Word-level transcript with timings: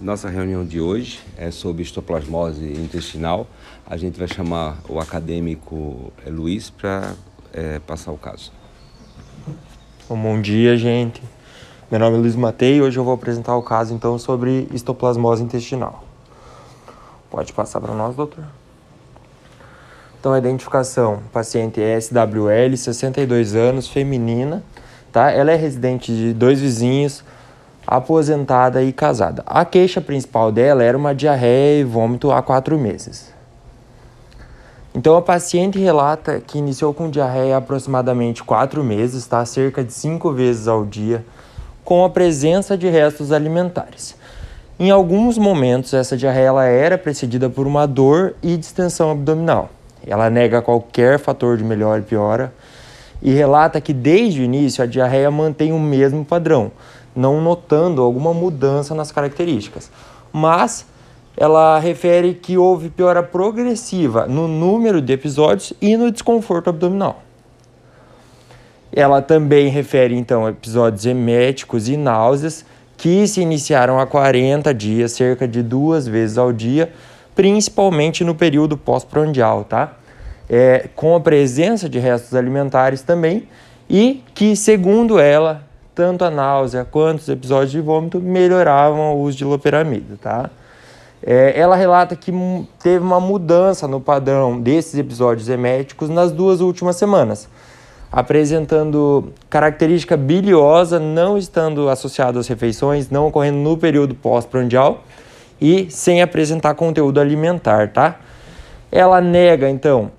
Nossa 0.00 0.28
reunião 0.28 0.64
de 0.64 0.80
hoje 0.80 1.18
é 1.36 1.50
sobre 1.50 1.82
histoplasmose 1.82 2.64
intestinal. 2.64 3.48
A 3.84 3.96
gente 3.96 4.16
vai 4.16 4.28
chamar 4.28 4.78
o 4.88 5.00
acadêmico 5.00 6.12
eh, 6.24 6.30
Luiz 6.30 6.70
para 6.70 7.14
é, 7.52 7.80
passar 7.80 8.12
o 8.12 8.16
caso. 8.16 8.52
Bom 10.08 10.40
dia, 10.40 10.76
gente. 10.76 11.20
Meu 11.90 11.98
nome 11.98 12.16
é 12.16 12.20
Luiz 12.20 12.36
Matei 12.36 12.76
e 12.76 12.80
hoje 12.80 12.96
eu 12.96 13.02
vou 13.02 13.12
apresentar 13.12 13.56
o 13.56 13.62
caso 13.62 13.92
então 13.92 14.16
sobre 14.20 14.68
histoplasmose 14.72 15.42
intestinal. 15.42 16.04
Pode 17.28 17.52
passar 17.52 17.80
para 17.80 17.92
nós, 17.92 18.14
doutor? 18.14 18.44
Então, 20.20 20.32
a 20.32 20.38
identificação: 20.38 21.24
paciente 21.32 21.80
SWL, 22.00 22.76
62 22.76 23.56
anos, 23.56 23.88
feminina, 23.88 24.62
tá? 25.10 25.32
Ela 25.32 25.50
é 25.50 25.56
residente 25.56 26.12
de 26.12 26.32
dois 26.32 26.60
vizinhos, 26.60 27.24
aposentada 27.90 28.82
e 28.82 28.92
casada. 28.92 29.42
A 29.46 29.64
queixa 29.64 29.98
principal 29.98 30.52
dela 30.52 30.84
era 30.84 30.96
uma 30.96 31.14
diarreia 31.14 31.80
e 31.80 31.84
vômito 31.84 32.30
há 32.30 32.42
quatro 32.42 32.78
meses. 32.78 33.32
Então, 34.94 35.16
a 35.16 35.22
paciente 35.22 35.78
relata 35.78 36.38
que 36.38 36.58
iniciou 36.58 36.92
com 36.92 37.08
diarreia 37.08 37.54
há 37.54 37.58
aproximadamente 37.58 38.44
quatro 38.44 38.84
meses, 38.84 39.26
tá? 39.26 39.42
Cerca 39.46 39.82
de 39.82 39.90
cinco 39.90 40.32
vezes 40.32 40.68
ao 40.68 40.84
dia, 40.84 41.24
com 41.82 42.04
a 42.04 42.10
presença 42.10 42.76
de 42.76 42.90
restos 42.90 43.32
alimentares. 43.32 44.14
Em 44.78 44.90
alguns 44.90 45.38
momentos, 45.38 45.94
essa 45.94 46.14
diarreia 46.14 46.48
ela 46.48 46.64
era 46.66 46.98
precedida 46.98 47.48
por 47.48 47.66
uma 47.66 47.86
dor 47.86 48.34
e 48.42 48.54
distensão 48.58 49.10
abdominal. 49.10 49.70
Ela 50.06 50.28
nega 50.28 50.60
qualquer 50.60 51.18
fator 51.18 51.56
de 51.56 51.64
melhora 51.64 52.00
e 52.00 52.04
piora 52.04 52.52
e 53.22 53.32
relata 53.32 53.80
que 53.80 53.92
desde 53.92 54.40
o 54.42 54.44
início 54.44 54.84
a 54.84 54.86
diarreia 54.86 55.30
mantém 55.30 55.72
o 55.72 55.78
mesmo 55.78 56.24
padrão, 56.24 56.70
não 57.18 57.40
notando 57.40 58.00
alguma 58.00 58.32
mudança 58.32 58.94
nas 58.94 59.10
características. 59.10 59.90
Mas 60.32 60.86
ela 61.36 61.78
refere 61.80 62.34
que 62.34 62.56
houve 62.56 62.90
piora 62.90 63.24
progressiva 63.24 64.26
no 64.26 64.46
número 64.46 65.02
de 65.02 65.12
episódios 65.12 65.72
e 65.82 65.96
no 65.96 66.12
desconforto 66.12 66.70
abdominal. 66.70 67.22
Ela 68.92 69.20
também 69.20 69.68
refere 69.68 70.14
então 70.14 70.48
episódios 70.48 71.04
eméticos 71.06 71.88
e 71.88 71.96
náuseas 71.96 72.64
que 72.96 73.26
se 73.26 73.40
iniciaram 73.40 73.98
há 73.98 74.06
40 74.06 74.72
dias, 74.72 75.12
cerca 75.12 75.46
de 75.46 75.62
duas 75.62 76.06
vezes 76.06 76.38
ao 76.38 76.52
dia, 76.52 76.92
principalmente 77.34 78.22
no 78.24 78.34
período 78.34 78.76
pós-prandial, 78.76 79.64
tá? 79.64 79.92
É, 80.48 80.88
com 80.94 81.14
a 81.14 81.20
presença 81.20 81.88
de 81.88 81.98
restos 81.98 82.34
alimentares 82.34 83.02
também, 83.02 83.48
e 83.88 84.24
que, 84.34 84.56
segundo 84.56 85.18
ela, 85.18 85.67
tanto 85.98 86.24
a 86.24 86.30
náusea 86.30 86.84
quanto 86.84 87.18
os 87.18 87.28
episódios 87.28 87.72
de 87.72 87.80
vômito 87.80 88.20
melhoravam 88.20 89.16
o 89.16 89.22
uso 89.22 89.36
de 89.36 89.44
loperamida, 89.44 90.16
tá? 90.22 90.48
É, 91.20 91.58
ela 91.58 91.74
relata 91.74 92.14
que 92.14 92.32
teve 92.78 93.04
uma 93.04 93.18
mudança 93.18 93.88
no 93.88 94.00
padrão 94.00 94.60
desses 94.60 94.96
episódios 94.96 95.48
eméticos 95.48 96.08
nas 96.08 96.30
duas 96.30 96.60
últimas 96.60 96.94
semanas, 96.94 97.48
apresentando 98.12 99.32
característica 99.50 100.16
biliosa 100.16 101.00
não 101.00 101.36
estando 101.36 101.88
associada 101.88 102.38
às 102.38 102.46
refeições, 102.46 103.10
não 103.10 103.26
ocorrendo 103.26 103.58
no 103.58 103.76
período 103.76 104.14
pós-prandial, 104.14 105.02
e 105.60 105.90
sem 105.90 106.22
apresentar 106.22 106.74
conteúdo 106.74 107.20
alimentar, 107.20 107.88
tá? 107.92 108.20
Ela 108.92 109.20
nega, 109.20 109.68
então, 109.68 110.12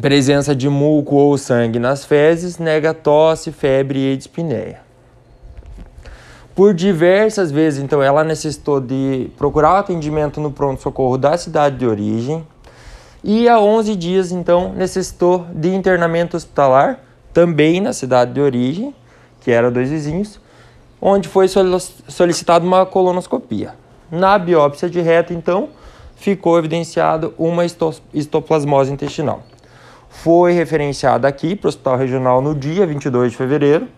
presença 0.00 0.54
de 0.54 0.68
muco 0.68 1.16
ou 1.16 1.36
sangue 1.36 1.80
nas 1.80 2.04
fezes, 2.04 2.56
nega 2.56 2.94
tosse, 2.94 3.50
febre 3.50 3.98
e 3.98 4.16
dispneia. 4.16 4.81
Por 6.54 6.74
diversas 6.74 7.50
vezes, 7.50 7.82
então, 7.82 8.02
ela 8.02 8.22
necessitou 8.22 8.78
de 8.78 9.30
procurar 9.38 9.78
atendimento 9.78 10.38
no 10.38 10.50
pronto-socorro 10.50 11.16
da 11.16 11.38
cidade 11.38 11.78
de 11.78 11.86
origem 11.86 12.46
e 13.24 13.48
há 13.48 13.58
11 13.58 13.96
dias, 13.96 14.32
então, 14.32 14.72
necessitou 14.74 15.46
de 15.54 15.74
internamento 15.74 16.36
hospitalar, 16.36 17.00
também 17.32 17.80
na 17.80 17.94
cidade 17.94 18.34
de 18.34 18.40
origem, 18.40 18.94
que 19.40 19.50
era 19.50 19.70
dois 19.70 19.88
vizinhos, 19.88 20.38
onde 21.00 21.26
foi 21.26 21.46
solicitada 21.48 22.64
uma 22.66 22.84
colonoscopia. 22.84 23.74
Na 24.10 24.38
biópsia 24.38 24.90
de 24.90 25.00
reto, 25.00 25.32
então, 25.32 25.70
ficou 26.16 26.58
evidenciado 26.58 27.32
uma 27.38 27.64
histoplasmose 28.12 28.92
intestinal. 28.92 29.42
Foi 30.10 30.52
referenciada 30.52 31.26
aqui 31.26 31.56
para 31.56 31.68
o 31.68 31.70
Hospital 31.70 31.96
Regional 31.96 32.42
no 32.42 32.54
dia 32.54 32.86
22 32.86 33.32
de 33.32 33.38
fevereiro, 33.38 33.88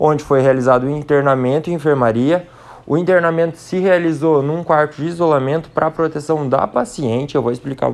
onde 0.00 0.24
foi 0.24 0.40
realizado 0.40 0.84
o 0.84 0.90
internamento 0.90 1.70
em 1.70 1.74
enfermaria. 1.74 2.48
O 2.86 2.98
internamento 2.98 3.56
se 3.58 3.78
realizou 3.78 4.42
num 4.42 4.64
quarto 4.64 4.96
de 4.96 5.06
isolamento 5.06 5.70
para 5.70 5.88
proteção 5.90 6.48
da 6.48 6.66
paciente, 6.66 7.36
eu 7.36 7.42
vou 7.42 7.52
explicar 7.52 7.92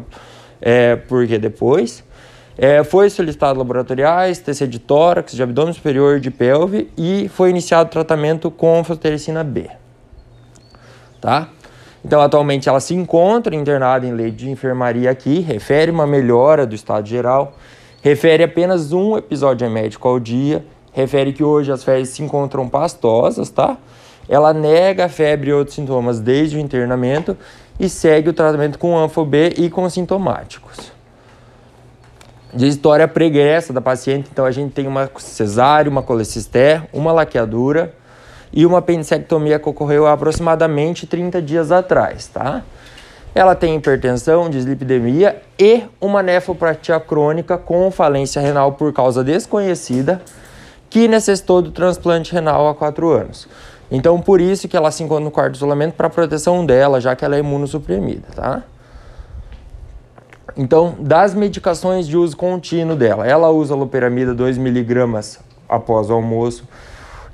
é, 0.61 0.97
por 0.97 1.27
que 1.27 1.37
depois. 1.37 2.03
É, 2.57 2.83
foi 2.83 3.11
solicitado 3.11 3.59
laboratoriais, 3.59 4.39
TC 4.39 4.67
de 4.67 4.79
tórax, 4.79 5.33
de 5.33 5.43
abdômen 5.43 5.75
superior, 5.75 6.19
de 6.21 6.31
pelve 6.31 6.91
e 6.97 7.29
foi 7.29 7.51
iniciado 7.51 7.91
tratamento 7.91 8.51
com 8.51 8.83
fosfericina 8.83 9.45
B 9.45 9.69
tá? 11.27 11.49
Então, 12.05 12.21
atualmente 12.21 12.69
ela 12.69 12.79
se 12.79 12.95
encontra 12.95 13.55
internada 13.55 14.07
em 14.07 14.13
leite 14.13 14.37
de 14.37 14.51
enfermaria 14.51 15.11
aqui, 15.11 15.41
refere 15.41 15.91
uma 15.91 16.07
melhora 16.07 16.65
do 16.65 16.73
estado 16.73 17.07
geral, 17.09 17.57
refere 18.01 18.45
apenas 18.45 18.93
um 18.93 19.17
episódio 19.17 19.69
médico 19.69 20.07
ao 20.07 20.21
dia, 20.21 20.65
refere 20.97 21.35
que 21.35 21.45
hoje 21.45 21.71
as 21.71 21.85
fezes 21.85 22.15
se 22.15 22.23
encontram 22.23 22.67
pastosas, 22.67 23.51
tá? 23.51 23.77
Ela 24.27 24.55
nega 24.55 25.05
a 25.05 25.09
febre 25.11 25.51
e 25.51 25.53
outros 25.53 25.77
sintomas 25.77 26.19
desde 26.21 26.57
o 26.57 26.59
internamento 26.59 27.37
e 27.79 27.87
segue 27.87 28.31
o 28.31 28.33
tratamento 28.33 28.79
com 28.79 28.97
anfo-B 28.97 29.57
e 29.59 29.69
com 29.69 29.89
sintomáticos. 29.91 30.91
De 32.55 32.67
história 32.67 33.07
pregressa 33.07 33.75
da 33.75 33.81
paciente, 33.83 34.31
então 34.33 34.47
a 34.47 34.51
gente 34.51 34.73
tem 34.73 34.87
uma 34.87 35.11
cesárea, 35.19 35.91
uma 35.91 36.03
colecisté, 36.03 36.89
uma 36.95 37.13
laqueadura, 37.13 37.93
e 38.51 38.65
uma 38.65 38.79
apendicectomia 38.79 39.59
que 39.59 39.69
ocorreu 39.69 40.07
há 40.07 40.15
aproximadamente 40.15 41.07
30 41.07 41.43
dias 41.43 41.71
atrás, 41.71 42.27
tá? 42.29 42.63
Ela 43.35 43.55
tem 43.55 43.77
hipertensão, 43.77 44.49
dislipidemia 44.49 45.43
e 45.59 45.83
uma 46.01 46.23
nefropatia 46.23 46.99
crônica 46.99 47.59
com 47.59 47.91
falência 47.91 48.41
renal 48.41 48.73
por 48.73 48.95
causa 48.95 49.23
desconhecida 49.23 50.23
que 50.97 51.07
necessitou 51.07 51.61
do 51.61 51.71
transplante 51.71 52.33
renal 52.33 52.71
há 52.71 52.75
4 52.75 53.11
anos. 53.11 53.47
Então, 53.91 54.19
por 54.19 54.41
isso 54.41 54.67
que 54.67 54.75
ela 54.75 54.91
se 54.91 55.03
encontra 55.03 55.23
no 55.23 55.31
quarto 55.31 55.53
de 55.53 55.59
isolamento 55.59 55.93
para 55.93 56.09
proteção 56.09 56.65
dela, 56.65 57.03
já 57.03 57.15
que 57.15 57.23
ela 57.23 57.37
é 57.37 57.41
imunossuprimida, 57.41 58.27
tá? 58.35 58.63
Então, 60.57 60.95
das 60.99 61.35
medicações 61.35 62.09
de 62.09 62.17
uso 62.17 62.35
contínuo 62.35 62.97
dela, 62.97 63.27
ela 63.27 63.51
usa 63.51 63.75
loperamida 63.75 64.35
2mg 64.35 65.39
após 65.69 66.09
o 66.09 66.15
almoço, 66.15 66.67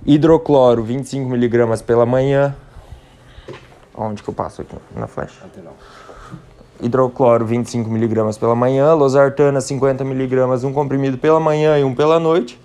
Hidrocloro, 0.05 0.85
25mg 0.85 1.85
pela 1.85 2.05
manhã. 2.05 2.57
Onde 3.97 4.25
que 4.25 4.29
eu 4.29 4.35
passo 4.35 4.63
aqui? 4.63 4.75
Na 4.97 5.07
flecha. 5.07 5.41
Hidrocloro, 6.81 7.47
25mg 7.47 8.41
pela 8.41 8.57
manhã. 8.57 8.93
Losartana, 8.93 9.61
50mg, 9.61 10.65
um 10.65 10.73
comprimido 10.73 11.17
pela 11.17 11.39
manhã 11.39 11.79
e 11.79 11.85
um 11.85 11.95
pela 11.95 12.19
noite. 12.19 12.61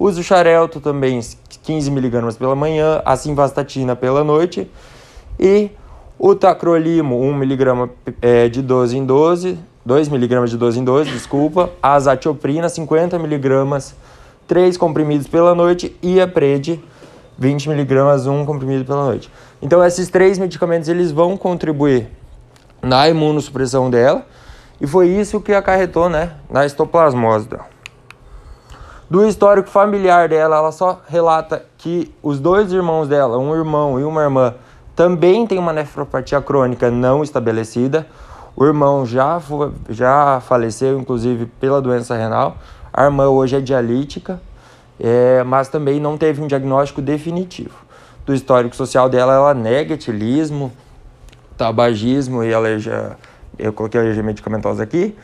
Uso 0.00 0.22
xarelto 0.22 0.80
também, 0.80 1.18
15mg 1.20 2.38
pela 2.38 2.56
manhã. 2.56 3.02
A 3.04 3.16
simvastatina 3.16 3.94
pela 3.94 4.24
noite. 4.24 4.66
E 5.38 5.68
o 6.18 6.34
tacrolimo, 6.34 7.20
1mg 7.20 7.90
é, 8.22 8.48
de 8.48 8.62
12 8.62 8.96
em 8.96 9.04
12. 9.04 9.58
2mg 9.86 10.46
de 10.46 10.56
12 10.56 10.80
em 10.80 10.84
12, 10.84 11.10
desculpa. 11.10 11.68
A 11.82 11.92
azatioprina, 11.92 12.66
50mg 12.68 13.92
3 14.48 14.76
comprimidos 14.78 15.26
pela 15.26 15.54
noite 15.54 15.94
e 16.02 16.18
a 16.18 16.26
Pred 16.26 16.82
20mg, 17.38 18.26
um 18.26 18.46
comprimido 18.46 18.86
pela 18.86 19.04
noite. 19.04 19.30
Então 19.60 19.84
esses 19.84 20.08
três 20.08 20.38
medicamentos 20.38 20.88
eles 20.88 21.12
vão 21.12 21.36
contribuir 21.36 22.08
na 22.82 23.06
imunossupressão 23.06 23.90
dela 23.90 24.26
e 24.80 24.86
foi 24.86 25.08
isso 25.08 25.42
que 25.42 25.52
acarretou, 25.52 26.08
né, 26.08 26.32
na 26.50 26.64
histoplasmose 26.64 27.48
dela. 27.48 27.79
Do 29.10 29.26
histórico 29.26 29.68
familiar 29.68 30.28
dela, 30.28 30.58
ela 30.58 30.70
só 30.70 31.00
relata 31.08 31.64
que 31.76 32.14
os 32.22 32.38
dois 32.38 32.72
irmãos 32.72 33.08
dela, 33.08 33.38
um 33.38 33.52
irmão 33.52 33.98
e 33.98 34.04
uma 34.04 34.22
irmã, 34.22 34.54
também 34.94 35.44
têm 35.48 35.58
uma 35.58 35.72
nefropatia 35.72 36.40
crônica 36.40 36.92
não 36.92 37.20
estabelecida. 37.20 38.06
O 38.54 38.64
irmão 38.64 39.04
já, 39.04 39.42
já 39.88 40.40
faleceu, 40.40 40.96
inclusive, 40.96 41.46
pela 41.46 41.82
doença 41.82 42.14
renal. 42.14 42.56
A 42.92 43.02
irmã 43.02 43.26
hoje 43.26 43.56
é 43.56 43.60
dialítica, 43.60 44.40
é, 45.00 45.42
mas 45.42 45.66
também 45.66 45.98
não 45.98 46.16
teve 46.16 46.40
um 46.40 46.46
diagnóstico 46.46 47.02
definitivo. 47.02 47.74
Do 48.24 48.32
histórico 48.32 48.76
social 48.76 49.08
dela, 49.08 49.34
ela 49.34 49.54
nega 49.54 49.94
etilismo, 49.94 50.70
tabagismo 51.56 52.44
e 52.44 52.54
alergia. 52.54 53.16
Eu 53.58 53.72
coloquei 53.72 54.00
alergia 54.00 54.22
medicamentosa 54.22 54.84
aqui. 54.84 55.16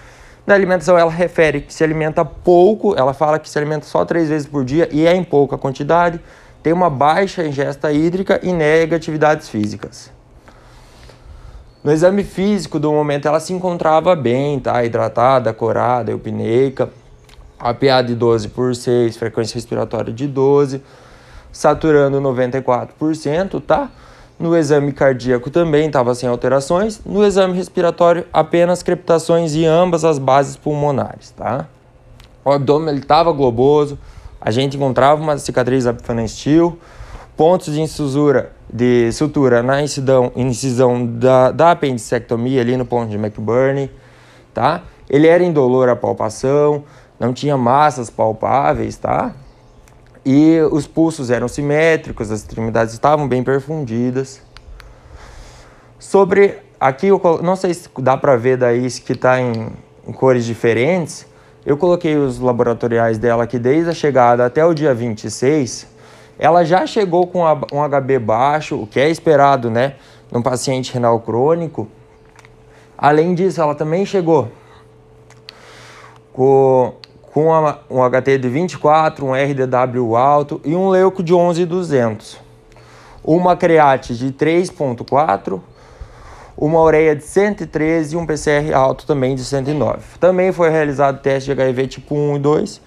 Na 0.46 0.54
alimentação, 0.54 0.96
ela 0.96 1.10
refere 1.10 1.60
que 1.60 1.75
se 1.75 1.82
alimenta 1.82 2.25
pouco, 2.25 2.94
ela 2.96 3.12
fala 3.12 3.38
que 3.38 3.48
se 3.50 3.58
alimenta 3.58 3.84
só 3.84 4.04
três 4.04 4.28
vezes 4.28 4.46
por 4.46 4.64
dia 4.64 4.88
e 4.93 5.04
é 5.04 5.14
em 5.14 5.25
pouca 5.25 5.58
quantidade, 5.58 6.20
tem 6.62 6.72
uma 6.72 6.88
baixa 6.88 7.44
ingesta 7.44 7.90
hídrica 7.93 8.38
e 8.43 8.52
nega 8.52 8.94
atividades 8.94 9.48
físicas. 9.48 10.10
No 11.82 11.93
exame 11.93 12.22
físico, 12.22 12.78
do 12.78 12.93
momento, 12.93 13.26
ela 13.26 13.40
se 13.40 13.52
encontrava 13.52 14.14
bem, 14.14 14.58
tá? 14.60 14.84
Hidratada, 14.84 15.52
corada, 15.52 16.12
eupneica, 16.12 16.90
APA 17.58 18.02
de 18.02 18.14
12 18.14 18.48
por 18.48 18.75
6, 18.75 19.16
frequência 19.16 19.54
respiratória 19.54 20.12
de 20.12 20.26
12, 20.26 20.82
saturando 21.52 22.20
94%, 22.20 23.62
tá? 23.62 23.90
No 24.38 24.54
exame 24.54 24.92
cardíaco 24.92 25.50
também 25.50 25.86
estava 25.86 26.14
sem 26.14 26.28
alterações. 26.28 27.00
No 27.06 27.24
exame 27.24 27.54
respiratório, 27.54 28.26
apenas 28.32 28.82
crepitações 28.82 29.54
em 29.54 29.64
ambas 29.64 30.04
as 30.04 30.18
bases 30.18 30.56
pulmonares, 30.56 31.30
tá? 31.30 31.66
O 32.44 32.50
abdômen 32.50 32.94
estava 32.96 33.32
globoso, 33.32 33.98
a 34.40 34.50
gente 34.50 34.76
encontrava 34.76 35.22
uma 35.22 35.38
cicatriz 35.38 35.86
apifenestilo, 35.86 36.78
pontos 37.36 37.72
de 37.72 37.80
incisura, 37.80 38.52
de 38.72 39.10
sutura 39.12 39.62
na 39.62 39.82
incisão, 39.82 40.30
incisão 40.36 41.06
da, 41.06 41.50
da 41.50 41.70
apendicectomia 41.70 42.60
ali 42.60 42.76
no 42.76 42.84
ponto 42.84 43.08
de 43.08 43.16
McBurney, 43.16 43.90
tá? 44.52 44.82
Ele 45.08 45.26
era 45.26 45.42
indolor 45.42 45.88
à 45.88 45.96
palpação, 45.96 46.84
não 47.18 47.32
tinha 47.32 47.56
massas 47.56 48.10
palpáveis, 48.10 48.96
tá? 48.96 49.34
E 50.28 50.58
os 50.73 50.88
pulsos 50.88 51.31
eram 51.31 51.46
simétricos, 51.46 52.32
as 52.32 52.40
extremidades 52.40 52.93
estavam 52.93 53.28
bem 53.28 53.44
perfundidas. 53.44 54.43
Sobre 55.99 56.58
aqui, 56.81 57.06
eu 57.06 57.20
não 57.43 57.55
sei 57.55 57.73
se 57.73 57.88
dá 58.00 58.17
para 58.17 58.34
ver 58.34 58.56
daí 58.56 58.90
que 58.90 59.12
está 59.12 59.40
em, 59.40 59.69
em 60.06 60.12
cores 60.12 60.44
diferentes. 60.44 61.25
Eu 61.64 61.76
coloquei 61.76 62.17
os 62.17 62.40
laboratoriais 62.40 63.19
dela 63.19 63.44
aqui 63.44 63.58
desde 63.58 63.90
a 63.90 63.94
chegada 63.94 64.44
até 64.44 64.64
o 64.64 64.75
dia 64.75 64.93
26 64.93 65.94
ela 66.38 66.64
já 66.64 66.87
chegou 66.87 67.26
com 67.26 67.43
um 67.44 67.88
HB 67.88 68.19
baixo, 68.19 68.81
o 68.82 68.87
que 68.87 69.00
é 69.00 69.08
esperado, 69.08 69.70
né, 69.70 69.94
num 70.31 70.43
paciente 70.43 70.93
renal 70.93 71.20
crônico. 71.20 71.88
Além 72.96 73.34
disso, 73.34 73.61
ela 73.61 73.75
também 73.75 74.05
chegou 74.05 74.49
com, 76.32 76.94
com 77.36 77.48
uma, 77.48 77.80
um 77.90 78.00
HT 78.02 78.38
de 78.38 78.48
24, 78.48 79.26
um 79.26 79.32
RDW 79.34 80.16
alto 80.16 80.58
e 80.64 80.74
um 80.74 80.88
leuco 80.88 81.22
de 81.22 81.34
11,200. 81.34 82.38
Uma 83.22 83.54
create 83.54 84.16
de 84.16 84.32
3,4, 84.32 85.60
uma 86.56 86.80
ureia 86.80 87.14
de 87.14 87.24
113 87.24 88.14
e 88.14 88.16
um 88.16 88.24
PCR 88.24 88.72
alto 88.72 89.06
também 89.06 89.34
de 89.34 89.44
109. 89.44 90.18
Também 90.18 90.50
foi 90.50 90.70
realizado 90.70 91.20
teste 91.20 91.52
de 91.52 91.52
HIV 91.52 91.88
tipo 91.88 92.14
1 92.14 92.36
e 92.36 92.38
2 92.38 92.80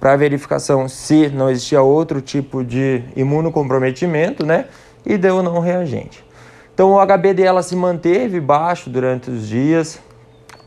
para 0.00 0.16
verificação 0.16 0.88
se 0.88 1.28
não 1.28 1.48
existia 1.48 1.80
outro 1.80 2.20
tipo 2.20 2.64
de 2.64 3.04
imunocomprometimento, 3.14 4.44
né? 4.44 4.64
E 5.04 5.16
deu 5.16 5.44
não 5.44 5.60
reagente. 5.60 6.24
Então 6.74 6.94
o 6.94 7.06
HB 7.06 7.34
dela 7.34 7.62
se 7.62 7.76
manteve 7.76 8.40
baixo 8.40 8.90
durante 8.90 9.30
os 9.30 9.46
dias. 9.46 10.00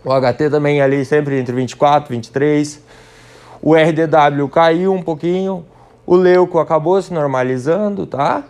O 0.06 0.10
HT 0.10 0.50
também 0.50 0.82
ali 0.82 1.04
sempre 1.04 1.38
entre 1.38 1.54
24 1.54 2.14
e 2.14 2.16
23. 2.16 2.88
O 3.62 3.76
RDW 3.76 4.48
caiu 4.50 4.94
um 4.94 5.02
pouquinho. 5.02 5.66
O 6.06 6.16
leuco 6.16 6.60
acabou 6.60 7.02
se 7.02 7.14
normalizando, 7.14 8.06
tá? 8.06 8.44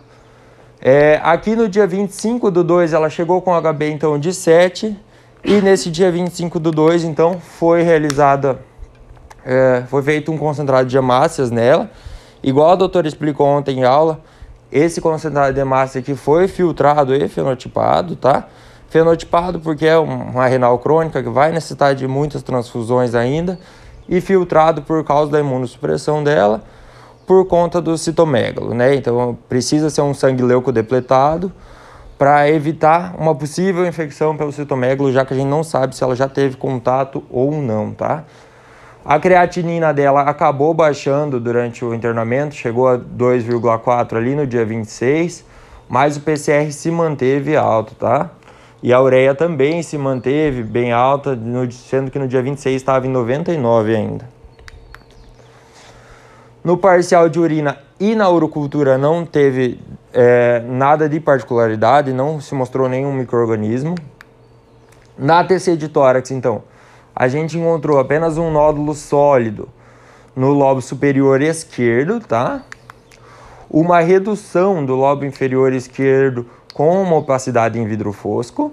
É, 0.80 1.20
aqui 1.22 1.54
no 1.54 1.68
dia 1.68 1.86
25 1.86 2.50
do 2.50 2.64
2 2.64 2.94
ela 2.94 3.10
chegou 3.10 3.42
com 3.42 3.52
HB 3.52 3.90
então 3.90 4.18
de 4.18 4.32
7. 4.32 4.96
E 5.42 5.60
nesse 5.60 5.90
dia 5.90 6.10
25 6.10 6.60
do 6.60 6.70
2, 6.70 7.04
então, 7.04 7.40
foi 7.40 7.82
realizada 7.82 8.60
é, 9.44 9.84
foi 9.88 10.02
feito 10.02 10.30
um 10.30 10.38
concentrado 10.38 10.88
de 10.88 10.96
hemácias 10.96 11.50
nela. 11.50 11.90
Igual 12.42 12.70
a 12.70 12.74
doutora 12.76 13.08
explicou 13.08 13.46
ontem 13.46 13.80
em 13.80 13.84
aula, 13.84 14.20
esse 14.70 15.00
concentrado 15.00 15.52
de 15.52 15.60
hemácia 15.60 16.00
aqui 16.00 16.14
foi 16.14 16.46
filtrado 16.46 17.14
e 17.14 17.28
fenotipado, 17.28 18.16
tá? 18.16 18.48
Fenotipado 18.88 19.60
porque 19.60 19.86
é 19.86 19.98
uma 19.98 20.46
renal 20.46 20.78
crônica 20.78 21.22
que 21.22 21.28
vai 21.28 21.52
necessitar 21.52 21.94
de 21.94 22.06
muitas 22.06 22.42
transfusões 22.42 23.14
ainda 23.14 23.58
e 24.10 24.20
filtrado 24.20 24.82
por 24.82 25.04
causa 25.04 25.30
da 25.30 25.38
imunossupressão 25.38 26.22
dela 26.22 26.62
por 27.24 27.46
conta 27.46 27.80
do 27.80 27.96
citomegalo, 27.96 28.74
né? 28.74 28.96
Então 28.96 29.38
precisa 29.48 29.88
ser 29.88 30.00
um 30.00 30.12
sangue 30.12 30.42
leucodepletado 30.42 31.52
para 32.18 32.50
evitar 32.50 33.14
uma 33.16 33.34
possível 33.36 33.86
infecção 33.86 34.36
pelo 34.36 34.50
citomegalo, 34.50 35.12
já 35.12 35.24
que 35.24 35.32
a 35.32 35.36
gente 35.36 35.46
não 35.46 35.62
sabe 35.62 35.94
se 35.94 36.02
ela 36.02 36.16
já 36.16 36.28
teve 36.28 36.56
contato 36.56 37.22
ou 37.30 37.52
não, 37.52 37.92
tá? 37.92 38.24
A 39.04 39.18
creatinina 39.18 39.94
dela 39.94 40.22
acabou 40.22 40.74
baixando 40.74 41.38
durante 41.38 41.84
o 41.84 41.94
internamento, 41.94 42.54
chegou 42.54 42.88
a 42.88 42.98
2,4 42.98 44.16
ali 44.16 44.34
no 44.34 44.46
dia 44.46 44.66
26, 44.66 45.44
mas 45.88 46.16
o 46.16 46.20
PCR 46.20 46.70
se 46.72 46.90
manteve 46.90 47.56
alto, 47.56 47.94
tá? 47.94 48.30
E 48.82 48.92
a 48.92 49.00
ureia 49.00 49.34
também 49.34 49.82
se 49.82 49.98
manteve 49.98 50.62
bem 50.62 50.90
alta, 50.92 51.38
sendo 51.70 52.10
que 52.10 52.18
no 52.18 52.26
dia 52.26 52.42
26 52.42 52.76
estava 52.76 53.06
em 53.06 53.10
99 53.10 53.94
ainda. 53.94 54.28
No 56.64 56.76
parcial 56.76 57.28
de 57.28 57.38
urina 57.38 57.78
e 57.98 58.14
na 58.14 58.28
urocultura 58.28 58.96
não 58.96 59.26
teve 59.26 59.80
é, 60.12 60.60
nada 60.60 61.08
de 61.08 61.20
particularidade, 61.20 62.12
não 62.12 62.40
se 62.40 62.54
mostrou 62.54 62.88
nenhum 62.88 63.12
microorganismo. 63.12 63.94
Na 65.16 65.44
TC 65.44 65.76
de 65.76 65.88
tórax, 65.88 66.30
então, 66.30 66.62
a 67.14 67.28
gente 67.28 67.58
encontrou 67.58 67.98
apenas 67.98 68.38
um 68.38 68.50
nódulo 68.50 68.94
sólido 68.94 69.68
no 70.34 70.52
lobo 70.52 70.80
superior 70.80 71.42
esquerdo, 71.42 72.20
tá? 72.20 72.62
Uma 73.70 74.00
redução 74.00 74.84
do 74.84 74.94
lobo 74.94 75.24
inferior 75.24 75.72
esquerdo 75.72 76.46
com 76.80 77.02
uma 77.02 77.16
opacidade 77.16 77.78
em 77.78 77.86
vidro 77.86 78.10
fosco. 78.10 78.72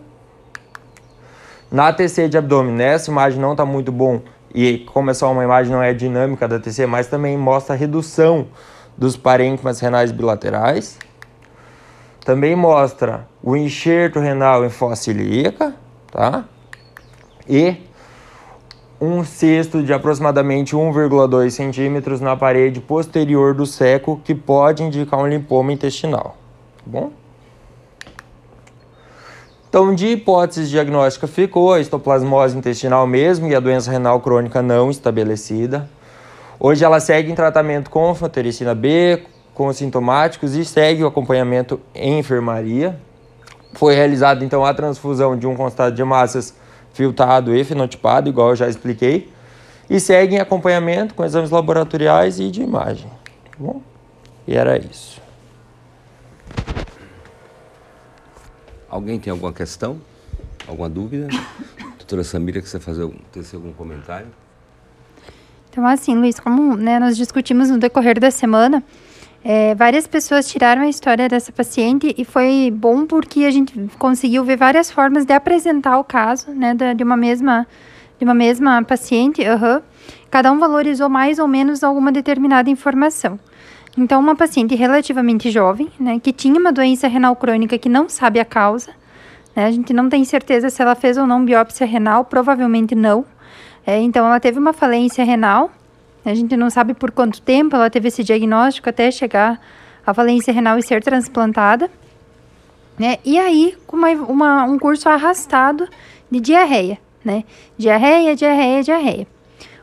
Na 1.69 1.91
TC 1.91 2.29
de 2.29 2.37
abdômen, 2.37 2.81
essa 2.81 3.11
imagem 3.11 3.37
não 3.37 3.51
está 3.51 3.65
muito 3.65 3.91
bom 3.91 4.21
e 4.55 4.77
como 4.93 5.11
é 5.11 5.13
só 5.13 5.29
uma 5.29 5.43
imagem 5.43 5.73
não 5.73 5.83
é 5.83 5.93
dinâmica 5.93 6.47
da 6.47 6.57
TC, 6.57 6.85
mas 6.85 7.07
também 7.07 7.37
mostra 7.37 7.75
a 7.75 7.77
redução 7.77 8.47
dos 8.97 9.17
parênquimas 9.17 9.81
renais 9.81 10.13
bilaterais. 10.13 10.97
Também 12.23 12.55
mostra 12.55 13.27
o 13.43 13.57
enxerto 13.57 14.21
renal 14.21 14.63
em 14.63 14.69
fossa 14.69 15.11
ilíaca, 15.11 15.75
tá? 16.09 16.45
E 17.45 17.75
um 19.01 19.21
cesto 19.25 19.83
de 19.83 19.91
aproximadamente 19.91 20.77
1,2 20.77 21.49
centímetros 21.49 22.21
na 22.21 22.37
parede 22.37 22.79
posterior 22.79 23.53
do 23.53 23.65
seco, 23.65 24.21
que 24.23 24.33
pode 24.33 24.81
indicar 24.81 25.19
um 25.19 25.27
linfoma 25.27 25.73
intestinal. 25.73 26.37
Tá 26.77 26.83
bom? 26.85 27.26
Então, 29.69 29.93
de 29.93 30.07
hipótese 30.07 30.69
diagnóstica 30.69 31.27
ficou 31.27 31.73
a 31.73 31.79
histoplasmose 31.81 32.57
intestinal 32.57 33.05
mesmo 33.05 33.47
e 33.47 33.55
a 33.55 33.59
doença 33.59 33.91
renal 33.91 34.21
crônica 34.21 34.61
não 34.61 34.89
estabelecida. 34.89 35.89
Hoje 36.57 36.85
ela 36.85 37.01
segue 37.01 37.31
em 37.31 37.35
tratamento 37.35 37.89
com 37.89 38.15
fantericina 38.15 38.73
B, 38.73 39.23
com 39.53 39.71
sintomáticos 39.73 40.55
e 40.55 40.63
segue 40.63 41.03
o 41.03 41.07
acompanhamento 41.07 41.81
em 41.93 42.19
enfermaria. 42.19 42.97
Foi 43.73 43.93
realizada 43.93 44.43
então 44.43 44.63
a 44.65 44.73
transfusão 44.73 45.37
de 45.37 45.45
um 45.45 45.55
constado 45.55 45.93
de 45.93 46.03
massas 46.03 46.55
filtrado 46.93 47.55
e 47.55 47.63
fenotipado, 47.63 48.29
igual 48.29 48.49
eu 48.49 48.55
já 48.55 48.67
expliquei, 48.67 49.31
e 49.89 49.99
segue 49.99 50.35
em 50.35 50.39
acompanhamento 50.39 51.13
com 51.13 51.23
exames 51.23 51.51
laboratoriais 51.51 52.39
e 52.39 52.49
de 52.49 52.61
imagem. 52.61 53.09
Tá 53.51 53.57
bom? 53.59 53.81
E 54.47 54.55
era 54.55 54.77
isso. 54.77 55.26
Alguém 58.97 59.19
tem 59.19 59.29
alguma 59.29 59.53
questão? 59.53 60.01
Alguma 60.67 60.89
dúvida? 60.89 61.27
Doutora 61.99 62.23
Samira, 62.23 62.59
que 62.59 62.67
você 62.67 62.79
fazer, 62.79 63.07
ter 63.31 63.45
algum 63.53 63.71
comentário? 63.71 64.25
Então, 65.69 65.85
assim, 65.85 66.15
Luiz, 66.15 66.39
como 66.39 66.75
né, 66.75 66.97
nós 66.97 67.15
discutimos 67.15 67.69
no 67.69 67.77
decorrer 67.77 68.19
da 68.19 68.31
semana, 68.31 68.83
é, 69.43 69.75
várias 69.75 70.07
pessoas 70.07 70.49
tiraram 70.49 70.81
a 70.81 70.87
história 70.89 71.29
dessa 71.29 71.51
paciente 71.51 72.15
e 72.17 72.25
foi 72.25 72.73
bom 72.75 73.05
porque 73.05 73.41
a 73.41 73.51
gente 73.51 73.79
conseguiu 73.99 74.43
ver 74.43 74.57
várias 74.57 74.89
formas 74.89 75.25
de 75.25 75.33
apresentar 75.33 75.99
o 75.99 76.03
caso, 76.03 76.49
né, 76.49 76.73
de 76.73 77.03
uma 77.03 77.15
mesma, 77.15 77.67
de 78.17 78.25
uma 78.25 78.33
mesma 78.33 78.81
paciente. 78.81 79.43
Uhum. 79.43 79.79
Cada 80.31 80.51
um 80.51 80.57
valorizou 80.57 81.07
mais 81.07 81.37
ou 81.37 81.47
menos 81.47 81.83
alguma 81.83 82.11
determinada 82.11 82.67
informação. 82.67 83.39
Então, 83.97 84.19
uma 84.19 84.35
paciente 84.35 84.75
relativamente 84.75 85.49
jovem, 85.49 85.89
né, 85.99 86.19
que 86.19 86.31
tinha 86.31 86.59
uma 86.59 86.71
doença 86.71 87.07
renal 87.07 87.35
crônica 87.35 87.79
que 87.79 87.89
não 87.89 88.07
sabe 88.07 88.39
a 88.39 88.45
causa, 88.45 88.91
né, 89.55 89.65
a 89.65 89.71
gente 89.71 89.91
não 89.91 90.07
tem 90.07 90.23
certeza 90.23 90.69
se 90.69 90.79
ela 90.79 90.93
fez 90.93 91.17
ou 91.17 91.25
não 91.25 91.43
biópsia 91.43 91.87
renal, 91.87 92.23
provavelmente 92.23 92.93
não. 92.93 93.25
É, 93.85 93.99
então, 93.99 94.27
ela 94.27 94.39
teve 94.39 94.59
uma 94.59 94.71
falência 94.71 95.25
renal, 95.25 95.71
a 96.23 96.35
gente 96.35 96.55
não 96.55 96.69
sabe 96.69 96.93
por 96.93 97.09
quanto 97.09 97.41
tempo 97.41 97.75
ela 97.75 97.89
teve 97.89 98.09
esse 98.09 98.23
diagnóstico 98.23 98.87
até 98.87 99.09
chegar 99.09 99.59
à 100.05 100.13
falência 100.13 100.53
renal 100.53 100.77
e 100.77 100.83
ser 100.83 101.01
transplantada. 101.01 101.89
Né? 102.99 103.17
E 103.23 103.39
aí, 103.39 103.75
com 103.87 103.95
uma, 103.95 104.09
uma, 104.09 104.63
um 104.65 104.77
curso 104.77 105.07
arrastado 105.07 105.87
de 106.29 106.39
diarreia, 106.39 106.99
né? 107.23 107.45
Diarreia, 107.77 108.35
diarreia, 108.35 108.83
diarreia. 108.83 109.27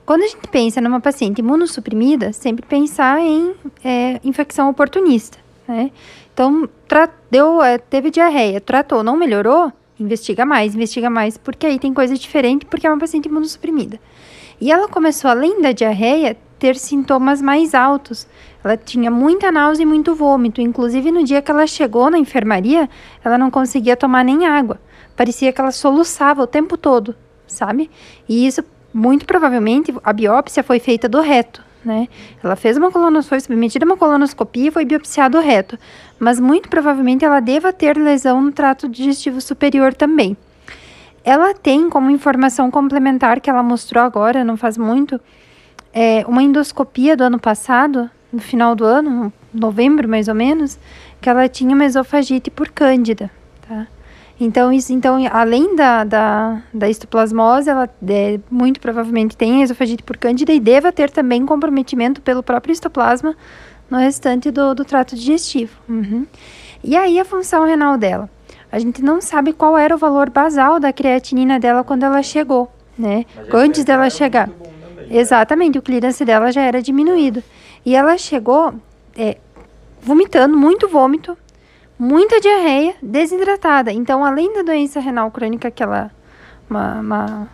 Quando 0.04 0.22
a 0.22 0.26
gente 0.26 0.48
pensa 0.48 0.80
numa 0.80 1.00
paciente 1.00 1.38
imunossuprimida, 1.38 2.32
sempre 2.32 2.66
pensar 2.66 3.20
em 3.20 3.54
é, 3.82 4.20
infecção 4.22 4.68
oportunista, 4.68 5.38
né? 5.66 5.90
Então, 6.32 6.68
deu, 7.30 7.62
é, 7.62 7.78
teve 7.78 8.10
diarreia, 8.10 8.60
tratou, 8.60 9.02
não 9.02 9.16
melhorou, 9.16 9.72
investiga 9.98 10.44
mais, 10.44 10.74
investiga 10.74 11.08
mais, 11.08 11.38
porque 11.38 11.66
aí 11.66 11.78
tem 11.78 11.94
coisa 11.94 12.14
diferente, 12.14 12.66
porque 12.66 12.86
é 12.86 12.90
uma 12.90 12.98
paciente 12.98 13.26
imunossuprimida. 13.26 13.98
E 14.60 14.70
ela 14.70 14.88
começou, 14.88 15.30
além 15.30 15.62
da 15.62 15.72
diarreia, 15.72 16.36
ter 16.58 16.76
sintomas 16.76 17.42
mais 17.42 17.74
altos. 17.74 18.26
Ela 18.62 18.76
tinha 18.76 19.10
muita 19.10 19.52
náusea 19.52 19.82
e 19.82 19.86
muito 19.86 20.14
vômito. 20.14 20.60
Inclusive, 20.60 21.10
no 21.10 21.24
dia 21.24 21.42
que 21.42 21.50
ela 21.50 21.66
chegou 21.66 22.10
na 22.10 22.18
enfermaria, 22.18 22.88
ela 23.22 23.36
não 23.36 23.50
conseguia 23.50 23.96
tomar 23.96 24.24
nem 24.24 24.46
água. 24.46 24.80
Parecia 25.16 25.52
que 25.52 25.60
ela 25.60 25.70
soluçava 25.70 26.42
o 26.42 26.46
tempo 26.46 26.76
todo, 26.76 27.14
sabe? 27.46 27.90
E 28.28 28.46
isso, 28.46 28.64
muito 28.94 29.26
provavelmente, 29.26 29.92
a 30.04 30.12
biópsia 30.12 30.62
foi 30.62 30.78
feita 30.78 31.08
do 31.08 31.20
reto, 31.20 31.60
né? 31.84 32.06
Ela 32.42 32.54
fez 32.54 32.76
uma 32.76 32.92
colonoscopia, 32.92 33.28
foi 33.28 33.40
submetida 33.40 33.84
a 33.84 33.88
uma 33.88 33.96
colonoscopia 33.96 34.68
e 34.68 34.70
foi 34.70 34.84
biopsiado 34.84 35.36
o 35.36 35.40
reto. 35.40 35.76
Mas 36.16 36.38
muito 36.38 36.68
provavelmente 36.68 37.24
ela 37.24 37.40
deva 37.40 37.72
ter 37.72 37.96
lesão 37.98 38.40
no 38.40 38.52
trato 38.52 38.88
digestivo 38.88 39.40
superior 39.40 39.92
também. 39.92 40.36
Ela 41.24 41.54
tem 41.54 41.90
como 41.90 42.08
informação 42.08 42.70
complementar 42.70 43.40
que 43.40 43.50
ela 43.50 43.64
mostrou 43.64 44.04
agora, 44.04 44.44
não 44.44 44.56
faz 44.56 44.78
muito, 44.78 45.20
é, 45.92 46.24
uma 46.28 46.42
endoscopia 46.42 47.16
do 47.16 47.24
ano 47.24 47.40
passado, 47.40 48.08
no 48.32 48.40
final 48.40 48.76
do 48.76 48.84
ano, 48.84 49.32
novembro 49.52 50.08
mais 50.08 50.28
ou 50.28 50.34
menos, 50.34 50.78
que 51.20 51.28
ela 51.28 51.48
tinha 51.48 51.74
uma 51.74 51.84
esofagite 51.84 52.50
por 52.50 52.68
cândida, 52.68 53.30
tá? 53.66 53.88
Então, 54.40 54.72
isso, 54.72 54.92
então 54.92 55.16
além 55.30 55.76
da, 55.76 56.02
da, 56.02 56.62
da 56.72 56.88
histoplasmose, 56.88 57.70
ela 57.70 57.88
é, 58.08 58.40
muito 58.50 58.80
provavelmente 58.80 59.36
tem 59.36 59.62
esofagite 59.62 60.02
por 60.02 60.16
cândida 60.16 60.52
e 60.52 60.58
deva 60.58 60.90
ter 60.90 61.10
também 61.10 61.46
comprometimento 61.46 62.20
pelo 62.20 62.42
próprio 62.42 62.72
histoplasma 62.72 63.36
no 63.88 63.98
restante 63.98 64.50
do, 64.50 64.74
do 64.74 64.84
trato 64.84 65.14
digestivo. 65.14 65.72
Uhum. 65.88 66.26
E 66.82 66.96
aí 66.96 67.18
a 67.18 67.24
função 67.24 67.64
renal 67.64 67.96
dela? 67.96 68.28
A 68.70 68.78
gente 68.78 69.02
não 69.02 69.20
sabe 69.20 69.52
qual 69.52 69.78
era 69.78 69.94
o 69.94 69.98
valor 69.98 70.28
basal 70.28 70.80
da 70.80 70.92
creatinina 70.92 71.60
dela 71.60 71.84
quando 71.84 72.02
ela 72.02 72.20
chegou, 72.24 72.72
né? 72.98 73.24
Antes 73.52 73.84
dela 73.84 74.10
chegar. 74.10 74.50
Exatamente, 75.08 75.78
o 75.78 75.82
clearance 75.82 76.24
dela 76.24 76.50
já 76.50 76.62
era 76.62 76.82
diminuído. 76.82 77.40
E 77.86 77.94
ela 77.94 78.18
chegou 78.18 78.74
é, 79.16 79.36
vomitando, 80.02 80.56
muito 80.56 80.88
vômito, 80.88 81.38
muita 81.98 82.40
diarreia, 82.40 82.94
desidratada. 83.02 83.92
Então, 83.92 84.24
além 84.24 84.52
da 84.52 84.62
doença 84.62 85.00
renal 85.00 85.30
crônica 85.30 85.70
que 85.70 85.82
ela. 85.82 86.10
Uma, 86.68 87.00
uma, 87.00 87.48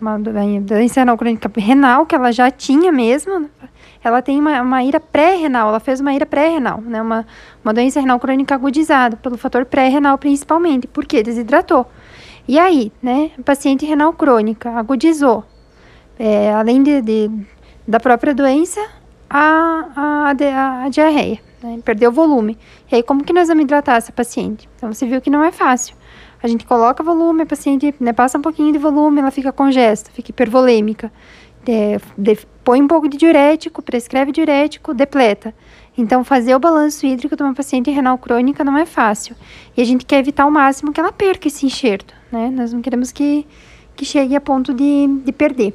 uma 0.00 0.18
doença 0.18 1.00
renal 1.00 1.16
crônica 1.16 1.50
renal 1.56 2.04
que 2.04 2.14
ela 2.14 2.30
já 2.30 2.50
tinha 2.50 2.92
mesmo, 2.92 3.48
ela 4.02 4.22
tem 4.22 4.38
uma, 4.38 4.60
uma 4.60 4.82
ira 4.82 5.00
pré-renal, 5.00 5.68
ela 5.68 5.80
fez 5.80 6.00
uma 6.00 6.12
ira 6.12 6.26
pré-renal, 6.26 6.80
né? 6.80 7.00
Uma, 7.00 7.26
uma 7.64 7.72
doença 7.72 8.00
renal 8.00 8.18
crônica 8.18 8.54
agudizada 8.54 9.16
pelo 9.16 9.36
fator 9.36 9.64
pré-renal 9.64 10.16
principalmente, 10.18 10.86
porque 10.86 11.22
desidratou. 11.22 11.86
E 12.48 12.58
aí, 12.58 12.90
né, 13.02 13.30
paciente 13.44 13.86
renal 13.86 14.12
crônica 14.12 14.70
agudizou, 14.70 15.44
é, 16.18 16.52
além 16.52 16.82
de, 16.82 17.00
de, 17.00 17.30
da 17.86 18.00
própria 18.00 18.34
doença, 18.34 18.80
a, 19.30 19.86
a, 19.96 20.84
a, 20.84 20.88
diarreia, 20.88 21.38
né, 21.62 21.78
perdeu 21.84 22.10
volume. 22.10 22.58
E 22.90 22.96
aí, 22.96 23.02
como 23.02 23.24
que 23.24 23.32
nós 23.32 23.48
vamos 23.48 23.62
hidratar 23.62 23.96
essa 23.96 24.10
paciente? 24.10 24.68
Então, 24.76 24.92
você 24.92 25.06
viu 25.06 25.20
que 25.20 25.30
não 25.30 25.44
é 25.44 25.52
fácil. 25.52 25.94
A 26.42 26.48
gente 26.48 26.66
coloca 26.66 27.02
volume, 27.02 27.42
a 27.42 27.46
paciente 27.46 27.94
né, 28.00 28.12
passa 28.12 28.36
um 28.36 28.42
pouquinho 28.42 28.72
de 28.72 28.78
volume, 28.78 29.20
ela 29.20 29.30
fica 29.30 29.52
congesta, 29.52 30.10
fica 30.10 30.30
hipervolêmica 30.30 31.12
é, 31.66 31.98
de, 32.16 32.38
põe 32.64 32.80
um 32.80 32.88
pouco 32.88 33.08
de 33.08 33.16
diurético, 33.16 33.82
prescreve 33.82 34.32
diurético, 34.32 34.94
depleta. 34.94 35.54
Então, 35.96 36.24
fazer 36.24 36.54
o 36.54 36.58
balanço 36.58 37.04
hídrico 37.04 37.36
de 37.36 37.42
uma 37.42 37.54
paciente 37.54 37.90
renal 37.90 38.16
crônica 38.16 38.64
não 38.64 38.78
é 38.78 38.86
fácil. 38.86 39.36
E 39.76 39.82
a 39.82 39.84
gente 39.84 40.06
quer 40.06 40.20
evitar 40.20 40.44
ao 40.44 40.50
máximo 40.50 40.92
que 40.92 41.00
ela 41.00 41.12
perca 41.12 41.48
esse 41.48 41.66
enxerto, 41.66 42.14
né? 42.32 42.50
Nós 42.50 42.72
não 42.72 42.80
queremos 42.80 43.12
que, 43.12 43.46
que 43.96 44.04
chegue 44.04 44.34
a 44.34 44.40
ponto 44.40 44.72
de, 44.72 45.06
de 45.24 45.32
perder. 45.32 45.74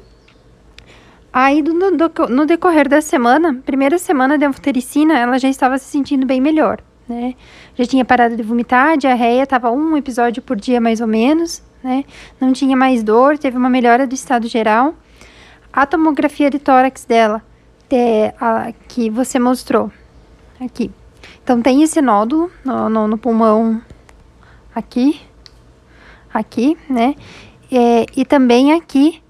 Aí, 1.38 1.60
do, 1.60 1.74
no 2.30 2.46
decorrer 2.46 2.88
da 2.88 3.02
semana, 3.02 3.60
primeira 3.66 3.98
semana 3.98 4.38
de 4.38 4.46
anfotericina, 4.46 5.18
ela 5.18 5.38
já 5.38 5.50
estava 5.50 5.76
se 5.76 5.84
sentindo 5.84 6.24
bem 6.24 6.40
melhor, 6.40 6.80
né? 7.06 7.34
Já 7.74 7.84
tinha 7.84 8.06
parado 8.06 8.34
de 8.34 8.42
vomitar, 8.42 8.96
diarreia, 8.96 9.42
estava 9.42 9.70
um 9.70 9.98
episódio 9.98 10.42
por 10.42 10.56
dia 10.56 10.80
mais 10.80 11.02
ou 11.02 11.06
menos, 11.06 11.62
né? 11.84 12.04
Não 12.40 12.54
tinha 12.54 12.74
mais 12.74 13.02
dor, 13.02 13.36
teve 13.36 13.58
uma 13.58 13.68
melhora 13.68 14.06
do 14.06 14.14
estado 14.14 14.48
geral 14.48 14.94
a 15.76 15.84
tomografia 15.84 16.48
de 16.48 16.58
tórax 16.58 17.04
dela, 17.04 17.42
é 17.90 18.32
a, 18.40 18.72
que 18.88 19.10
você 19.10 19.38
mostrou 19.38 19.92
aqui. 20.58 20.90
Então, 21.44 21.60
tem 21.60 21.82
esse 21.82 22.00
nódulo 22.00 22.50
no, 22.64 22.88
no, 22.88 23.06
no 23.06 23.18
pulmão 23.18 23.82
aqui, 24.74 25.20
aqui, 26.32 26.78
né? 26.88 27.14
É, 27.70 28.06
e 28.16 28.24
também 28.24 28.72
aqui, 28.72 29.22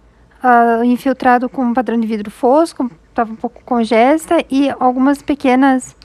uh, 0.47 0.85
infiltrado 0.85 1.49
com 1.49 1.63
um 1.63 1.75
padrão 1.75 1.99
de 1.99 2.07
vidro 2.07 2.31
fosco, 2.31 2.91
estava 3.09 3.33
um 3.33 3.37
pouco 3.37 3.63
congesta 3.65 4.45
e 4.51 4.71
algumas 4.79 5.21
pequenas 5.21 5.97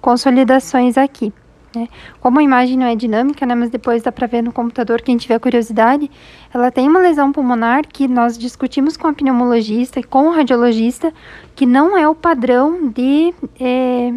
consolidações 0.00 0.96
aqui. 0.96 1.32
Né? 1.74 1.88
Como 2.20 2.38
a 2.38 2.42
imagem 2.42 2.78
não 2.78 2.86
é 2.86 2.94
dinâmica, 2.94 3.44
né, 3.44 3.54
mas 3.54 3.68
depois 3.68 4.02
dá 4.02 4.12
para 4.12 4.26
ver 4.26 4.42
no 4.42 4.52
computador, 4.52 5.02
quem 5.02 5.16
tiver 5.16 5.38
curiosidade, 5.40 6.10
ela 6.52 6.70
tem 6.70 6.88
uma 6.88 7.00
lesão 7.00 7.32
pulmonar 7.32 7.86
que 7.86 8.06
nós 8.06 8.38
discutimos 8.38 8.96
com 8.96 9.08
a 9.08 9.12
pneumologista 9.12 9.98
e 9.98 10.04
com 10.04 10.28
o 10.28 10.30
radiologista, 10.30 11.12
que 11.54 11.66
não 11.66 11.98
é 11.98 12.08
o 12.08 12.14
padrão 12.14 12.88
de, 12.88 13.34
é, 13.58 14.12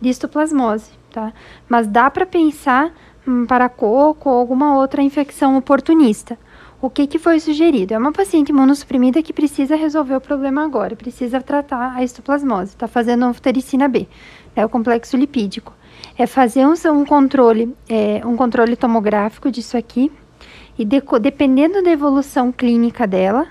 de 0.00 0.08
histoplasmose, 0.10 0.90
tá? 1.10 1.32
Mas 1.68 1.86
dá 1.86 2.10
para 2.10 2.26
pensar 2.26 2.92
hum, 3.26 3.46
para 3.46 3.68
coco 3.70 4.28
ou 4.28 4.38
alguma 4.38 4.76
outra 4.76 5.02
infecção 5.02 5.56
oportunista. 5.56 6.38
O 6.84 6.90
que, 6.90 7.06
que 7.06 7.18
foi 7.18 7.40
sugerido? 7.40 7.94
É 7.94 7.98
uma 7.98 8.12
paciente 8.12 8.50
imunossuprimida 8.50 9.22
que 9.22 9.32
precisa 9.32 9.74
resolver 9.74 10.16
o 10.16 10.20
problema 10.20 10.62
agora, 10.62 10.94
precisa 10.94 11.40
tratar 11.40 11.94
a 11.96 12.04
histoplasmose, 12.04 12.72
está 12.72 12.86
fazendo 12.86 13.24
anfotericina 13.24 13.88
B, 13.88 14.06
é 14.54 14.62
o 14.62 14.68
complexo 14.68 15.16
lipídico 15.16 15.72
é 16.18 16.26
fazer 16.26 16.66
um, 16.66 16.74
um 16.92 17.06
controle, 17.06 17.74
é, 17.88 18.20
um 18.26 18.36
controle 18.36 18.76
tomográfico 18.76 19.50
disso 19.50 19.78
aqui 19.78 20.12
e 20.78 20.84
de, 20.84 21.02
dependendo 21.22 21.82
da 21.82 21.90
evolução 21.90 22.52
clínica 22.52 23.06
dela, 23.06 23.46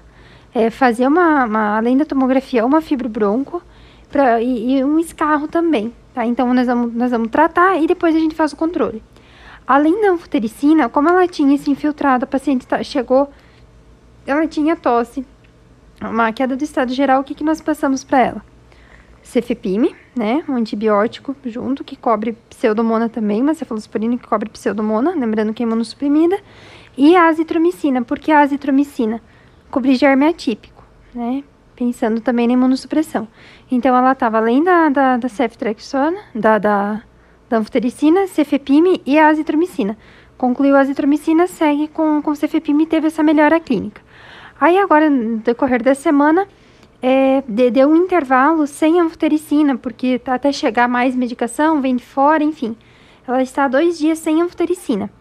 é, 0.53 0.69
fazer 0.69 1.07
uma, 1.07 1.45
uma, 1.45 1.77
além 1.77 1.97
da 1.97 2.05
tomografia, 2.05 2.63
uma 2.63 2.81
fibrobronco 2.81 3.63
pra, 4.11 4.43
e, 4.43 4.77
e, 4.77 4.83
um 4.83 4.99
escarro 4.99 5.47
também, 5.47 5.91
tá? 6.13 6.23
Então, 6.23 6.53
nós 6.53 6.67
vamos, 6.67 6.93
nós 6.93 7.09
vamos 7.09 7.29
tratar 7.29 7.81
e 7.81 7.87
depois 7.87 8.15
a 8.15 8.19
gente 8.19 8.35
faz 8.35 8.53
o 8.53 8.55
controle. 8.55 9.01
Além 9.65 10.01
da 10.01 10.11
anfotericina, 10.11 10.89
como 10.89 11.09
ela 11.09 11.27
tinha 11.27 11.57
se 11.57 11.71
infiltrado, 11.71 12.25
a 12.25 12.27
paciente 12.27 12.67
tá, 12.67 12.83
chegou, 12.83 13.29
ela 14.25 14.45
tinha 14.47 14.75
tosse, 14.75 15.25
uma 16.01 16.31
queda 16.33 16.55
do 16.55 16.63
estado 16.63 16.93
geral, 16.93 17.21
o 17.21 17.23
que, 17.23 17.35
que 17.35 17.43
nós 17.43 17.61
passamos 17.61 18.03
para 18.03 18.19
ela? 18.19 18.45
Cefepime, 19.21 19.95
né, 20.15 20.43
um 20.49 20.55
antibiótico 20.55 21.35
junto, 21.45 21.83
que 21.83 21.95
cobre 21.95 22.33
pseudomona 22.49 23.07
também, 23.07 23.41
uma 23.41 23.53
cefalosporina 23.53 24.17
que 24.17 24.27
cobre 24.27 24.49
pseudomona, 24.49 25.11
lembrando 25.11 25.53
que 25.53 25.63
é 25.63 25.65
imunossuprimida, 25.65 26.37
e 26.97 27.15
a 27.15 27.27
azitromicina, 27.27 28.01
porque 28.01 28.31
a 28.31 28.41
azitromicina 28.41 29.21
cobre 29.71 29.95
germe 29.95 30.27
atípico, 30.27 30.83
né, 31.15 31.41
pensando 31.73 32.19
também 32.19 32.47
na 32.47 32.53
imunossupressão. 32.53 33.27
Então, 33.71 33.95
ela 33.95 34.11
estava 34.11 34.37
além 34.37 34.61
da, 34.61 34.89
da, 34.89 35.17
da 35.17 35.29
ceftriaxona, 35.29 36.19
da, 36.35 36.57
da, 36.57 37.03
da 37.53 37.59
anfotericina, 37.59 38.25
cefepime 38.25 38.99
e 39.05 39.19
azitromicina. 39.19 39.95
Concluiu 40.35 40.75
a 40.75 40.79
azitromicina, 40.79 41.45
segue 41.45 41.87
com, 41.87 42.19
com 42.21 42.33
cefepime 42.33 42.83
e 42.83 42.87
teve 42.87 43.07
essa 43.07 43.21
melhora 43.21 43.59
clínica. 43.59 44.01
Aí, 44.59 44.77
agora, 44.79 45.07
no 45.07 45.37
decorrer 45.37 45.83
da 45.83 45.93
semana, 45.93 46.47
é, 46.99 47.43
deu 47.47 47.89
um 47.89 47.95
intervalo 47.95 48.65
sem 48.65 48.99
anfotericina, 48.99 49.77
porque 49.77 50.17
tá 50.17 50.33
até 50.33 50.51
chegar 50.51 50.87
mais 50.87 51.15
medicação, 51.15 51.79
vem 51.79 51.95
de 51.95 52.03
fora, 52.03 52.43
enfim. 52.43 52.75
Ela 53.27 53.43
está 53.43 53.67
dois 53.67 53.99
dias 53.99 54.17
sem 54.17 54.41
anfotericina. 54.41 55.11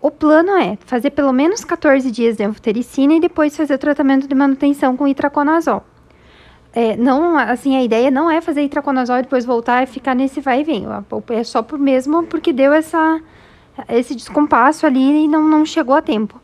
O 0.00 0.10
plano 0.10 0.50
é 0.56 0.76
fazer 0.84 1.10
pelo 1.10 1.32
menos 1.32 1.64
14 1.64 2.10
dias 2.10 2.36
de 2.36 2.42
anfotericina 2.42 3.14
e 3.14 3.20
depois 3.20 3.56
fazer 3.56 3.74
o 3.74 3.78
tratamento 3.78 4.26
de 4.26 4.34
manutenção 4.34 4.96
com 4.96 5.06
itraconazol. 5.06 5.84
É, 6.74 6.96
não, 6.96 7.36
assim, 7.36 7.76
a 7.76 7.82
ideia 7.82 8.10
não 8.10 8.30
é 8.30 8.40
fazer 8.40 8.62
itraconazol 8.62 9.18
e 9.18 9.22
depois 9.22 9.44
voltar 9.44 9.82
e 9.82 9.86
ficar 9.86 10.14
nesse 10.14 10.40
vai 10.40 10.60
e 10.60 10.64
vem. 10.64 10.86
É 11.30 11.44
só 11.44 11.62
por 11.62 11.78
mesmo 11.78 12.24
porque 12.24 12.52
deu 12.52 12.72
essa, 12.72 13.20
esse 13.88 14.14
descompasso 14.14 14.86
ali 14.86 15.24
e 15.24 15.28
não, 15.28 15.46
não 15.48 15.66
chegou 15.66 15.94
a 15.94 16.02
tempo 16.02 16.40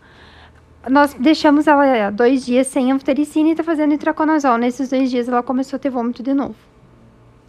nós 0.88 1.14
deixamos 1.14 1.66
ela 1.66 2.10
dois 2.10 2.44
dias 2.44 2.66
sem 2.66 2.92
anfotericina 2.92 3.48
e 3.48 3.52
está 3.52 3.62
fazendo 3.62 3.94
itraconazol. 3.94 4.58
Nesses 4.58 4.88
dois 4.88 5.10
dias 5.10 5.28
ela 5.28 5.42
começou 5.42 5.76
a 5.76 5.80
ter 5.80 5.90
vômito 5.90 6.22
de 6.22 6.32
novo. 6.32 6.54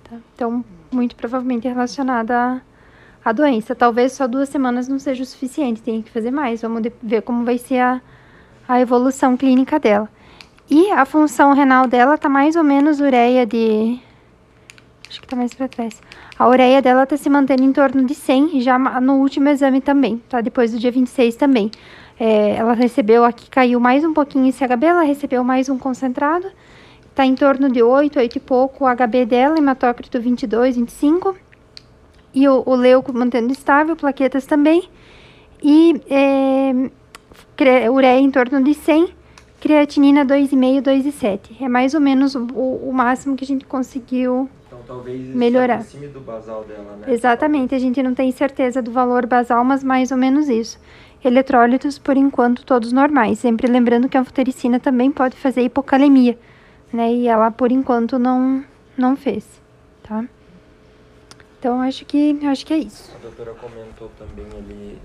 Tá? 0.03 0.17
Então, 0.35 0.63
muito 0.91 1.15
provavelmente 1.15 1.67
relacionada 1.67 2.35
à, 2.35 3.29
à 3.29 3.31
doença. 3.31 3.75
Talvez 3.75 4.13
só 4.13 4.27
duas 4.27 4.49
semanas 4.49 4.87
não 4.87 4.99
seja 4.99 5.23
o 5.23 5.25
suficiente, 5.25 5.81
tem 5.81 6.01
que 6.01 6.11
fazer 6.11 6.31
mais. 6.31 6.61
Vamos 6.61 6.81
ver 7.01 7.21
como 7.21 7.45
vai 7.45 7.57
ser 7.57 7.79
a, 7.79 8.01
a 8.67 8.81
evolução 8.81 9.37
clínica 9.37 9.79
dela. 9.79 10.09
E 10.69 10.91
a 10.91 11.03
função 11.05 11.53
renal 11.53 11.87
dela 11.87 12.15
está 12.15 12.29
mais 12.29 12.55
ou 12.55 12.63
menos 12.63 12.99
ureia 12.99 13.45
de 13.45 13.99
Acho 15.09 15.21
que 15.21 15.27
tá 15.27 15.35
mais 15.35 15.51
para 15.55 15.67
trás. 15.67 15.99
A 16.37 16.47
ureia 16.47 16.83
dela 16.83 17.03
tá 17.03 17.17
se 17.17 17.27
mantendo 17.31 17.63
em 17.63 17.73
torno 17.73 18.05
de 18.05 18.13
100, 18.13 18.61
já 18.61 18.77
no 18.77 19.15
último 19.15 19.49
exame 19.49 19.81
também, 19.81 20.21
tá? 20.29 20.39
Depois 20.39 20.71
do 20.71 20.77
dia 20.77 20.91
26 20.91 21.35
também. 21.35 21.71
É, 22.19 22.55
ela 22.55 22.73
recebeu 22.73 23.25
aqui, 23.25 23.49
caiu 23.49 23.79
mais 23.79 24.03
um 24.03 24.13
pouquinho 24.13 24.47
esse 24.47 24.63
HB, 24.63 24.85
ela 24.85 25.01
recebeu 25.01 25.43
mais 25.43 25.67
um 25.67 25.79
concentrado. 25.79 26.45
Tá 27.15 27.25
em 27.25 27.33
torno 27.33 27.71
de 27.71 27.81
8, 27.81 28.19
8 28.19 28.35
e 28.35 28.39
pouco 28.39 28.85
o 28.85 28.95
HB 28.95 29.25
dela, 29.25 29.57
hematócrito 29.57 30.21
22, 30.21 30.75
25. 30.75 31.35
E 32.31 32.47
o, 32.47 32.61
o 32.63 32.75
leuco 32.75 33.11
mantendo 33.11 33.51
estável, 33.51 33.95
plaquetas 33.95 34.45
também. 34.45 34.87
E 35.63 35.99
é, 36.07 37.89
ureia 37.89 38.19
em 38.19 38.29
torno 38.29 38.63
de 38.63 38.75
100 38.75 39.18
creatinina 39.59 40.25
2,5, 40.25 40.81
2,7. 40.81 41.39
É 41.61 41.67
mais 41.67 41.93
ou 41.93 41.99
menos 41.99 42.35
o, 42.35 42.41
o, 42.41 42.91
máximo 42.93 43.35
que 43.35 43.43
a 43.43 43.47
gente 43.47 43.65
conseguiu 43.65 44.49
então, 44.67 44.79
talvez 44.87 45.27
melhorar. 45.35 45.77
acima 45.77 46.07
do 46.07 46.19
basal 46.19 46.63
dela, 46.63 46.95
né? 46.97 47.13
Exatamente, 47.13 47.75
a 47.75 47.79
gente 47.79 48.01
não 48.01 48.13
tem 48.13 48.31
certeza 48.31 48.81
do 48.81 48.91
valor 48.91 49.25
basal, 49.25 49.63
mas 49.63 49.83
mais 49.83 50.11
ou 50.11 50.17
menos 50.17 50.47
isso. 50.47 50.79
Eletrólitos, 51.23 51.99
por 51.99 52.15
enquanto, 52.15 52.63
todos 52.63 52.93
normais. 52.93 53.39
Sempre 53.39 53.67
lembrando 53.67 54.07
que 54.07 54.15
a 54.17 54.21
anfotericina 54.21 54.79
também 54.79 55.11
pode 55.11 55.35
fazer 55.35 55.61
hipocalemia, 55.61 56.37
né? 56.93 57.11
E 57.11 57.27
ela, 57.27 57.51
por 57.51 57.71
enquanto, 57.71 58.17
não, 58.17 58.63
não 58.97 59.17
fez, 59.17 59.45
tá? 60.01 60.23
Então, 61.59 61.81
acho 61.81 62.05
que, 62.05 62.39
acho 62.45 62.65
que 62.65 62.73
é 62.73 62.77
isso. 62.77 63.13
A 63.13 63.21
doutora 63.21 63.53
comentou 63.53 64.09
também 64.17 64.45
ali, 64.57 64.97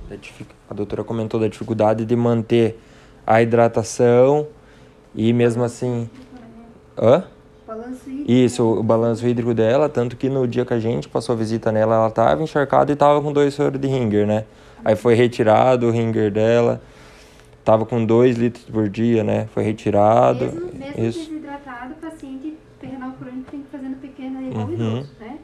a 0.70 0.75
doutora 0.75 1.02
comentou 1.02 1.40
da 1.40 1.49
dificuldade 1.49 2.04
de 2.04 2.14
manter 2.14 2.78
a 3.26 3.43
hidratação 3.43 4.47
e 5.14 5.33
mesmo 5.33 5.62
assim. 5.62 6.09
Hã? 6.97 7.25
Isso, 8.26 8.62
o 8.62 8.83
balanço 8.83 9.26
hídrico 9.26 9.52
dela, 9.52 9.88
tanto 9.88 10.16
que 10.16 10.28
no 10.28 10.47
dia 10.47 10.64
que 10.64 10.73
a 10.73 10.78
gente 10.78 11.09
passou 11.09 11.35
a 11.35 11.38
visita 11.38 11.71
nela, 11.73 11.97
ela 11.97 12.09
estava 12.09 12.43
encharcada 12.43 12.90
e 12.90 12.95
estava 12.95 13.21
com 13.21 13.33
dois 13.33 13.54
soros 13.54 13.81
de 13.81 13.87
ringer, 13.87 14.26
né? 14.26 14.45
Aí 14.85 14.97
foi 14.97 15.14
retirado 15.14 15.88
o 15.88 15.90
ringer 15.90 16.31
dela, 16.31 16.81
tava 17.64 17.85
com 17.85 18.04
dois 18.04 18.37
litros 18.37 18.64
por 18.64 18.88
dia, 18.88 19.25
né? 19.25 19.47
Foi 19.52 19.62
retirado. 19.62 20.47
Mesmo, 20.47 20.73
mesmo 20.75 21.00
isso. 21.00 21.31
desidratado, 21.31 21.95
o 21.95 21.97
paciente 21.97 22.57
renal 22.81 23.12
crônico 23.12 23.50
tem 23.50 23.62
que 23.62 23.69
fazendo 23.71 23.97
pequenas, 23.97 24.43
igual 24.43 24.66
uhum. 24.66 25.07
né? 25.21 25.38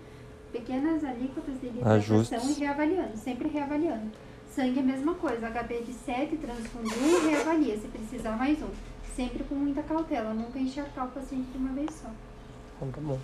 Pequenas 0.53 1.05
alíquotas 1.05 1.61
de 1.61 1.67
hidratação 1.67 1.95
Ajustes. 1.95 2.57
e 2.57 2.61
reavaliando, 2.61 3.17
sempre 3.17 3.49
reavaliando. 3.49 4.11
Sangue 4.51 4.81
é 4.81 4.83
a 4.83 4.85
mesma 4.85 5.15
coisa, 5.15 5.49
HB 5.49 5.83
de 5.85 5.93
7, 5.93 6.37
transfunde 6.37 6.93
1 6.93 7.29
e 7.29 7.31
reavalia, 7.31 7.77
se 7.77 7.87
precisar 7.87 8.33
mais 8.37 8.61
um. 8.61 8.71
Sempre 9.15 9.45
com 9.45 9.55
muita 9.55 9.81
cautela, 9.81 10.35
nunca 10.35 10.59
encharcar 10.59 11.07
o 11.07 11.11
paciente 11.11 11.47
de 11.53 11.59
uma 11.59 11.73
vez 11.73 11.89
só. 11.93 12.11
Então 12.77 12.91
tá 12.91 13.01
bom. 13.01 13.19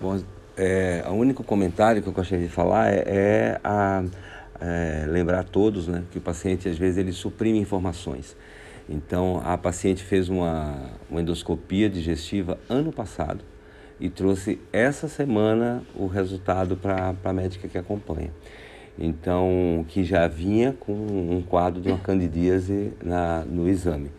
Bom, 0.00 0.20
é, 0.56 1.04
o 1.08 1.12
único 1.12 1.44
comentário 1.44 2.02
que 2.02 2.08
eu 2.08 2.12
gostaria 2.12 2.44
de 2.44 2.52
falar 2.52 2.92
é, 2.92 3.04
é 3.06 3.60
a, 3.62 4.02
é, 4.60 5.06
lembrar 5.06 5.40
a 5.40 5.44
todos 5.44 5.86
né, 5.86 6.02
que 6.10 6.18
o 6.18 6.20
paciente, 6.20 6.68
às 6.68 6.76
vezes, 6.76 6.98
ele 6.98 7.12
suprime 7.12 7.58
informações. 7.58 8.36
Então, 8.88 9.40
a 9.44 9.56
paciente 9.56 10.02
fez 10.02 10.28
uma, 10.28 10.90
uma 11.08 11.20
endoscopia 11.20 11.88
digestiva 11.88 12.58
ano 12.68 12.92
passado 12.92 13.44
e 14.00 14.10
trouxe 14.10 14.60
essa 14.72 15.06
semana 15.06 15.84
o 15.94 16.06
resultado 16.06 16.76
para 16.76 17.14
a 17.22 17.32
médica 17.32 17.68
que 17.68 17.78
acompanha 17.78 18.32
então 18.98 19.84
que 19.88 20.02
já 20.02 20.26
vinha 20.26 20.74
com 20.78 20.92
um 20.92 21.42
quadro 21.42 21.80
de 21.80 21.88
uma 21.88 21.98
candidíase 21.98 22.92
na, 23.02 23.44
no 23.44 23.68
exame. 23.68 24.10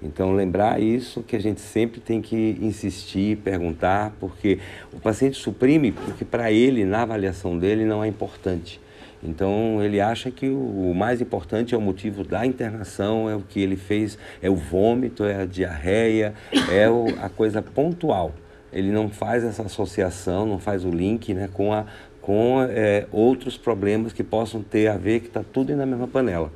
Então 0.00 0.32
lembrar 0.32 0.80
isso 0.80 1.22
que 1.22 1.34
a 1.34 1.40
gente 1.40 1.60
sempre 1.60 2.00
tem 2.00 2.22
que 2.22 2.56
insistir, 2.60 3.38
perguntar, 3.38 4.14
porque 4.20 4.60
o 4.92 5.00
paciente 5.00 5.36
suprime 5.36 5.90
porque 5.90 6.24
para 6.24 6.52
ele 6.52 6.84
na 6.84 7.02
avaliação 7.02 7.58
dele 7.58 7.84
não 7.84 8.04
é 8.04 8.06
importante. 8.06 8.80
Então 9.22 9.82
ele 9.82 10.00
acha 10.00 10.30
que 10.30 10.48
o, 10.48 10.92
mais 10.94 11.20
importante 11.20 11.74
é 11.74 11.78
o 11.78 11.80
motivo 11.80 12.22
da 12.22 12.46
internação, 12.46 13.28
é 13.28 13.34
o 13.34 13.40
que 13.40 13.60
ele 13.60 13.76
fez, 13.76 14.16
é 14.40 14.48
o 14.48 14.54
vômito, 14.54 15.24
é 15.24 15.42
a 15.42 15.44
diarreia, 15.44 16.34
é 16.70 16.88
o, 16.88 17.06
a 17.20 17.28
coisa 17.28 17.60
pontual. 17.60 18.32
Ele 18.72 18.92
não 18.92 19.08
faz 19.08 19.42
essa 19.42 19.62
associação, 19.62 20.46
não 20.46 20.58
faz 20.58 20.84
o 20.84 20.90
link 20.90 21.34
né, 21.34 21.48
com 21.52 21.72
a 21.72 21.86
com 22.28 22.60
é, 22.60 23.06
outros 23.10 23.56
problemas 23.56 24.12
que 24.12 24.22
possam 24.22 24.62
ter 24.62 24.86
a 24.88 24.98
ver, 24.98 25.20
que 25.20 25.28
está 25.28 25.42
tudo 25.42 25.74
na 25.74 25.86
mesma 25.86 26.06
panela. 26.06 26.52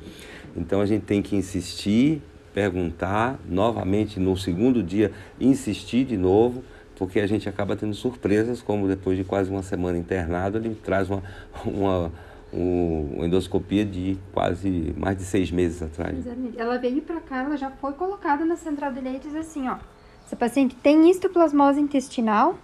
Então 0.54 0.82
a 0.82 0.84
gente 0.84 1.06
tem 1.06 1.22
que 1.22 1.34
insistir, 1.34 2.20
perguntar 2.52 3.40
novamente 3.48 4.20
no 4.20 4.36
segundo 4.36 4.82
dia, 4.82 5.10
insistir 5.40 6.04
de 6.04 6.18
novo, 6.18 6.62
porque 6.94 7.18
a 7.20 7.26
gente 7.26 7.48
acaba 7.48 7.74
tendo 7.74 7.94
surpresas, 7.94 8.60
como 8.60 8.86
depois 8.86 9.16
de 9.16 9.24
quase 9.24 9.50
uma 9.50 9.62
semana 9.62 9.96
internado, 9.96 10.58
ele 10.58 10.74
traz 10.74 11.08
uma, 11.08 11.22
uma, 11.64 12.12
uma 12.52 13.24
endoscopia 13.24 13.86
de 13.86 14.18
quase 14.34 14.92
mais 14.94 15.16
de 15.16 15.24
seis 15.24 15.50
meses 15.50 15.80
atrás. 15.80 16.22
Ela 16.54 16.76
veio 16.76 17.00
para 17.00 17.18
cá, 17.18 17.44
ela 17.44 17.56
já 17.56 17.70
foi 17.70 17.94
colocada 17.94 18.44
na 18.44 18.56
central 18.56 18.92
de 18.92 19.00
leitos 19.00 19.34
assim, 19.34 19.66
ó. 19.70 19.78
Essa 20.26 20.36
paciente 20.36 20.76
tem 20.76 21.08
histoplasmose 21.08 21.80
intestinal 21.80 22.58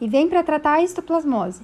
e 0.00 0.06
vem 0.06 0.28
para 0.28 0.44
tratar 0.44 0.74
a 0.74 0.82
histoplasmose 0.84 1.62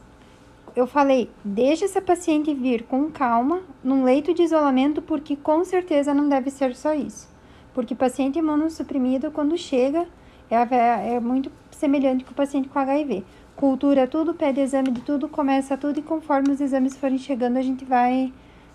eu 0.77 0.87
falei, 0.87 1.31
deixe 1.45 1.85
essa 1.85 2.03
paciente 2.03 2.53
vir 2.53 2.83
com 2.83 3.11
calma 3.11 3.63
num 3.83 4.03
leito 4.03 4.35
de 4.35 4.43
isolamento, 4.43 5.01
porque 5.01 5.37
com 5.37 5.65
certeza 5.65 6.13
não 6.13 6.29
deve 6.29 6.51
ser 6.51 6.75
só 6.75 6.93
isso. 6.93 7.29
Porque 7.73 7.95
paciente 7.95 8.39
imunossuprimido, 8.39 9.31
quando 9.31 9.57
chega, 9.57 10.07
é, 10.51 11.15
é 11.15 11.21
muito 11.21 11.51
semelhante 11.71 12.25
com 12.25 12.33
o 12.33 12.35
paciente 12.35 12.69
com 12.69 12.79
HIV. 12.79 13.25
Cultura 13.55 14.07
tudo, 14.07 14.35
pede 14.35 14.61
exame 14.61 14.91
de 14.91 15.01
tudo, 15.01 15.29
começa 15.29 15.77
tudo 15.77 16.01
e 16.01 16.03
conforme 16.03 16.51
os 16.51 16.61
exames 16.61 16.97
forem 16.97 17.19
chegando, 17.19 17.57
a 17.57 17.63
gente 17.63 17.85
vai 17.85 18.33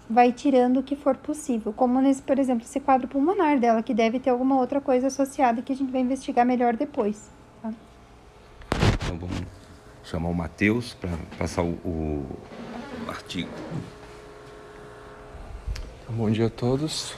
vai 0.10 0.32
tirando 0.32 0.78
o 0.78 0.84
que 0.84 0.96
for 0.96 1.16
possível. 1.16 1.72
Como 1.72 2.02
nesse, 2.02 2.22
por 2.22 2.40
exemplo, 2.40 2.64
esse 2.64 2.80
quadro 2.80 3.08
pulmonar 3.08 3.60
dela, 3.60 3.84
que 3.84 3.94
deve 3.94 4.20
ter 4.20 4.32
alguma 4.32 4.58
outra 4.58 4.82
coisa 4.82 5.08
associada 5.08 5.62
que 5.62 5.72
a 5.72 5.76
gente 5.76 5.92
vai 5.92 6.02
investigar 6.02 6.46
melhor 6.46 6.76
depois. 6.76 7.30
Tá? 7.62 7.72
Então 9.06 9.20
vamos 9.20 9.59
chamar 10.10 10.30
o 10.30 10.34
Matheus 10.34 10.96
para 10.96 11.12
passar 11.38 11.62
o, 11.62 11.78
o, 11.86 12.26
artigo. 13.08 13.50
Então, 16.04 16.16
bom 16.16 16.32
dia 16.32 16.48
a 16.48 16.50
todos. 16.50 17.14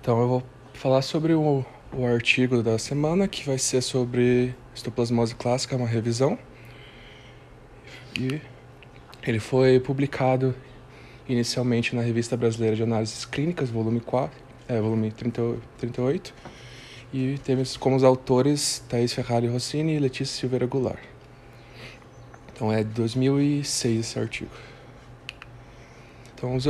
Então 0.00 0.20
eu 0.20 0.28
vou 0.28 0.42
falar 0.74 1.02
sobre 1.02 1.34
o, 1.34 1.64
o 1.92 2.04
artigo 2.04 2.62
da 2.64 2.78
semana, 2.78 3.28
que 3.28 3.46
vai 3.46 3.58
ser 3.58 3.80
sobre 3.80 4.54
histoplasmose 4.74 5.36
clássica, 5.36 5.76
uma 5.76 5.86
revisão. 5.86 6.36
E 8.18 8.40
ele 9.22 9.38
foi 9.38 9.78
publicado 9.78 10.52
inicialmente 11.28 11.94
na 11.94 12.02
Revista 12.02 12.36
Brasileira 12.36 12.74
de 12.74 12.82
Análises 12.82 13.24
Clínicas, 13.24 13.70
volume 13.70 14.00
4, 14.00 14.36
é, 14.66 14.80
volume 14.80 15.12
30, 15.12 15.58
38 15.78 16.34
e 17.12 17.38
temos 17.44 17.76
como 17.76 17.96
os 17.96 18.04
autores 18.04 18.82
Thaís 18.88 19.12
Ferrari 19.12 19.46
Rossini 19.48 19.94
e 19.94 19.98
Letícia 19.98 20.38
Silveira 20.38 20.66
Goulart. 20.66 21.02
Então 22.54 22.72
é 22.72 22.84
de 22.84 22.90
2006 22.90 24.00
esse 24.00 24.18
artigo. 24.18 24.50
Então 26.34 26.54
os, 26.56 26.66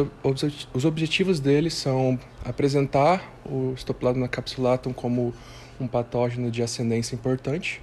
os 0.72 0.84
objetivos 0.84 1.40
dele 1.40 1.70
são 1.70 2.18
apresentar 2.44 3.32
o 3.44 3.74
Stoplasma 3.76 4.28
capsulatum 4.28 4.92
como 4.92 5.34
um 5.80 5.86
patógeno 5.86 6.50
de 6.50 6.62
ascendência 6.62 7.14
importante. 7.14 7.80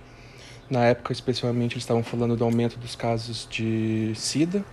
Na 0.70 0.86
época, 0.86 1.14
especialmente, 1.14 1.74
eles 1.74 1.84
estavam 1.84 2.04
falando 2.04 2.36
do 2.36 2.44
aumento 2.44 2.78
dos 2.78 2.96
casos 2.96 3.48
de 3.50 4.12
SIDA. 4.16 4.66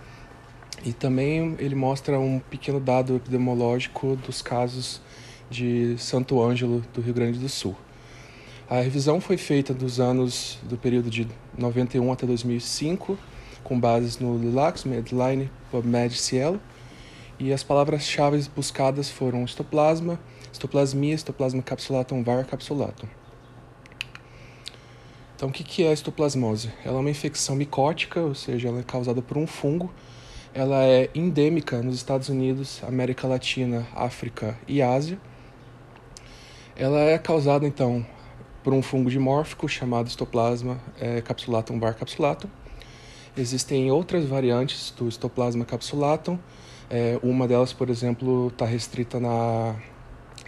E 0.83 0.91
também 0.91 1.55
ele 1.57 1.73
mostra 1.73 2.19
um 2.19 2.39
pequeno 2.39 2.79
dado 2.79 3.15
epidemiológico 3.15 4.17
dos 4.17 4.41
casos 4.41 5.01
de 5.49 5.95
Santo 5.97 6.41
Ângelo, 6.41 6.83
do 6.93 7.01
Rio 7.01 7.13
Grande 7.13 7.39
do 7.39 7.49
Sul. 7.49 7.75
A 8.67 8.81
revisão 8.81 9.21
foi 9.21 9.37
feita 9.37 9.73
dos 9.73 9.99
anos 9.99 10.57
do 10.63 10.75
período 10.75 11.09
de 11.09 11.27
91 11.55 12.11
até 12.11 12.25
2005, 12.25 13.17
com 13.63 13.79
bases 13.79 14.17
no 14.17 14.37
Lilacs, 14.37 14.85
Medline, 14.85 15.51
PubMed 15.69 16.17
Cielo, 16.17 16.59
e 17.37 17.53
as 17.53 17.63
palavras-chave 17.63 18.43
buscadas 18.55 19.09
foram 19.09 19.43
histoplasma, 19.43 20.19
histoplasmia, 20.51 21.13
histoplasma 21.13 21.61
capsulatum 21.61 22.23
var 22.23 22.45
capsulatum. 22.45 23.07
Então, 25.35 25.49
o 25.49 25.51
que 25.51 25.83
é 25.83 25.89
a 25.89 25.93
histoplasmose? 25.93 26.71
Ela 26.83 26.97
é 26.97 26.99
uma 26.99 27.09
infecção 27.09 27.55
micótica, 27.55 28.21
ou 28.21 28.33
seja, 28.33 28.69
ela 28.69 28.79
é 28.79 28.83
causada 28.83 29.21
por 29.21 29.37
um 29.37 29.45
fungo. 29.45 29.93
Ela 30.53 30.85
é 30.85 31.09
endêmica 31.13 31.83
nos 31.83 31.95
Estados 31.95 32.29
Unidos, 32.29 32.81
América 32.87 33.27
Latina, 33.27 33.85
África 33.93 34.57
e 34.67 34.81
Ásia 34.81 35.19
ela 36.75 36.99
é 36.99 37.17
causada, 37.17 37.65
então, 37.65 38.05
por 38.63 38.73
um 38.73 38.81
fungo 38.81 39.09
dimórfico 39.09 39.67
chamado 39.67 40.07
Histoplasma 40.07 40.79
é, 40.99 41.21
capsulatum 41.21 41.79
var 41.79 41.93
capsulatum. 41.93 42.49
Existem 43.37 43.91
outras 43.91 44.25
variantes 44.25 44.91
do 44.91 45.07
Histoplasma 45.07 45.65
capsulatum. 45.65 46.37
É, 46.89 47.19
uma 47.21 47.47
delas, 47.47 47.73
por 47.73 47.89
exemplo, 47.89 48.47
está 48.47 48.65
restrita 48.65 49.19
na, 49.19 49.75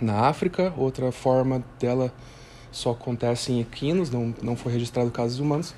na 0.02 0.28
África. 0.28 0.74
Outra 0.78 1.12
forma 1.12 1.64
dela 1.80 2.14
só 2.72 2.92
acontece 2.92 3.52
em 3.52 3.60
equinos, 3.60 4.10
não, 4.10 4.34
não 4.42 4.56
foi 4.56 4.74
registrado 4.74 5.12
casos 5.12 5.40
humanos. 5.40 5.74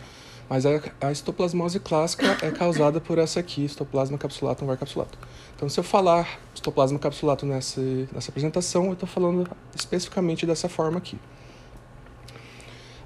Mas 0.50 0.66
a, 0.66 0.82
a 1.00 1.12
histoplasmose 1.12 1.80
clássica 1.80 2.38
é 2.42 2.50
causada 2.50 3.00
por 3.00 3.20
essa 3.20 3.40
aqui, 3.40 3.64
histoplasma 3.64 4.18
capsulatum 4.18 4.66
var 4.66 4.78
capsulatum. 4.78 5.20
Então, 5.56 5.70
se 5.70 5.80
eu 5.80 5.84
falar 5.84 6.40
histoplasma 6.56 6.98
capsulatum 6.98 7.46
nessa, 7.46 7.80
nessa 8.12 8.32
apresentação, 8.32 8.88
eu 8.88 8.94
estou 8.94 9.08
falando 9.08 9.48
especificamente 9.76 10.48
dessa 10.48 10.68
forma 10.68 10.98
aqui. 10.98 11.18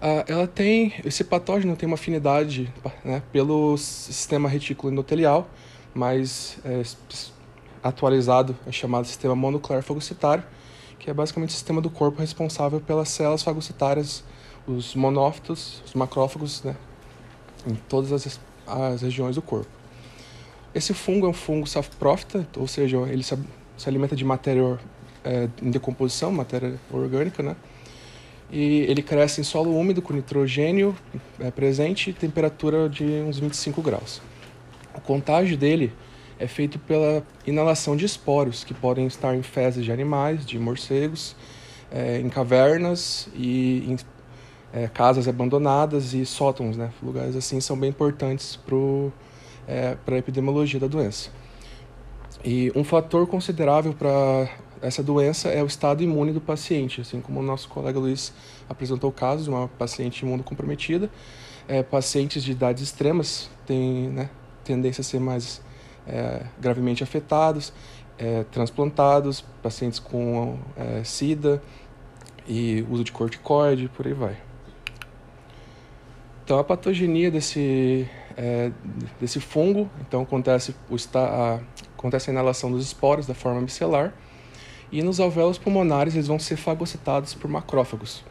Uh, 0.02 0.24
ela 0.28 0.48
tem, 0.48 0.94
esse 1.04 1.24
patógeno 1.24 1.76
tem 1.76 1.88
uma 1.88 1.96
afinidade 1.96 2.74
né, 3.04 3.22
pelo 3.32 3.78
sistema 3.78 4.48
retículo 4.48 4.92
endotelial, 4.92 5.48
mas 5.94 6.58
é, 6.64 6.82
atualizado 7.82 8.56
é 8.66 8.72
chamado 8.72 9.06
sistema 9.06 9.36
mononuclear 9.36 9.84
fagocitário, 9.84 10.44
que 10.98 11.10
é 11.10 11.14
basicamente 11.14 11.50
o 11.50 11.54
sistema 11.54 11.82
do 11.82 11.90
corpo 11.90 12.20
responsável 12.20 12.80
pelas 12.80 13.10
células 13.10 13.44
fagocitárias, 13.44 14.24
os 14.66 14.96
monófitos, 14.96 15.82
os 15.86 15.94
macrófagos, 15.94 16.64
né, 16.64 16.76
em 17.68 17.76
todas 17.76 18.12
as, 18.12 18.40
as 18.68 19.02
regiões 19.02 19.36
do 19.36 19.42
corpo. 19.42 19.70
Esse 20.74 20.94
fungo 20.94 21.28
é 21.28 21.30
um 21.30 21.34
fungo 21.34 21.68
self-profita, 21.68 22.48
ou 22.58 22.68
seja, 22.68 22.98
ele 23.10 23.24
se, 23.24 23.38
se 23.78 23.88
alimenta 23.88 24.16
de 24.16 24.26
matéria 24.26 24.80
é, 25.24 25.48
em 25.62 25.70
decomposição, 25.70 26.32
matéria 26.32 26.76
orgânica, 26.92 27.44
né? 27.44 27.56
E 28.52 28.82
ele 28.82 29.02
cresce 29.02 29.42
em 29.42 29.44
solo 29.44 29.76
úmido 29.76 30.02
com 30.02 30.14
nitrogênio 30.14 30.96
é, 31.40 31.50
presente 31.50 32.10
e 32.10 32.14
temperatura 32.14 32.88
de 32.88 33.04
uns 33.04 33.40
25 33.40 33.82
graus. 33.82 34.22
O 34.96 35.02
contágio 35.02 35.58
dele 35.58 35.92
é 36.38 36.48
feito 36.48 36.78
pela 36.78 37.24
inalação 37.48 37.96
de 37.96 38.06
esporos, 38.06 38.64
que 38.64 38.74
podem 38.74 39.08
estar 39.08 39.36
em 39.36 39.42
fezes 39.42 39.84
de 39.84 39.92
animais, 39.92 40.46
de 40.46 40.60
morcegos, 40.60 41.36
é, 41.92 42.20
em 42.20 42.30
cavernas 42.30 43.28
e 43.36 43.84
em 43.88 43.98
é, 44.74 44.88
casas 44.88 45.28
abandonadas 45.28 46.14
e 46.14 46.26
sótãos, 46.26 46.76
né? 46.76 46.92
Lugares 47.02 47.36
assim 47.36 47.62
são 47.62 47.78
bem 47.78 47.92
importantes 47.92 48.56
para 48.56 48.76
é, 49.68 49.98
a 50.06 50.18
epidemiologia 50.18 50.80
da 50.80 50.88
doença. 50.88 51.30
E 52.44 52.72
um 52.76 52.84
fator 52.84 53.28
considerável 53.28 53.94
para 53.94 54.50
essa 54.82 55.02
doença 55.02 55.48
é 55.50 55.64
o 55.64 55.66
estado 55.68 56.04
imune 56.04 56.34
do 56.34 56.42
paciente, 56.42 57.00
assim 57.00 57.22
como 57.22 57.40
o 57.40 57.44
nosso 57.44 57.70
colega 57.70 57.98
Luiz 58.00 58.34
apresentou 58.68 59.12
o 59.12 59.14
caso 59.14 59.44
de 59.44 59.50
uma 59.50 59.68
paciente 59.68 60.26
imunocomprometida. 60.26 61.10
É, 61.68 61.82
pacientes 61.82 62.44
de 62.44 62.52
idades 62.52 62.84
extremas 62.84 63.50
têm 63.66 64.10
né, 64.10 64.30
tendência 64.66 65.02
a 65.02 65.04
ser 65.06 65.20
mais 65.20 65.62
é, 66.06 66.42
gravemente 66.60 67.02
afetados, 67.02 67.72
é, 68.18 68.44
transplantados, 68.52 69.42
pacientes 69.62 70.00
com 70.00 70.58
é, 70.76 71.04
SIDA 71.04 71.62
e 72.46 72.86
uso 72.90 73.06
de 73.06 73.12
corticoide, 73.14 73.88
por 73.88 74.06
aí 74.06 74.14
vai. 74.14 74.53
Então, 76.44 76.60
a 76.60 76.64
patogenia 76.64 77.32
desse, 77.32 78.08
é, 78.36 78.70
desse 79.20 79.40
fungo, 79.40 79.90
então 80.02 80.24
acontece, 80.24 80.76
o, 80.90 80.96
a, 81.18 81.60
acontece 81.98 82.30
a 82.30 82.34
inalação 82.34 82.70
dos 82.70 82.86
esporos 82.86 83.26
da 83.26 83.34
forma 83.34 83.62
micelar, 83.62 84.14
e 84.92 85.02
nos 85.02 85.20
alvéolos 85.20 85.58
pulmonares 85.58 86.16
eles 86.16 86.28
vão 86.28 86.38
ser 86.38 86.58
fagocitados 86.58 87.34
por 87.34 87.50
macrófagos. 87.50 88.24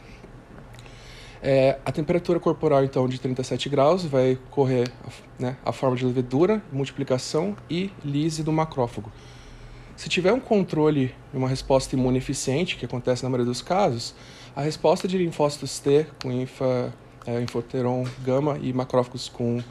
É, 1.41 1.77
a 1.83 1.91
temperatura 1.91 2.39
corporal, 2.39 2.85
então, 2.85 3.05
de 3.09 3.19
37 3.19 3.67
graus 3.67 4.05
vai 4.05 4.37
correr 4.49 4.89
né, 5.37 5.57
a 5.65 5.73
forma 5.73 5.97
de 5.97 6.05
levedura, 6.05 6.63
multiplicação 6.71 7.57
e 7.69 7.91
lise 8.05 8.43
do 8.43 8.51
macrófago. 8.51 9.11
Se 9.97 10.07
tiver 10.07 10.31
um 10.31 10.39
controle 10.39 11.13
e 11.33 11.37
uma 11.37 11.49
resposta 11.49 11.95
imune 11.95 12.19
eficiente, 12.19 12.77
que 12.77 12.85
acontece 12.85 13.23
na 13.23 13.29
maioria 13.29 13.45
dos 13.45 13.61
casos, 13.61 14.15
a 14.55 14.61
resposta 14.61 15.07
de 15.07 15.17
linfócitos 15.17 15.79
T 15.79 16.07
com 16.21 16.31
infa 16.31 16.93
é, 17.25 17.41
infoteron 17.41 18.05
gama 18.23 18.57
e 18.61 18.73
macrófagos 18.73 19.29
com 19.29 19.61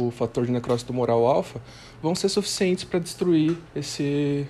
o 0.00 0.10
fator 0.10 0.46
de 0.46 0.52
necrose 0.52 0.84
tumoral 0.84 1.26
alfa 1.26 1.60
vão 2.02 2.14
ser 2.14 2.28
suficientes 2.28 2.84
para 2.84 2.98
destruir 2.98 3.56
esse, 3.74 4.46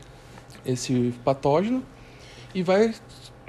esse 0.65 1.13
patógeno 1.25 1.83
e 2.55 2.63
vai 2.63 2.95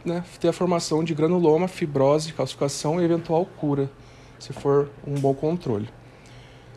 né, 0.04 0.24
ter 0.40 0.50
a 0.50 0.54
formação 0.54 1.04
de 1.04 1.14
granuloma, 1.14 1.68
fibrose, 1.68 2.34
calcificação 2.34 3.02
e 3.02 3.06
eventual 3.06 3.46
cura, 3.46 3.90
se 4.40 4.52
for 4.52 4.90
um 5.06 5.16
bom 5.16 5.34
controle. 5.34 5.90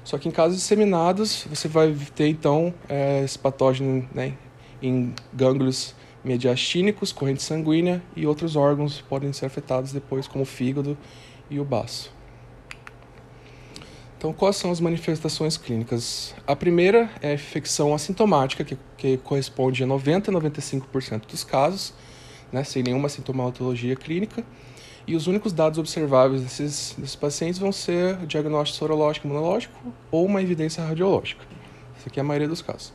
Só 0.04 0.18
que 0.18 0.28
em 0.28 0.30
casos 0.30 0.58
disseminados, 0.58 1.46
você 1.50 1.66
vai 1.66 1.92
ter 2.14 2.28
então 2.28 2.72
é, 2.88 3.24
esse 3.24 3.38
patógeno 3.38 4.08
né, 4.14 4.34
em 4.80 5.12
gânglios 5.32 5.94
mediastínicos, 6.22 7.12
corrente 7.12 7.42
sanguínea 7.42 8.02
e 8.14 8.26
outros 8.26 8.54
órgãos 8.54 9.00
podem 9.00 9.32
ser 9.32 9.46
afetados 9.46 9.92
depois, 9.92 10.28
como 10.28 10.42
o 10.42 10.46
fígado 10.46 10.96
e 11.50 11.58
o 11.58 11.64
baço. 11.64 12.15
Então, 14.18 14.32
quais 14.32 14.56
são 14.56 14.70
as 14.70 14.80
manifestações 14.80 15.58
clínicas? 15.58 16.34
A 16.46 16.56
primeira 16.56 17.10
é 17.20 17.30
a 17.30 17.34
infecção 17.34 17.94
assintomática, 17.94 18.64
que, 18.64 18.78
que 18.96 19.18
corresponde 19.18 19.82
a 19.82 19.86
90 19.86 20.30
a 20.30 20.34
95% 20.34 21.26
dos 21.26 21.44
casos, 21.44 21.92
né, 22.50 22.64
sem 22.64 22.82
nenhuma 22.82 23.10
sintomatologia 23.10 23.94
clínica. 23.94 24.42
E 25.06 25.14
os 25.14 25.26
únicos 25.26 25.52
dados 25.52 25.78
observáveis 25.78 26.42
desses, 26.42 26.94
desses 26.96 27.14
pacientes 27.14 27.58
vão 27.58 27.70
ser 27.70 28.16
o 28.22 28.26
diagnóstico 28.26 28.78
sorológico 28.78 29.26
imunológico 29.26 29.74
ou 30.10 30.24
uma 30.24 30.40
evidência 30.40 30.82
radiológica. 30.82 31.44
Isso 31.98 32.08
aqui 32.08 32.18
é 32.18 32.22
a 32.22 32.24
maioria 32.24 32.48
dos 32.48 32.62
casos. 32.62 32.92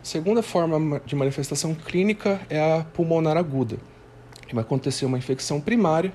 A 0.00 0.04
segunda 0.04 0.42
forma 0.42 1.00
de 1.04 1.16
manifestação 1.16 1.74
clínica 1.74 2.40
é 2.50 2.60
a 2.60 2.84
pulmonar 2.84 3.36
aguda, 3.38 3.78
que 4.46 4.54
vai 4.54 4.62
acontecer 4.62 5.06
uma 5.06 5.18
infecção 5.18 5.60
primária 5.60 6.12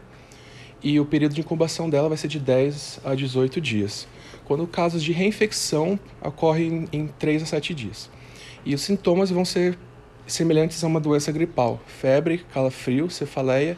e 0.84 1.00
o 1.00 1.06
período 1.06 1.36
de 1.36 1.42
incubação 1.42 1.90
dela 1.90 2.10
vai 2.10 2.18
ser 2.18 2.28
de 2.28 2.40
10 2.40 3.02
a 3.06 3.14
18 3.14 3.62
dias, 3.62 4.08
quando 4.46 4.66
casos 4.66 5.04
de 5.04 5.12
reinfecção 5.12 6.00
ocorrem 6.22 6.88
em 6.92 7.08
3 7.08 7.44
a 7.44 7.46
7 7.46 7.74
dias. 7.74 8.10
E 8.66 8.74
os 8.74 8.82
sintomas 8.82 9.30
vão 9.30 9.46
ser 9.46 9.78
semelhantes 10.26 10.84
a 10.84 10.88
uma 10.88 11.00
doença 11.00 11.32
gripal: 11.32 11.80
febre, 11.86 12.46
calafrio, 12.54 13.10
cefaleia, 13.10 13.78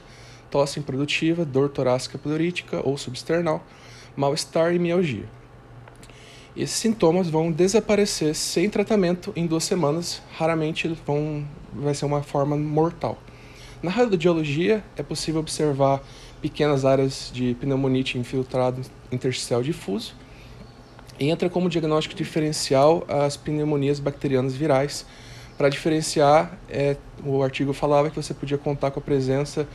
tosse 0.50 0.80
improdutiva, 0.80 1.44
dor 1.44 1.70
torácica 1.70 2.18
pleurítica 2.18 2.82
ou 2.84 2.98
substernal, 2.98 3.66
mal-estar 4.16 4.74
e 4.74 4.80
mialgia. 4.80 5.26
Esses 6.56 6.76
sintomas 6.76 7.30
vão 7.30 7.52
desaparecer 7.52 8.36
sem 8.36 8.70
tratamento 8.70 9.34
em 9.36 9.48
duas 9.48 9.64
semanas, 9.64 10.22
raramente 10.38 10.88
vão, 11.06 11.44
vai 11.74 11.96
ser 11.96 12.06
uma 12.06 12.22
forma 12.22 12.56
mortal. 12.56 13.18
Na 13.82 13.90
radiologia, 13.90 14.84
é 14.96 15.02
possível 15.02 15.42
observar 15.42 16.02
pequenas 16.44 16.84
áreas 16.84 17.32
de 17.34 17.56
pneumonite 17.56 18.18
infiltrado 18.18 18.82
intersticial 19.10 19.64
difuso. 19.64 20.14
Entra 21.18 21.50
como 21.50 21.70
diagnóstico 21.70 22.14
diferencial 22.14 23.06
as 23.08 23.38
pneumonias 23.38 23.98
bacterianas 23.98 24.54
virais. 24.54 25.06
Para 25.58 25.70
diferenciar, 25.70 26.60
é, 26.70 26.98
o 27.24 27.42
artigo 27.42 27.72
falava 27.72 28.10
que 28.10 28.18
você 28.18 28.34
podia 28.34 28.58
contar 28.58 28.92
com 28.92 29.00
a 29.00 29.02
presença 29.02 29.66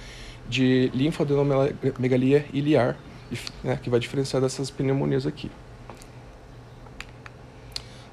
de 0.46 0.90
linfadenomegalia 0.92 2.44
iliar, 2.52 2.98
né, 3.64 3.78
que 3.82 3.88
vai 3.88 3.98
diferenciar 3.98 4.42
dessas 4.42 4.70
pneumonias 4.70 5.26
aqui. 5.26 5.50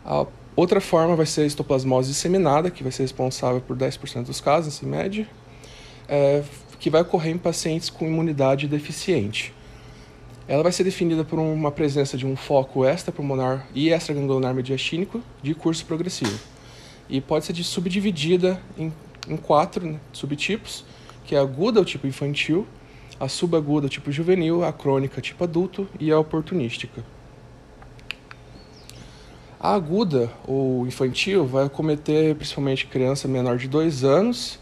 A 0.06 0.26
outra 0.56 0.80
forma 0.80 1.14
vai 1.18 1.26
ser 1.26 1.42
a 1.42 1.46
histoplasmose 1.46 2.08
disseminada, 2.08 2.72
que 2.72 2.84
vai 2.84 2.92
ser 2.94 3.04
responsável 3.04 3.60
por 3.60 3.76
10% 3.76 4.28
dos 4.28 4.40
casos, 4.40 4.82
em 4.82 4.86
média. 4.86 5.28
É, 6.08 6.44
que 6.86 6.90
vai 6.92 7.02
ocorrer 7.02 7.34
em 7.34 7.38
pacientes 7.40 7.90
com 7.90 8.06
imunidade 8.06 8.68
deficiente. 8.68 9.52
Ela 10.48 10.62
vai 10.62 10.72
ser 10.72 10.84
definida 10.84 11.24
por 11.24 11.40
uma 11.40 11.72
presença 11.72 12.16
de 12.16 12.28
um 12.28 12.36
foco 12.36 12.86
extrapulmonar 12.86 13.68
e 13.74 13.90
extragangular 13.90 14.54
mediastínico 14.54 15.20
de 15.42 15.56
curso 15.56 15.84
progressivo. 15.84 16.40
E 17.10 17.20
pode 17.20 17.46
ser 17.46 17.56
subdividida 17.64 18.62
em, 18.78 18.94
em 19.28 19.36
quatro 19.36 19.84
né, 19.84 20.00
subtipos, 20.14 20.86
que 21.24 21.34
é 21.34 21.40
a 21.40 21.42
aguda, 21.42 21.82
o 21.82 21.86
tipo 21.86 22.06
infantil, 22.06 22.68
a 23.20 23.28
subaguda, 23.28 23.88
o 23.88 23.90
tipo 23.90 24.12
juvenil, 24.12 24.64
a 24.64 24.72
crônica, 24.72 25.20
tipo 25.20 25.44
adulto 25.44 25.90
e 26.00 26.12
a 26.12 26.20
oportunística. 26.20 27.04
A 29.60 29.74
aguda, 29.74 30.32
ou 30.46 30.86
infantil, 30.86 31.48
vai 31.48 31.66
acometer 31.66 32.36
principalmente 32.36 32.86
criança 32.86 33.28
menor 33.28 33.58
de 33.58 33.68
2 33.68 34.04
anos 34.04 34.60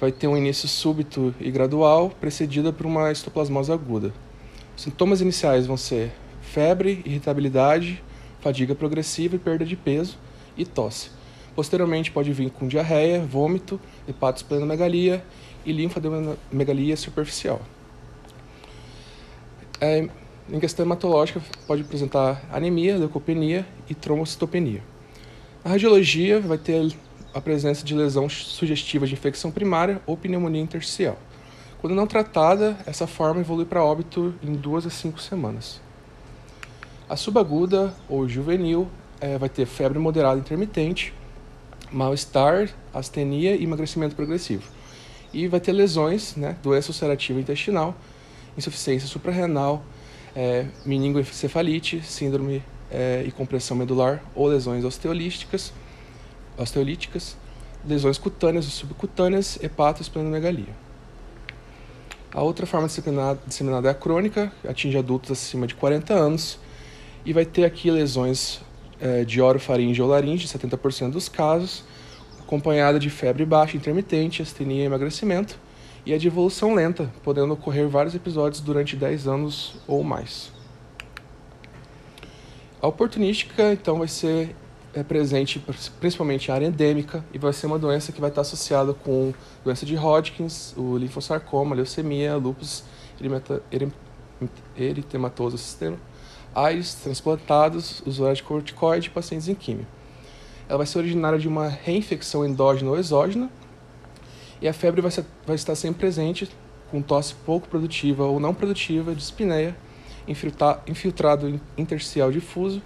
vai 0.00 0.12
ter 0.12 0.26
um 0.26 0.36
início 0.36 0.68
súbito 0.68 1.34
e 1.40 1.50
gradual, 1.50 2.10
precedida 2.10 2.72
por 2.72 2.86
uma 2.86 3.10
histoplasmose 3.10 3.72
aguda. 3.72 4.12
Os 4.76 4.82
sintomas 4.82 5.20
iniciais 5.20 5.66
vão 5.66 5.76
ser 5.76 6.12
febre, 6.40 7.02
irritabilidade, 7.04 8.02
fadiga 8.40 8.74
progressiva 8.74 9.36
e 9.36 9.38
perda 9.38 9.64
de 9.64 9.76
peso 9.76 10.18
e 10.56 10.64
tosse. 10.64 11.10
Posteriormente 11.54 12.10
pode 12.10 12.32
vir 12.32 12.50
com 12.50 12.66
diarreia, 12.66 13.24
vômito, 13.24 13.80
hepatosplenomegalia 14.08 15.24
e 15.64 15.72
linfadomegalia 15.72 16.96
superficial. 16.96 17.62
É, 19.80 20.08
em 20.50 20.60
questão 20.60 20.84
hematológica, 20.84 21.40
pode 21.66 21.82
apresentar 21.82 22.42
anemia, 22.52 22.98
leucopenia 22.98 23.66
e 23.88 23.94
trombocitopenia. 23.94 24.82
A 25.64 25.70
radiologia 25.70 26.40
vai 26.40 26.58
ter 26.58 26.92
a 27.34 27.40
presença 27.40 27.84
de 27.84 27.94
lesão 27.94 28.28
sugestiva 28.28 29.06
de 29.06 29.12
infecção 29.12 29.50
primária 29.50 30.00
ou 30.06 30.16
pneumonia 30.16 30.62
intersticial, 30.62 31.18
Quando 31.80 31.94
não 31.94 32.06
tratada, 32.06 32.78
essa 32.86 33.06
forma 33.06 33.42
evolui 33.42 33.66
para 33.66 33.84
óbito 33.84 34.34
em 34.42 34.54
duas 34.54 34.86
a 34.86 34.90
cinco 34.90 35.20
semanas. 35.20 35.82
A 37.06 37.14
subaguda 37.14 37.92
ou 38.08 38.26
juvenil 38.26 38.88
é, 39.20 39.36
vai 39.36 39.50
ter 39.50 39.66
febre 39.66 39.98
moderada 39.98 40.40
intermitente, 40.40 41.12
mal-estar, 41.92 42.70
astenia 42.94 43.54
e 43.54 43.64
emagrecimento 43.64 44.16
progressivo. 44.16 44.62
E 45.30 45.46
vai 45.46 45.60
ter 45.60 45.72
lesões, 45.72 46.34
né, 46.36 46.56
doença 46.62 46.90
ulcerativa 46.90 47.38
intestinal, 47.38 47.94
insuficiência 48.56 49.06
suprarrenal, 49.06 49.82
é, 50.34 50.66
meningoencefalite, 50.86 52.00
síndrome 52.02 52.62
é, 52.90 53.24
e 53.26 53.30
compressão 53.30 53.76
medular 53.76 54.22
ou 54.34 54.46
lesões 54.46 54.84
osteolíticas, 54.84 55.72
osteolíticas 56.56 57.36
lesões 57.86 58.18
cutâneas 58.18 58.64
e 58.64 58.70
subcutâneas, 58.70 59.58
hepato 59.62 60.00
e 60.00 60.02
esplenomegalia. 60.02 60.74
A 62.32 62.42
outra 62.42 62.66
forma 62.66 62.88
disseminada, 62.88 63.88
é 63.88 63.90
a 63.90 63.94
crônica, 63.94 64.50
atinge 64.68 64.98
adultos 64.98 65.30
acima 65.30 65.66
de 65.66 65.74
40 65.74 66.12
anos 66.12 66.58
e 67.24 67.32
vai 67.32 67.44
ter 67.44 67.64
aqui 67.64 67.90
lesões 67.90 68.60
é, 69.00 69.24
de 69.24 69.40
orofaringe 69.40 70.00
ou 70.02 70.08
laringe, 70.08 70.48
70% 70.48 71.12
dos 71.12 71.28
casos, 71.28 71.84
acompanhada 72.40 72.98
de 72.98 73.08
febre 73.08 73.44
baixa 73.44 73.76
intermitente, 73.76 74.42
astenia 74.42 74.82
e 74.82 74.86
emagrecimento, 74.86 75.58
e 76.04 76.12
é 76.12 76.18
de 76.18 76.26
evolução 76.26 76.74
lenta, 76.74 77.10
podendo 77.22 77.54
ocorrer 77.54 77.88
vários 77.88 78.14
episódios 78.14 78.60
durante 78.60 78.96
10 78.96 79.26
anos 79.26 79.76
ou 79.86 80.02
mais. 80.02 80.52
A 82.82 82.88
oportunística, 82.88 83.72
então, 83.72 83.98
vai 83.98 84.08
ser 84.08 84.54
é 84.94 85.02
presente 85.02 85.62
principalmente 85.98 86.48
em 86.48 86.52
área 86.52 86.66
endêmica 86.66 87.24
e 87.32 87.38
vai 87.38 87.52
ser 87.52 87.66
uma 87.66 87.78
doença 87.78 88.12
que 88.12 88.20
vai 88.20 88.30
estar 88.30 88.42
associada 88.42 88.94
com 88.94 89.34
doença 89.64 89.84
de 89.84 89.96
Hodgkin, 89.96 90.46
o 90.76 90.96
linfossarcoma, 90.96 91.74
leucemia, 91.74 92.36
lúpus 92.36 92.84
eritematoso 94.76 95.58
sistema, 95.58 95.96
AIDS, 96.54 96.94
transplantados, 96.94 98.02
usuários 98.06 98.38
de 98.38 98.44
corticoide 98.44 99.08
e 99.08 99.10
pacientes 99.10 99.48
em 99.48 99.54
químio. 99.54 99.86
Ela 100.68 100.78
vai 100.78 100.86
ser 100.86 100.98
originária 100.98 101.38
de 101.38 101.48
uma 101.48 101.68
reinfecção 101.68 102.44
endógena 102.44 102.90
ou 102.90 102.98
exógena 102.98 103.50
e 104.62 104.68
a 104.68 104.72
febre 104.72 105.00
vai, 105.00 105.10
ser, 105.10 105.24
vai 105.46 105.56
estar 105.56 105.74
sempre 105.74 106.00
presente 106.00 106.48
com 106.90 107.02
tosse 107.02 107.34
pouco 107.34 107.68
produtiva 107.68 108.24
ou 108.24 108.38
não 108.38 108.54
produtiva, 108.54 109.14
de 109.14 109.22
espineia, 109.22 109.76
infiltrado 110.86 111.60
intersticial 111.76 112.30
difuso 112.30 112.80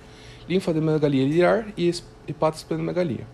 linfadenmegalia 0.48 1.22
iliar 1.22 1.68
e 1.76 1.92
hepatosplenomegalia. 2.26 3.26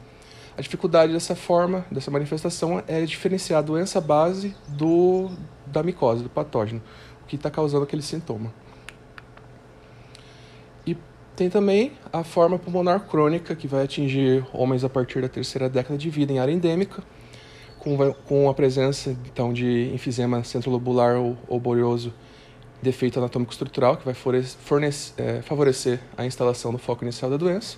A 0.57 0.62
dificuldade 0.62 1.12
dessa 1.12 1.35
forma, 1.35 1.85
dessa 1.90 2.11
manifestação, 2.11 2.83
é 2.87 3.03
diferenciar 3.03 3.59
a 3.59 3.62
doença 3.62 4.00
base 4.00 4.55
do, 4.68 5.31
da 5.66 5.83
micose, 5.83 6.22
do 6.22 6.31
patógeno, 6.31 6.81
o 7.22 7.27
que 7.27 7.37
está 7.37 7.50
causando 7.50 7.85
aquele 7.85 8.03
sintoma. 8.03 8.53
E 10.87 10.96
tem 11.35 11.50
também 11.50 11.92
a 12.12 12.22
forma 12.22 12.57
pulmonar 12.57 13.00
crônica, 13.09 13.57
que 13.57 13.66
vai 13.66 13.83
atingir 13.83 14.46
homens 14.53 14.85
a 14.85 14.88
partir 14.88 15.20
da 15.20 15.29
terceira 15.29 15.68
década 15.68 15.98
de 15.98 16.09
vida 16.09 16.33
em 16.33 16.38
área 16.38 16.53
endêmica, 16.53 17.03
com, 17.81 18.12
com 18.12 18.48
a 18.48 18.55
presença 18.55 19.11
então, 19.27 19.53
de 19.53 19.92
enfisema 19.92 20.44
centrolobular 20.44 21.16
ou, 21.16 21.37
ou 21.48 21.59
bolhoso 21.59 22.14
defeito 22.84 23.18
anatômico 23.18 23.50
estrutural 23.50 23.96
que 23.96 24.04
vai 24.04 24.14
fornecer, 24.14 25.14
é, 25.20 25.42
favorecer 25.42 25.98
a 26.16 26.24
instalação 26.24 26.70
do 26.70 26.78
foco 26.78 27.02
inicial 27.02 27.30
da 27.30 27.36
doença. 27.36 27.76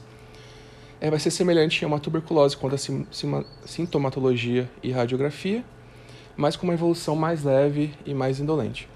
É, 1.00 1.10
vai 1.10 1.18
ser 1.18 1.30
semelhante 1.30 1.84
a 1.84 1.88
uma 1.88 2.00
tuberculose 2.00 2.56
quanto 2.56 2.74
a 2.74 3.66
sintomatologia 3.66 4.68
e 4.82 4.90
radiografia, 4.90 5.64
mas 6.36 6.56
com 6.56 6.66
uma 6.66 6.74
evolução 6.74 7.16
mais 7.16 7.44
leve 7.44 7.94
e 8.04 8.12
mais 8.12 8.40
indolente. 8.40 8.88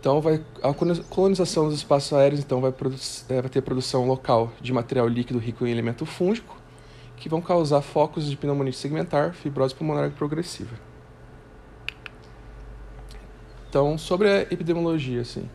Então, 0.00 0.20
vai, 0.20 0.44
a 0.62 0.72
colonização 1.08 1.68
dos 1.68 1.74
espaços 1.74 2.12
aéreos 2.12 2.40
então, 2.40 2.60
vai, 2.60 2.72
é, 3.28 3.40
vai 3.40 3.50
ter 3.50 3.60
produção 3.60 4.06
local 4.06 4.52
de 4.60 4.72
material 4.72 5.08
líquido 5.08 5.38
rico 5.38 5.66
em 5.66 5.70
elemento 5.70 6.06
fúngico, 6.06 6.56
que 7.16 7.28
vão 7.28 7.40
causar 7.40 7.82
focos 7.82 8.30
de 8.30 8.36
pneumonia 8.36 8.72
segmentar, 8.72 9.34
fibrose 9.34 9.74
pulmonar 9.74 10.10
progressiva. 10.12 10.87
Então, 13.68 13.98
sobre 13.98 14.28
a 14.28 14.40
epidemiologia, 14.42 15.20
assim, 15.20 15.48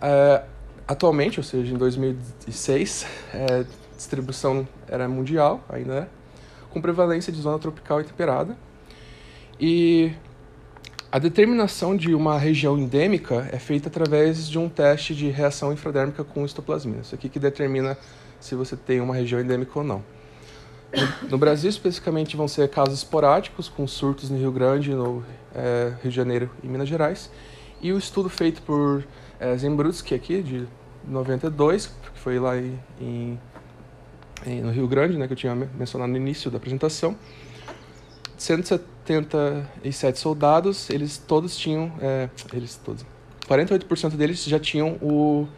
é, 0.00 0.42
atualmente, 0.86 1.40
ou 1.40 1.44
seja, 1.44 1.74
em 1.74 1.76
2006, 1.76 3.06
é, 3.34 3.64
distribuição 3.96 4.66
era 4.86 5.08
mundial, 5.08 5.64
ainda 5.68 5.94
é, 5.94 6.06
com 6.70 6.80
prevalência 6.80 7.32
de 7.32 7.40
zona 7.40 7.58
tropical 7.58 8.00
e 8.00 8.04
temperada. 8.04 8.56
E 9.58 10.12
a 11.10 11.18
determinação 11.18 11.96
de 11.96 12.14
uma 12.14 12.38
região 12.38 12.78
endêmica 12.78 13.48
é 13.50 13.58
feita 13.58 13.88
através 13.88 14.48
de 14.48 14.58
um 14.58 14.68
teste 14.68 15.14
de 15.14 15.28
reação 15.28 15.72
infradérmica 15.72 16.22
com 16.22 16.44
histoplasmina. 16.44 17.00
Isso 17.00 17.14
aqui 17.14 17.28
que 17.28 17.38
determina 17.38 17.96
se 18.38 18.54
você 18.54 18.76
tem 18.76 19.00
uma 19.00 19.14
região 19.14 19.40
endêmica 19.40 19.78
ou 19.78 19.84
não. 19.84 20.15
No 21.30 21.36
Brasil, 21.36 21.68
especificamente, 21.68 22.36
vão 22.36 22.48
ser 22.48 22.68
casos 22.68 22.98
esporádicos, 22.98 23.68
com 23.68 23.86
surtos 23.86 24.30
no 24.30 24.38
Rio 24.38 24.52
Grande, 24.52 24.94
no 24.94 25.24
é, 25.54 25.94
Rio 26.02 26.10
de 26.10 26.16
Janeiro 26.16 26.50
e 26.62 26.66
Minas 26.66 26.88
Gerais. 26.88 27.30
E 27.80 27.92
o 27.92 27.98
estudo 27.98 28.28
feito 28.28 28.62
por 28.62 29.04
é, 29.38 29.56
Zembrutsky 29.56 30.14
aqui, 30.14 30.42
de 30.42 30.66
92, 31.06 31.86
que 31.86 32.18
foi 32.18 32.38
lá 32.38 32.56
em, 32.56 32.78
em, 33.00 34.60
no 34.62 34.70
Rio 34.70 34.88
Grande, 34.88 35.18
né, 35.18 35.26
que 35.26 35.32
eu 35.34 35.36
tinha 35.36 35.54
mencionado 35.54 36.10
no 36.10 36.16
início 36.16 36.50
da 36.50 36.56
apresentação. 36.56 37.16
177 38.38 40.18
soldados, 40.18 40.90
eles 40.90 41.16
todos 41.18 41.56
tinham, 41.56 41.92
é, 42.00 42.28
eles 42.52 42.76
todos, 42.76 43.04
48% 43.48 44.10
deles 44.10 44.44
já 44.44 44.58
tinham 44.58 44.98
o, 45.00 45.48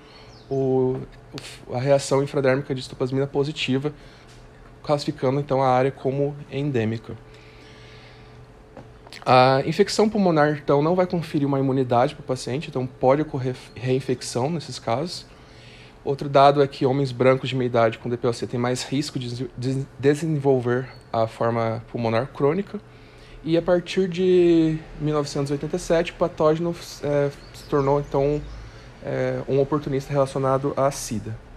o, 0.48 1.00
a 1.72 1.78
reação 1.78 2.22
infradérmica 2.22 2.74
de 2.74 2.80
histoplasmina 2.80 3.26
positiva, 3.26 3.92
classificando 4.88 5.38
então 5.38 5.62
a 5.62 5.68
área 5.68 5.90
como 5.90 6.34
endêmica. 6.50 7.14
A 9.26 9.62
infecção 9.66 10.08
pulmonar, 10.08 10.58
então, 10.62 10.80
não 10.80 10.94
vai 10.94 11.06
conferir 11.06 11.46
uma 11.46 11.58
imunidade 11.58 12.14
para 12.14 12.22
o 12.22 12.26
paciente, 12.26 12.70
então 12.70 12.86
pode 12.86 13.20
ocorrer 13.20 13.54
reinfecção 13.74 14.48
nesses 14.48 14.78
casos. 14.78 15.26
Outro 16.02 16.26
dado 16.26 16.62
é 16.62 16.66
que 16.66 16.86
homens 16.86 17.12
brancos 17.12 17.50
de 17.50 17.54
meia 17.54 17.66
idade 17.66 17.98
com 17.98 18.08
DPLC 18.08 18.46
têm 18.46 18.58
mais 18.58 18.82
risco 18.82 19.18
de 19.18 19.46
desenvolver 19.98 20.88
a 21.12 21.26
forma 21.26 21.84
pulmonar 21.92 22.28
crônica. 22.28 22.80
E 23.44 23.58
a 23.58 23.62
partir 23.62 24.08
de 24.08 24.78
1987, 25.02 26.12
o 26.12 26.14
patógeno 26.14 26.74
é, 27.02 27.30
se 27.52 27.64
tornou, 27.64 28.00
então, 28.00 28.40
é, 29.04 29.42
um 29.46 29.60
oportunista 29.60 30.10
relacionado 30.10 30.72
à 30.78 30.90
SIDA 30.90 31.47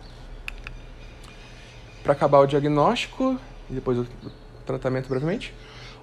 para 2.03 2.13
acabar 2.13 2.39
o 2.39 2.45
diagnóstico 2.45 3.39
e 3.69 3.73
depois 3.73 3.97
o 3.97 4.07
tratamento 4.65 5.07
brevemente. 5.07 5.53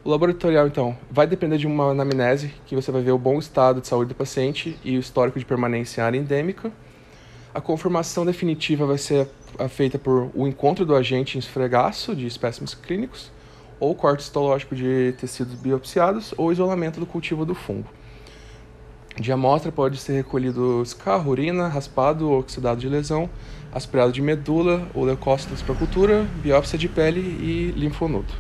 O 0.05 0.11
laboratorial, 0.11 0.67
então, 0.67 0.97
vai 1.11 1.27
depender 1.27 1.59
de 1.59 1.67
uma 1.67 1.91
anamnese, 1.91 2.55
que 2.67 2.75
você 2.75 2.91
vai 2.93 3.03
ver 3.03 3.11
o 3.11 3.19
bom 3.19 3.39
estado 3.39 3.81
de 3.81 3.89
saúde 3.89 4.11
do 4.11 4.15
paciente 4.15 4.79
e 4.85 4.97
o 4.97 5.01
histórico 5.01 5.39
de 5.39 5.45
permanência 5.45 6.01
em 6.01 6.05
área 6.05 6.19
endêmica. 6.19 6.73
A 7.53 7.61
confirmação 7.61 8.25
definitiva 8.25 8.87
vai 8.87 8.99
ser 8.99 9.29
feita 9.69 9.99
por 9.99 10.31
o 10.35 10.47
encontro 10.47 10.87
do 10.87 10.95
agente 10.95 11.37
em 11.37 11.41
esfregaço 11.41 12.15
de 12.15 12.27
espécimes 12.27 12.75
clínicos, 12.75 13.33
ou 13.81 13.95
corte 13.95 14.23
histológico 14.23 14.75
de 14.77 15.15
tecidos 15.21 15.55
biopsiados, 15.55 16.33
ou 16.37 16.53
isolamento 16.53 17.01
do 17.01 17.07
cultivo 17.07 17.45
do 17.45 17.55
fungo. 17.55 17.89
De 19.21 19.33
amostra 19.33 19.73
pode 19.73 19.99
ser 19.99 20.13
recolhido 20.13 20.81
escarro, 20.81 21.33
urina, 21.33 21.67
raspado 21.67 22.31
ou 22.31 22.39
oxidado 22.39 22.81
de 22.81 22.89
lesão, 22.89 23.29
aspirado 23.73 24.13
de 24.13 24.23
medula 24.23 24.89
ou 24.95 25.05
leucócitos 25.05 25.63
para 25.63 25.75
cultura, 25.75 26.27
biópsia 26.43 26.79
de 26.79 26.89
pele 26.89 27.21
e 27.21 27.73
linfonodo. 27.77 28.33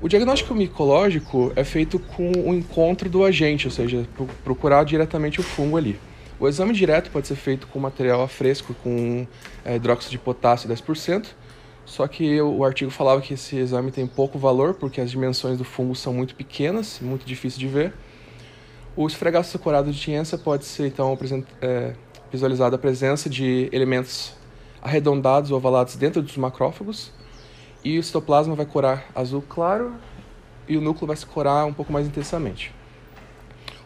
O 0.00 0.08
diagnóstico 0.08 0.54
micológico 0.54 1.52
é 1.56 1.64
feito 1.64 1.98
com 1.98 2.30
o 2.30 2.54
encontro 2.54 3.08
do 3.08 3.24
agente, 3.24 3.66
ou 3.66 3.70
seja, 3.70 4.06
procurar 4.44 4.84
diretamente 4.84 5.40
o 5.40 5.42
fungo 5.42 5.76
ali. 5.76 5.98
O 6.38 6.46
exame 6.46 6.74
direto 6.74 7.10
pode 7.10 7.26
ser 7.26 7.34
feito 7.34 7.66
com 7.66 7.80
material 7.80 8.22
a 8.22 8.28
fresco, 8.28 8.74
com 8.82 9.26
é, 9.64 9.76
hidróxido 9.76 10.10
de 10.10 10.18
potássio 10.18 10.68
10%, 10.68 11.28
só 11.86 12.06
que 12.06 12.40
o 12.42 12.62
artigo 12.62 12.90
falava 12.90 13.22
que 13.22 13.34
esse 13.34 13.56
exame 13.56 13.90
tem 13.90 14.06
pouco 14.06 14.38
valor, 14.38 14.74
porque 14.74 15.00
as 15.00 15.10
dimensões 15.10 15.56
do 15.56 15.64
fungo 15.64 15.94
são 15.94 16.12
muito 16.12 16.34
pequenas, 16.34 17.00
muito 17.00 17.24
difícil 17.24 17.58
de 17.58 17.68
ver. 17.68 17.94
O 18.94 19.06
esfregaço 19.06 19.50
sacorado 19.50 19.90
de 19.90 19.98
Tienza 19.98 20.36
pode 20.36 20.64
ser, 20.64 20.88
então, 20.88 21.16
é, 21.60 21.94
visualizada 22.30 22.76
a 22.76 22.78
presença 22.78 23.28
de 23.28 23.68
elementos 23.72 24.34
arredondados 24.82 25.50
ou 25.50 25.56
ovalados 25.56 25.96
dentro 25.96 26.22
dos 26.22 26.36
macrófagos. 26.36 27.12
E 27.84 27.98
o 27.98 28.02
citoplasma 28.02 28.54
vai 28.54 28.66
corar 28.66 29.06
azul 29.14 29.42
claro 29.42 29.94
e 30.68 30.76
o 30.76 30.80
núcleo 30.80 31.06
vai 31.06 31.16
se 31.16 31.26
corar 31.26 31.64
um 31.64 31.72
pouco 31.72 31.92
mais 31.92 32.06
intensamente. 32.06 32.72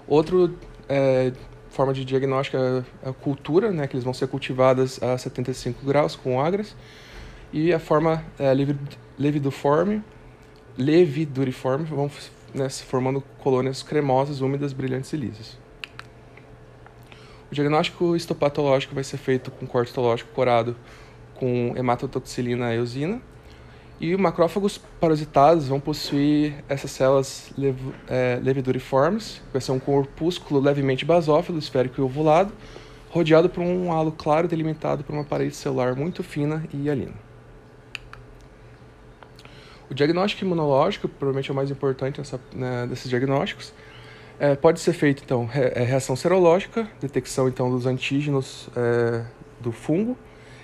Outra 0.06 0.50
é, 0.88 1.32
forma 1.70 1.92
de 1.92 2.04
diagnóstico 2.04 2.56
é 2.56 3.08
a 3.08 3.12
cultura, 3.12 3.70
né, 3.70 3.86
que 3.86 3.94
eles 3.94 4.04
vão 4.04 4.14
ser 4.14 4.26
cultivadas 4.28 5.02
a 5.02 5.16
75 5.16 5.84
graus 5.84 6.16
com 6.16 6.40
agras. 6.40 6.74
E 7.52 7.72
a 7.72 7.78
forma 7.78 8.24
é, 8.38 8.52
leviduforme, 9.18 10.02
leviduriforme 10.78 11.84
vão 11.84 12.10
né, 12.54 12.68
se 12.68 12.84
formando 12.84 13.22
colônias 13.38 13.82
cremosas, 13.82 14.40
úmidas, 14.40 14.72
brilhantes 14.72 15.12
e 15.12 15.16
lisas. 15.16 15.59
O 17.50 17.54
diagnóstico 17.54 18.14
histopatológico 18.14 18.94
vai 18.94 19.02
ser 19.02 19.16
feito 19.16 19.50
com 19.50 19.66
corte 19.66 19.88
histológico 19.88 20.30
corado 20.32 20.76
com 21.34 21.72
hematotoxilina 21.76 22.72
eosina. 22.72 23.20
E 24.00 24.16
macrófagos 24.16 24.78
parasitados 24.78 25.68
vão 25.68 25.80
possuir 25.80 26.64
essas 26.68 26.90
células 26.90 27.52
lev 27.58 27.76
é, 28.08 28.38
leviduriformes, 28.42 29.42
vai 29.52 29.60
ser 29.60 29.72
um 29.72 29.78
corpúsculo 29.78 30.58
levemente 30.58 31.04
basófilo, 31.04 31.58
esférico 31.58 32.00
e 32.00 32.04
ovulado, 32.04 32.52
rodeado 33.10 33.50
por 33.50 33.62
um 33.62 33.92
halo 33.92 34.12
claro 34.12 34.48
delimitado 34.48 35.04
por 35.04 35.14
uma 35.14 35.24
parede 35.24 35.54
celular 35.54 35.94
muito 35.94 36.22
fina 36.22 36.64
e 36.72 36.84
hialina. 36.84 37.14
O 39.90 39.94
diagnóstico 39.94 40.44
imunológico, 40.44 41.08
provavelmente 41.08 41.50
é 41.50 41.52
o 41.52 41.56
mais 41.56 41.70
importante 41.70 42.18
nessa, 42.18 42.40
né, 42.54 42.86
desses 42.86 43.10
diagnósticos, 43.10 43.74
é, 44.40 44.56
pode 44.56 44.80
ser 44.80 44.94
feito, 44.94 45.22
então, 45.22 45.48
é, 45.52 45.82
reação 45.82 46.16
serológica, 46.16 46.88
detecção, 46.98 47.46
então, 47.46 47.70
dos 47.70 47.84
antígenos 47.84 48.70
é, 48.74 49.22
do 49.60 49.70
fungo, 49.70 50.16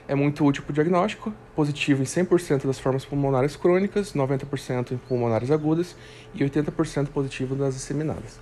é 0.08 0.14
muito 0.14 0.42
útil 0.46 0.62
para 0.62 0.70
o 0.70 0.74
diagnóstico, 0.74 1.30
positivo 1.54 2.00
em 2.00 2.06
100% 2.06 2.66
das 2.66 2.78
formas 2.78 3.04
pulmonares 3.04 3.54
crônicas, 3.54 4.14
90% 4.14 4.92
em 4.92 4.96
pulmonares 4.96 5.50
agudas 5.50 5.94
e 6.34 6.42
80% 6.42 7.08
positivo 7.08 7.54
nas 7.54 7.74
disseminadas. 7.74 8.40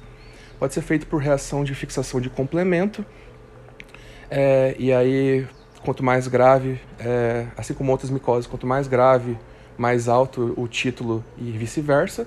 Pode 0.57 0.73
ser 0.73 0.83
feito 0.83 1.09
por 1.09 1.20
reação 1.20 1.64
de 1.64 1.75
fixação 1.75 2.20
de 2.20 2.31
complemento, 2.31 3.05
é, 4.31 4.77
e 4.79 4.92
aí, 4.92 5.44
quanto 5.85 6.05
mais 6.05 6.29
grave, 6.29 6.81
é, 7.01 7.47
assim 7.57 7.75
como 7.75 7.90
outras 7.90 8.11
micoses, 8.11 8.47
quanto 8.47 8.68
mais 8.68 8.87
grave, 8.87 9.37
mais 9.77 10.09
alto 10.09 10.55
o 10.57 10.68
título 10.68 11.25
e 11.37 11.51
vice-versa. 11.51 12.25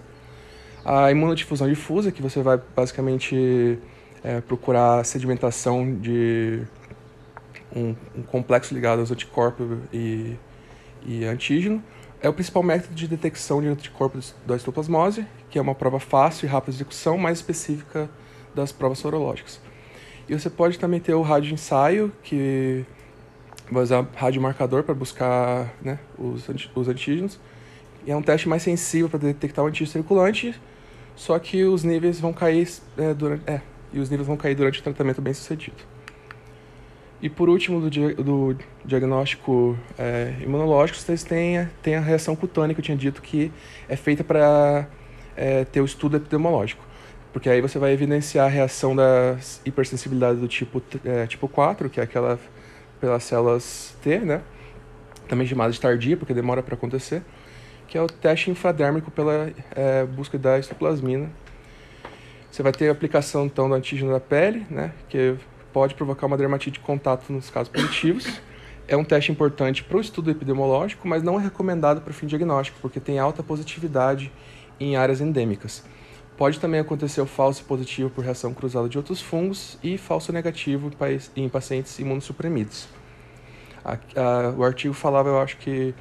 A 0.88 1.12
imunodifusão 1.12 1.68
difusa, 1.68 2.14
que 2.14 2.22
você 2.22 2.42
vai 2.42 2.58
basicamente 2.74 3.78
é, 4.24 4.40
procurar 4.40 5.04
sedimentação 5.04 5.94
de 6.00 6.62
um, 7.76 7.94
um 8.16 8.24
complexo 8.24 8.74
ligado 8.74 9.00
aos 9.00 9.12
anticorpos 9.12 9.80
e, 9.92 10.38
e 11.06 11.26
antígeno. 11.26 11.84
É 12.22 12.30
o 12.30 12.34
principal 12.34 12.64
método 12.64 12.96
de 12.96 13.06
detecção 13.06 13.62
de 13.62 13.68
anticorpos 13.68 14.34
da 14.46 14.56
histoplasmose, 14.56 15.28
que 15.50 15.60
é 15.60 15.62
uma 15.62 15.76
prova 15.76 16.00
fácil 16.00 16.46
e 16.46 16.50
rápida 16.50 16.72
de 16.72 16.78
execução, 16.78 17.18
mais 17.18 17.40
específica 17.40 18.10
das 18.56 18.72
provas 18.72 19.00
sorológicas. 19.00 19.60
E 20.30 20.40
você 20.40 20.50
pode 20.50 20.80
também 20.80 21.02
ter 21.02 21.14
o 21.14 21.22
rádio 21.22 21.54
ensaio, 21.54 22.14
que 22.24 22.86
vai 23.70 23.84
usar 23.84 24.08
rádio 24.16 24.42
marcador 24.42 24.84
para 24.84 24.96
buscar 24.96 25.70
né, 25.82 26.00
os, 26.18 26.48
os 26.74 26.88
antígenos. 26.88 27.38
E 28.06 28.12
é 28.12 28.16
um 28.16 28.22
teste 28.22 28.48
mais 28.48 28.64
sensível 28.64 29.10
para 29.10 29.20
detectar 29.20 29.66
o 29.66 29.68
antígeno 29.68 29.92
circulante, 29.92 30.56
só 31.18 31.38
que 31.40 31.66
os 31.66 31.84
níveis 31.84 32.20
vão 32.20 32.32
cair 32.32 32.70
é, 32.96 33.14
durante, 33.14 33.44
é, 33.50 33.60
e 33.92 34.00
os 34.00 34.10
níveis 34.10 34.28
vão 34.28 34.38
cair 34.38 34.56
durante 34.56 34.80
o 34.80 34.84
tratamento 34.84 35.20
bem 35.20 35.34
sucedido. 35.34 35.78
E 37.20 37.28
por 37.28 37.50
último, 37.50 37.82
do, 37.82 37.90
do 38.24 38.58
diagnóstico 38.86 39.76
é, 39.98 40.36
imunológico, 40.40 41.00
vocês 41.00 41.24
têm, 41.24 41.68
têm 41.82 41.96
a 41.96 42.00
reação 42.00 42.36
cutânea 42.36 42.76
que 42.76 42.80
eu 42.80 42.86
tinha 42.86 42.96
dito 42.96 43.20
que 43.24 43.52
é 43.90 43.96
feita 43.96 44.24
para 44.24 44.88
é, 45.36 45.66
ter 45.66 45.82
o 45.82 45.86
estudo 45.86 46.18
epidemiológico. 46.18 46.86
Porque 47.34 47.50
aí 47.50 47.62
você 47.62 47.80
vai 47.80 47.92
evidenciar 47.92 48.46
a 48.46 48.50
reação 48.50 48.96
da 48.96 49.38
hipersensibilidade 49.66 50.40
do 50.40 50.48
tipo, 50.48 50.82
é, 51.04 51.26
tipo 51.26 51.48
4, 51.48 51.90
que 51.90 52.00
é 52.00 52.04
aquela 52.04 52.40
pelas 53.02 53.24
células 53.24 53.96
T, 54.04 54.20
né? 54.20 54.42
Também 55.28 55.48
chamada 55.48 55.72
de 55.72 55.82
tardia, 55.82 56.16
porque 56.16 56.34
demora 56.34 56.62
para 56.62 56.76
acontecer. 56.76 57.24
Que 57.88 57.98
é 57.98 58.02
o 58.02 58.08
teste 58.08 58.52
infradérmico 58.52 59.10
pela 59.10 59.52
é, 59.72 60.06
busca 60.06 60.38
da 60.38 60.60
histoplasmina. 60.60 61.30
Você 62.52 62.62
vai 62.62 62.72
ter 62.72 62.90
a 62.90 62.92
aplicação, 62.92 63.46
então, 63.46 63.70
do 63.70 63.76
antígeno 63.76 64.12
da 64.12 64.20
pele, 64.20 64.66
né? 64.70 64.92
Que 65.08 65.36
pode 65.72 65.96
provocar 65.96 66.26
uma 66.26 66.38
dermatite 66.38 66.80
de 66.80 66.80
contato 66.80 67.32
nos 67.32 67.50
casos 67.50 67.70
positivos. 67.70 68.42
É 68.88 68.96
um 68.96 69.04
teste 69.04 69.32
importante 69.32 69.84
para 69.84 69.98
o 69.98 70.02
estudo 70.02 70.32
epidemiológico, 70.32 71.08
mas 71.08 71.22
não 71.22 71.40
é 71.40 71.44
recomendado 71.44 72.02
para 72.02 72.12
o 72.12 72.14
fim 72.14 72.26
diagnóstico, 72.26 72.78
porque 72.82 73.00
tem 73.00 73.20
alta 73.20 73.44
positividade 73.44 74.32
em 74.80 74.96
áreas 74.96 75.20
endêmicas. 75.22 75.84
Pode 76.38 76.60
também 76.60 76.80
acontecer 76.80 77.20
o 77.20 77.26
falso 77.26 77.64
positivo 77.66 78.10
por 78.10 78.24
reação 78.24 78.54
cruzada 78.54 78.88
de 78.88 78.98
outros 78.98 79.22
fungos 79.22 79.78
e 79.84 79.98
falso 79.98 80.32
negativo 80.32 80.92
em 81.36 81.50
pacientes 81.50 81.98
imunossuprimidos. 82.00 82.88
O 84.56 84.64
artigo 84.64 84.94
falava, 84.94 85.30
eu 85.30 85.40
acho 85.40 85.58
que 85.58 85.94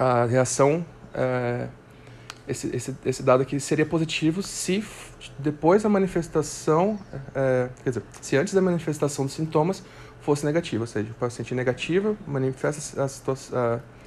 a 0.00 0.24
reação, 0.24 0.82
é, 1.12 1.68
esse, 2.48 2.74
esse, 2.74 2.96
esse 3.04 3.22
dado 3.22 3.42
aqui 3.42 3.60
seria 3.60 3.84
positivo 3.84 4.42
se 4.42 4.82
depois 5.38 5.82
da 5.82 5.90
manifestação, 5.90 6.98
é, 7.34 7.68
quer 7.84 7.90
dizer, 7.90 8.02
se 8.22 8.34
antes 8.34 8.54
da 8.54 8.62
manifestação 8.62 9.26
dos 9.26 9.34
sintomas 9.34 9.84
fosse 10.22 10.46
negativo, 10.46 10.84
ou 10.84 10.86
seja, 10.86 11.10
o 11.10 11.14
paciente 11.14 11.54
negativo 11.54 12.16
manifesta 12.26 13.04
as, 13.04 13.28
as, 13.28 13.52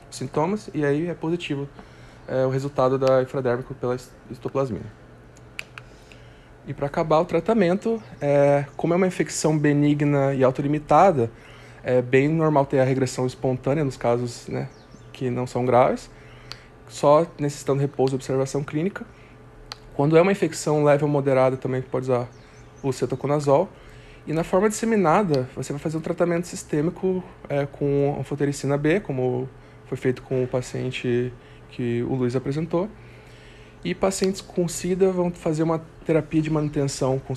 os 0.10 0.18
sintomas 0.18 0.68
e 0.74 0.84
aí 0.84 1.08
é 1.08 1.14
positivo 1.14 1.70
é, 2.28 2.44
o 2.44 2.50
resultado 2.50 2.98
da 2.98 3.22
infradérmico 3.22 3.76
pela 3.76 3.96
histoplasmina. 4.32 4.92
E 6.66 6.74
para 6.74 6.88
acabar 6.88 7.20
o 7.20 7.26
tratamento, 7.26 8.02
é, 8.20 8.66
como 8.76 8.96
é 8.96 8.98
uma 8.98 9.06
infecção 9.06 9.56
benigna 9.60 10.34
e 10.34 10.44
autolimitada, 10.44 11.30
é 11.84 12.02
bem 12.02 12.30
normal 12.30 12.66
ter 12.66 12.80
a 12.80 12.84
regressão 12.84 13.28
espontânea 13.28 13.84
nos 13.84 13.98
casos 13.98 14.48
né, 14.48 14.70
que 15.24 15.30
não 15.30 15.48
são 15.48 15.66
graves, 15.66 16.10
só 16.90 17.26
necessitando 17.40 17.80
repouso 17.80 18.16
e 18.16 18.18
observação 18.18 18.64
clínica. 18.64 19.06
Quando 19.96 20.18
é 20.18 20.22
uma 20.22 20.32
infecção 20.32 20.84
leve 20.84 21.04
ou 21.04 21.10
moderada, 21.10 21.56
também 21.56 21.82
pode 21.82 22.06
usar 22.06 22.28
o 22.82 22.92
cetoconazol. 22.92 23.70
E 24.28 24.34
na 24.34 24.44
forma 24.44 24.68
disseminada, 24.68 25.50
você 25.56 25.72
vai 25.72 25.80
fazer 25.80 25.98
um 25.98 26.02
tratamento 26.02 26.48
sistêmico 26.48 27.24
é, 27.48 27.66
com 27.66 28.18
anfotericina 28.20 28.78
B, 28.78 29.00
como 29.00 29.48
foi 29.86 29.98
feito 29.98 30.22
com 30.22 30.44
o 30.44 30.48
paciente 30.48 31.32
que 31.70 32.04
o 32.04 32.16
Luiz 32.16 32.36
apresentou. 32.36 32.90
E 33.84 33.94
pacientes 33.94 34.42
com 34.42 34.68
SIDA 34.68 35.12
vão 35.12 35.32
fazer 35.32 35.64
uma 35.64 35.82
terapia 36.06 36.42
de 36.42 36.50
manutenção 36.50 37.20
com 37.20 37.34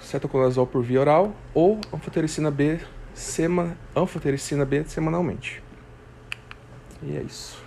cetoconazol 0.00 0.66
por 0.66 0.82
via 0.82 1.00
oral 1.00 1.32
ou 1.54 1.78
anfotericina 1.92 2.50
B, 2.50 2.78
sema, 3.14 3.76
anfotericina 3.96 4.64
B 4.64 4.84
semanalmente. 4.84 5.67
E 7.02 7.16
é 7.16 7.22
isso. 7.22 7.62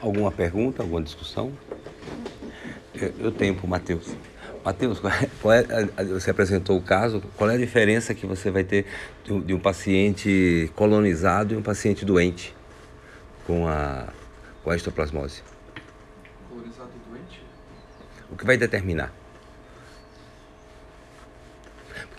Alguma 0.00 0.32
pergunta, 0.32 0.82
alguma 0.82 1.02
discussão? 1.02 1.52
Eu 3.18 3.30
tenho 3.30 3.54
para 3.54 3.66
o 3.66 3.68
Matheus. 3.68 4.14
Matheus, 4.64 5.00
é, 5.98 6.04
você 6.04 6.30
apresentou 6.30 6.76
o 6.76 6.82
caso, 6.82 7.22
qual 7.36 7.48
é 7.50 7.54
a 7.54 7.58
diferença 7.58 8.14
que 8.14 8.26
você 8.26 8.50
vai 8.50 8.64
ter 8.64 8.86
de 9.24 9.54
um 9.54 9.60
paciente 9.60 10.70
colonizado 10.74 11.54
e 11.54 11.56
um 11.56 11.62
paciente 11.62 12.04
doente 12.04 12.54
com 13.46 13.66
a, 13.68 14.08
com 14.62 14.70
a 14.70 14.76
histoplasmose? 14.76 15.42
Colonizado 16.48 16.90
e 16.94 17.10
doente? 17.10 17.42
O 18.30 18.36
que 18.36 18.44
vai 18.44 18.56
determinar? 18.56 19.19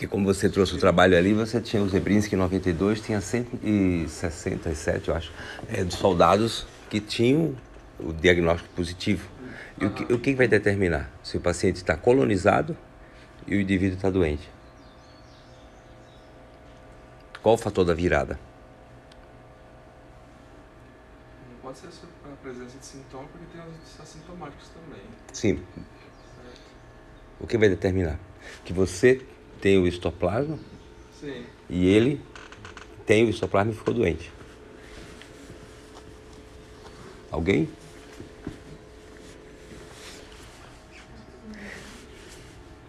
Porque 0.02 0.10
como 0.10 0.26
você 0.26 0.50
trouxe 0.50 0.74
o 0.74 0.80
trabalho 0.80 1.16
ali, 1.16 1.32
você 1.32 1.62
tinha 1.62 1.80
o 1.80 1.88
Zebrinski 1.88 2.34
em 2.34 2.38
92, 2.40 3.02
tinha 3.02 3.22
167, 3.22 5.10
eu 5.10 5.16
acho, 5.16 5.32
é, 5.72 5.84
de 5.84 5.94
soldados 5.94 6.66
que 6.90 7.00
tinham 7.00 7.56
o 8.00 8.12
diagnóstico 8.12 8.74
positivo. 8.74 9.30
E 9.80 9.86
o 9.86 9.92
que, 9.92 10.12
o 10.12 10.18
que 10.18 10.34
vai 10.34 10.48
determinar 10.48 11.08
se 11.22 11.38
o 11.38 11.40
paciente 11.40 11.76
está 11.76 11.96
colonizado 11.96 12.76
e 13.46 13.56
o 13.56 13.62
indivíduo 13.62 13.96
está 13.96 14.10
doente? 14.10 14.50
Qual 17.44 17.54
o 17.54 17.58
fator 17.60 17.86
da 17.86 17.94
virada? 17.94 18.40
Não 21.48 21.60
pode 21.62 21.78
ser 21.78 21.90
a 22.26 22.36
presença 22.42 22.76
de 22.76 22.86
sintomas, 22.88 23.30
porque 23.30 23.46
tem 23.56 23.62
os 23.62 24.02
assintomáticos 24.02 24.70
também. 24.70 25.04
Sim. 25.32 25.64
O 27.40 27.46
que 27.46 27.56
vai 27.56 27.70
determinar? 27.70 28.20
Que 28.66 28.74
você 28.74 29.24
tem 29.62 29.78
o 29.78 29.88
histoplasma 29.88 30.58
Sim. 31.20 31.44
e 31.70 31.88
ele 31.88 32.20
tem 33.06 33.26
o 33.26 33.30
histoplasma 33.30 33.72
e 33.72 33.76
ficou 33.76 33.94
doente. 33.94 34.32
Alguém? 37.30 37.70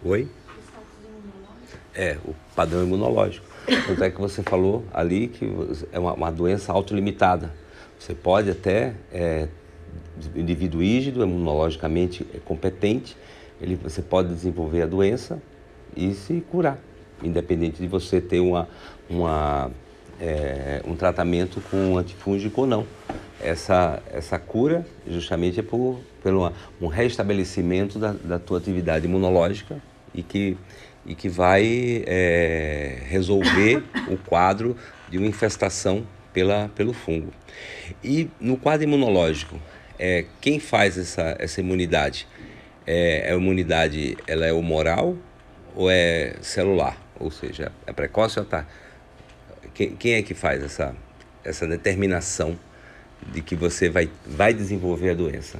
Oi? 0.03 0.27
É, 1.95 2.17
o 2.25 2.33
padrão 2.55 2.83
imunológico. 2.83 3.45
Tanto 3.87 4.03
é 4.03 4.09
que 4.09 4.19
você 4.19 4.41
falou 4.43 4.83
ali 4.91 5.27
que 5.27 5.45
é 5.91 5.99
uma, 5.99 6.13
uma 6.13 6.31
doença 6.31 6.73
autolimitada. 6.73 7.53
Você 7.97 8.13
pode 8.13 8.49
até, 8.49 8.95
é, 9.13 9.47
indivíduo 10.35 10.81
rígido, 10.81 11.23
imunologicamente 11.23 12.25
competente, 12.43 13.15
ele, 13.61 13.75
você 13.75 14.01
pode 14.01 14.29
desenvolver 14.29 14.81
a 14.81 14.85
doença 14.85 15.41
e 15.95 16.13
se 16.13 16.43
curar, 16.51 16.79
independente 17.23 17.81
de 17.81 17.87
você 17.87 18.19
ter 18.19 18.39
uma, 18.39 18.67
uma, 19.09 19.71
é, 20.19 20.81
um 20.85 20.95
tratamento 20.95 21.61
com 21.69 21.97
antifúngico 21.97 22.61
ou 22.61 22.67
não. 22.67 22.85
essa, 23.41 24.01
essa 24.11 24.39
cura 24.39 24.85
justamente 25.07 25.59
é 25.59 25.63
por, 25.63 25.99
pelo 26.23 26.51
um 26.81 26.87
restabelecimento 26.87 27.99
da, 27.99 28.13
da 28.13 28.39
tua 28.39 28.57
atividade 28.57 29.05
imunológica 29.05 29.81
e 30.13 30.23
que, 30.23 30.57
e 31.05 31.13
que 31.15 31.27
vai 31.27 32.03
é, 32.05 32.99
resolver 33.07 33.83
o 34.07 34.17
quadro 34.17 34.75
de 35.09 35.17
uma 35.17 35.27
infestação 35.27 36.05
pela, 36.33 36.69
pelo 36.75 36.93
fungo. 36.93 37.31
E 38.03 38.29
no 38.39 38.57
quadro 38.57 38.87
imunológico, 38.87 39.59
é, 39.99 40.25
quem 40.41 40.59
faz 40.59 40.97
essa, 40.97 41.35
essa 41.39 41.61
imunidade? 41.61 42.27
É, 42.85 43.29
é 43.29 43.33
a 43.33 43.35
imunidade 43.35 44.17
ela 44.27 44.45
é 44.45 44.51
humoral 44.51 45.15
ou 45.75 45.89
é 45.89 46.35
celular? 46.41 46.97
Ou 47.19 47.31
seja, 47.31 47.71
é 47.85 47.93
precoce 47.93 48.39
ou 48.39 48.45
tá? 48.45 48.65
Quem, 49.73 49.95
quem 49.95 50.13
é 50.13 50.23
que 50.23 50.33
faz 50.33 50.63
essa, 50.63 50.95
essa 51.43 51.67
determinação 51.67 52.57
de 53.31 53.41
que 53.41 53.55
você 53.55 53.89
vai, 53.89 54.09
vai 54.25 54.53
desenvolver 54.53 55.11
a 55.11 55.13
doença? 55.13 55.59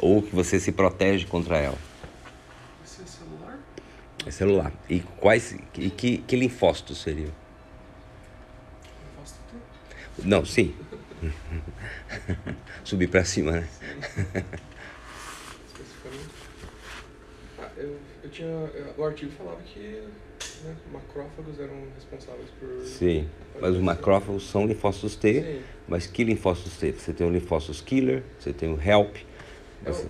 Ou 0.00 0.22
que 0.22 0.34
você 0.34 0.58
se 0.58 0.72
protege 0.72 1.26
contra 1.26 1.58
ela? 1.58 1.78
Esse 2.84 3.02
é 3.02 3.06
celular? 3.06 3.58
É 4.26 4.30
celular. 4.30 4.72
E 4.88 5.00
quais 5.00 5.56
e 5.76 5.90
que, 5.90 6.18
que 6.18 6.36
linfócitos 6.36 7.02
seriam? 7.02 7.30
Linfócito 9.16 9.40
T? 10.16 10.26
Não, 10.26 10.44
sim. 10.44 10.74
Subir 12.84 13.08
para 13.08 13.24
cima, 13.24 13.52
né? 13.52 13.68
especificamente. 14.04 14.64
Ah, 17.58 17.68
eu, 17.76 17.96
eu 18.22 18.30
tinha. 18.30 18.48
eu- 18.48 18.94
O 18.98 19.04
artigo 19.04 19.30
falava 19.32 19.58
que 19.62 19.80
né, 20.64 20.74
macrófagos 20.92 21.58
eram 21.60 21.74
responsáveis 21.94 22.48
por. 22.58 22.84
Sim. 22.86 23.26
Mas 23.60 23.74
os 23.76 23.80
macrófagos 23.82 24.48
são 24.48 24.66
linfócitos 24.66 25.14
T. 25.16 25.40
Sim. 25.42 25.60
Mas 25.86 26.06
que 26.06 26.24
linfócitos 26.24 26.76
T? 26.78 26.92
Você 26.92 27.12
tem 27.12 27.26
o 27.26 27.30
linfócitos 27.30 27.80
killer, 27.80 28.22
você 28.38 28.52
tem 28.52 28.72
o 28.72 28.78
help. 28.82 29.16
Eu, 29.84 29.92
Você, 29.94 30.06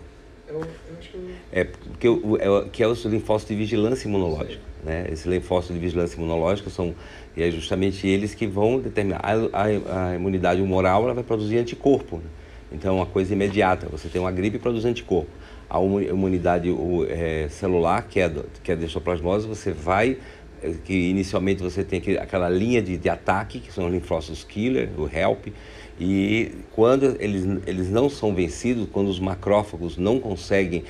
eu, 0.48 0.60
eu 0.60 0.64
acho 0.98 1.10
que 1.10 1.16
eu. 1.16 1.30
é 1.52 1.64
porque 1.64 2.08
o, 2.08 2.36
é, 2.38 2.68
que 2.70 2.82
é 2.82 2.86
os 2.88 3.04
linfócitos 3.04 3.54
de 3.54 3.60
vigilância 3.60 4.06
imunológica, 4.08 4.62
né? 4.84 5.06
Esses 5.10 5.26
linfócitos 5.26 5.74
de 5.76 5.80
vigilância 5.80 6.16
imunológica 6.16 6.70
são 6.70 6.94
e 7.36 7.42
é 7.42 7.50
justamente 7.50 8.06
eles 8.06 8.32
que 8.34 8.46
vão 8.46 8.78
determinar 8.78 9.20
a, 9.22 9.32
a, 9.32 10.08
a 10.10 10.14
imunidade 10.14 10.62
humoral, 10.62 11.02
ela 11.04 11.14
vai 11.14 11.24
produzir 11.24 11.58
anticorpo. 11.58 12.18
Né? 12.18 12.24
Então 12.72 12.94
é 12.94 12.96
uma 13.00 13.06
coisa 13.06 13.32
imediata. 13.32 13.88
Você 13.90 14.08
tem 14.08 14.20
uma 14.20 14.30
gripe 14.30 14.56
e 14.56 14.60
produz 14.60 14.84
anticorpo. 14.84 15.28
A 15.68 15.80
imu- 15.82 16.00
imunidade 16.02 16.68
é, 17.08 17.48
celular, 17.50 18.02
que 18.08 18.20
é, 18.20 18.30
que 18.62 18.70
é 18.70 18.74
a 18.74 18.76
dextroplasmose, 18.76 19.46
você 19.46 19.72
vai 19.72 20.16
é, 20.62 20.72
que 20.84 20.92
inicialmente 21.10 21.62
você 21.62 21.82
tem 21.84 22.00
aquela 22.18 22.48
linha 22.48 22.80
de, 22.82 22.96
de 22.96 23.08
ataque, 23.08 23.60
que 23.60 23.72
são 23.72 23.86
os 23.86 23.92
linfócitos 23.92 24.44
killer, 24.44 24.88
o 24.98 25.08
HELP, 25.08 25.52
e 26.00 26.50
quando 26.72 27.16
eles, 27.20 27.44
eles 27.66 27.88
não 27.90 28.08
são 28.08 28.34
vencidos, 28.34 28.88
quando 28.92 29.08
os 29.08 29.20
macrófagos 29.20 29.96
não 29.96 30.18
conseguem 30.18 30.84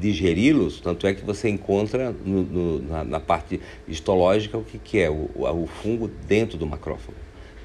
digeri-los, 0.00 0.80
tanto 0.80 1.06
é 1.06 1.14
que 1.14 1.24
você 1.24 1.48
encontra 1.48 2.14
no- 2.24 2.42
no- 2.42 2.78
na, 2.82 3.04
na 3.04 3.20
parte 3.20 3.60
histológica 3.86 4.56
o 4.58 4.62
que, 4.62 4.78
que 4.78 4.98
é 4.98 5.10
o, 5.10 5.28
o, 5.34 5.62
o 5.64 5.66
fungo 5.66 6.08
dentro 6.26 6.58
do 6.58 6.66
macrófago. 6.66 7.16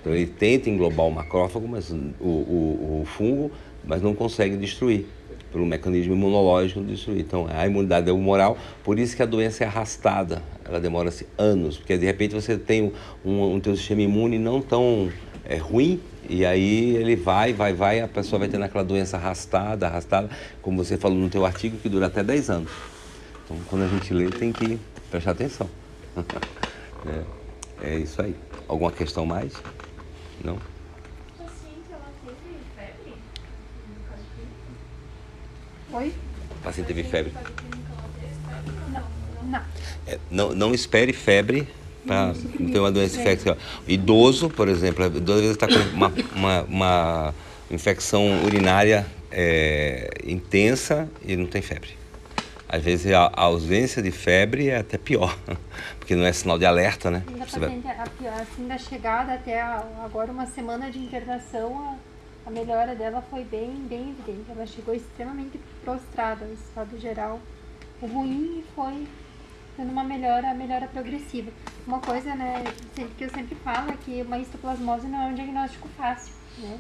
Então 0.02 0.14
ele 0.14 0.26
tenta 0.26 0.70
englobar 0.70 1.06
o 1.06 1.12
macrófago, 1.12 1.68
mas 1.68 1.92
o, 1.92 1.96
o, 2.20 3.02
o 3.02 3.06
fungo, 3.06 3.52
mas 3.86 4.02
não 4.02 4.14
consegue 4.16 4.58
destruir 4.58 5.06
pelo 5.54 5.66
mecanismo 5.66 6.14
imunológico 6.14 6.82
de 6.82 6.88
destruir. 6.88 7.22
Então 7.22 7.48
a 7.50 7.66
imunidade 7.66 8.10
é 8.10 8.12
humoral, 8.12 8.58
por 8.84 9.00
isso 9.00 9.16
que 9.16 9.22
a 9.22 9.26
doença 9.26 9.64
é 9.64 9.68
arrastada, 9.68 10.42
ela 10.66 10.80
demora-se 10.80 11.28
anos, 11.38 11.78
porque 11.78 11.98
de 11.98 12.06
repente 12.06 12.34
você 12.34 12.58
tem 12.58 12.92
um, 13.24 13.54
um 13.54 13.60
teu 13.60 13.76
sistema 13.76 14.02
imune 14.02 14.40
não 14.40 14.60
tão 14.60 15.10
é, 15.46 15.56
ruim 15.56 16.02
e 16.28 16.46
aí 16.46 16.96
ele 16.96 17.16
vai, 17.16 17.54
vai, 17.54 17.74
vai, 17.74 18.02
a 18.02 18.08
pessoa 18.08 18.40
vai 18.40 18.48
tendo 18.48 18.64
aquela 18.64 18.84
doença 18.84 19.18
arrastada, 19.18 19.88
arrastada, 19.88 20.30
como 20.62 20.84
você 20.84 20.98
falou 20.98 21.18
no 21.18 21.30
teu 21.30 21.46
artigo, 21.46 21.78
que 21.78 21.88
dura 21.88 22.08
até 22.08 22.24
10 22.24 22.50
anos. 22.50 22.72
Então 23.46 23.58
quando 23.70 23.84
a 23.84 23.88
gente 23.88 24.14
lê 24.14 24.30
tem 24.30 24.52
que 24.52 24.80
prestar 25.12 25.32
atenção. 25.32 25.70
é, 27.82 27.92
é 27.92 27.98
isso 28.00 28.22
aí. 28.22 28.36
Alguma 28.68 28.92
questão 28.92 29.26
mais? 29.26 29.54
Não? 30.44 30.58
paciente, 31.38 31.92
ela 31.92 32.10
teve 32.26 32.58
febre? 32.76 33.16
No 33.88 34.10
caso 34.10 34.24
clínico? 34.36 34.72
Oi? 35.94 36.14
O 36.60 36.64
paciente 36.64 36.88
teve 36.88 37.04
febre. 37.04 37.34
Não. 38.92 39.04
Não. 39.50 39.62
É, 40.08 40.20
não, 40.32 40.56
não 40.56 40.74
espere 40.74 41.14
febre 41.14 41.68
para 42.06 42.34
ter 42.72 42.80
uma 42.80 42.92
doença 42.92 43.20
infecciosa. 43.20 43.58
Idoso, 43.88 44.50
por 44.50 44.68
exemplo, 44.68 45.10
duas 45.10 45.40
vezes 45.42 45.56
está 45.56 45.68
com 45.68 45.76
uma, 45.96 46.12
uma, 46.36 46.62
uma 46.64 47.36
infecção 47.72 48.44
urinária 48.44 49.06
é, 49.32 50.10
intensa 50.26 51.08
e 51.26 51.36
não 51.36 51.46
tem 51.46 51.62
febre. 51.62 51.92
Às 52.68 52.82
vezes 52.84 53.12
a, 53.14 53.26
a 53.26 53.42
ausência 53.44 54.02
de 54.02 54.10
febre 54.10 54.70
é 54.70 54.78
até 54.80 54.98
pior, 54.98 55.38
porque 56.00 56.16
não 56.16 56.26
é 56.26 56.34
sinal 56.34 56.58
de 56.58 56.66
alerta, 56.66 57.12
né? 57.12 57.24
Da 57.38 57.46
Você 57.46 57.60
vai- 57.60 57.70
paciente, 57.70 57.88
a 57.88 58.10
pior, 58.10 58.34
assim, 58.42 58.68
da 58.68 58.78
chegada 58.80 59.34
até 59.34 59.62
a- 59.62 59.84
agora 60.04 60.32
uma 60.32 60.48
semana 60.48 60.90
de 60.90 60.98
internação, 60.98 62.00
a, 62.46 62.50
melhora 62.50 62.96
dela 62.96 63.22
foi 63.30 63.44
bem, 63.44 63.72
bem 63.88 64.10
evidente. 64.12 64.52
Ela 64.52 64.66
chegou 64.66 64.94
extremamente 64.94 65.60
prostrada, 65.84 66.46
o 66.46 66.54
estado 66.54 67.00
geral 67.00 67.40
ruim 68.02 68.60
e 68.60 68.66
foi 68.76 69.08
tendo 69.76 69.92
uma 69.92 70.04
melhora, 70.04 70.54
melhora 70.54 70.88
progressiva. 70.88 71.52
Uma 71.88 72.00
coisa, 72.00 72.36
né, 72.36 72.64
que 72.96 73.24
eu 73.24 73.30
sempre 73.30 73.56
falo 73.56 73.92
é 73.92 73.98
que 73.98 74.22
uma 74.22 74.38
histoplasmose 74.38 75.08
não 75.08 75.22
é 75.22 75.26
um 75.28 75.34
diagnóstico 75.34 75.88
fácil, 75.98 76.34
né? 76.60 76.80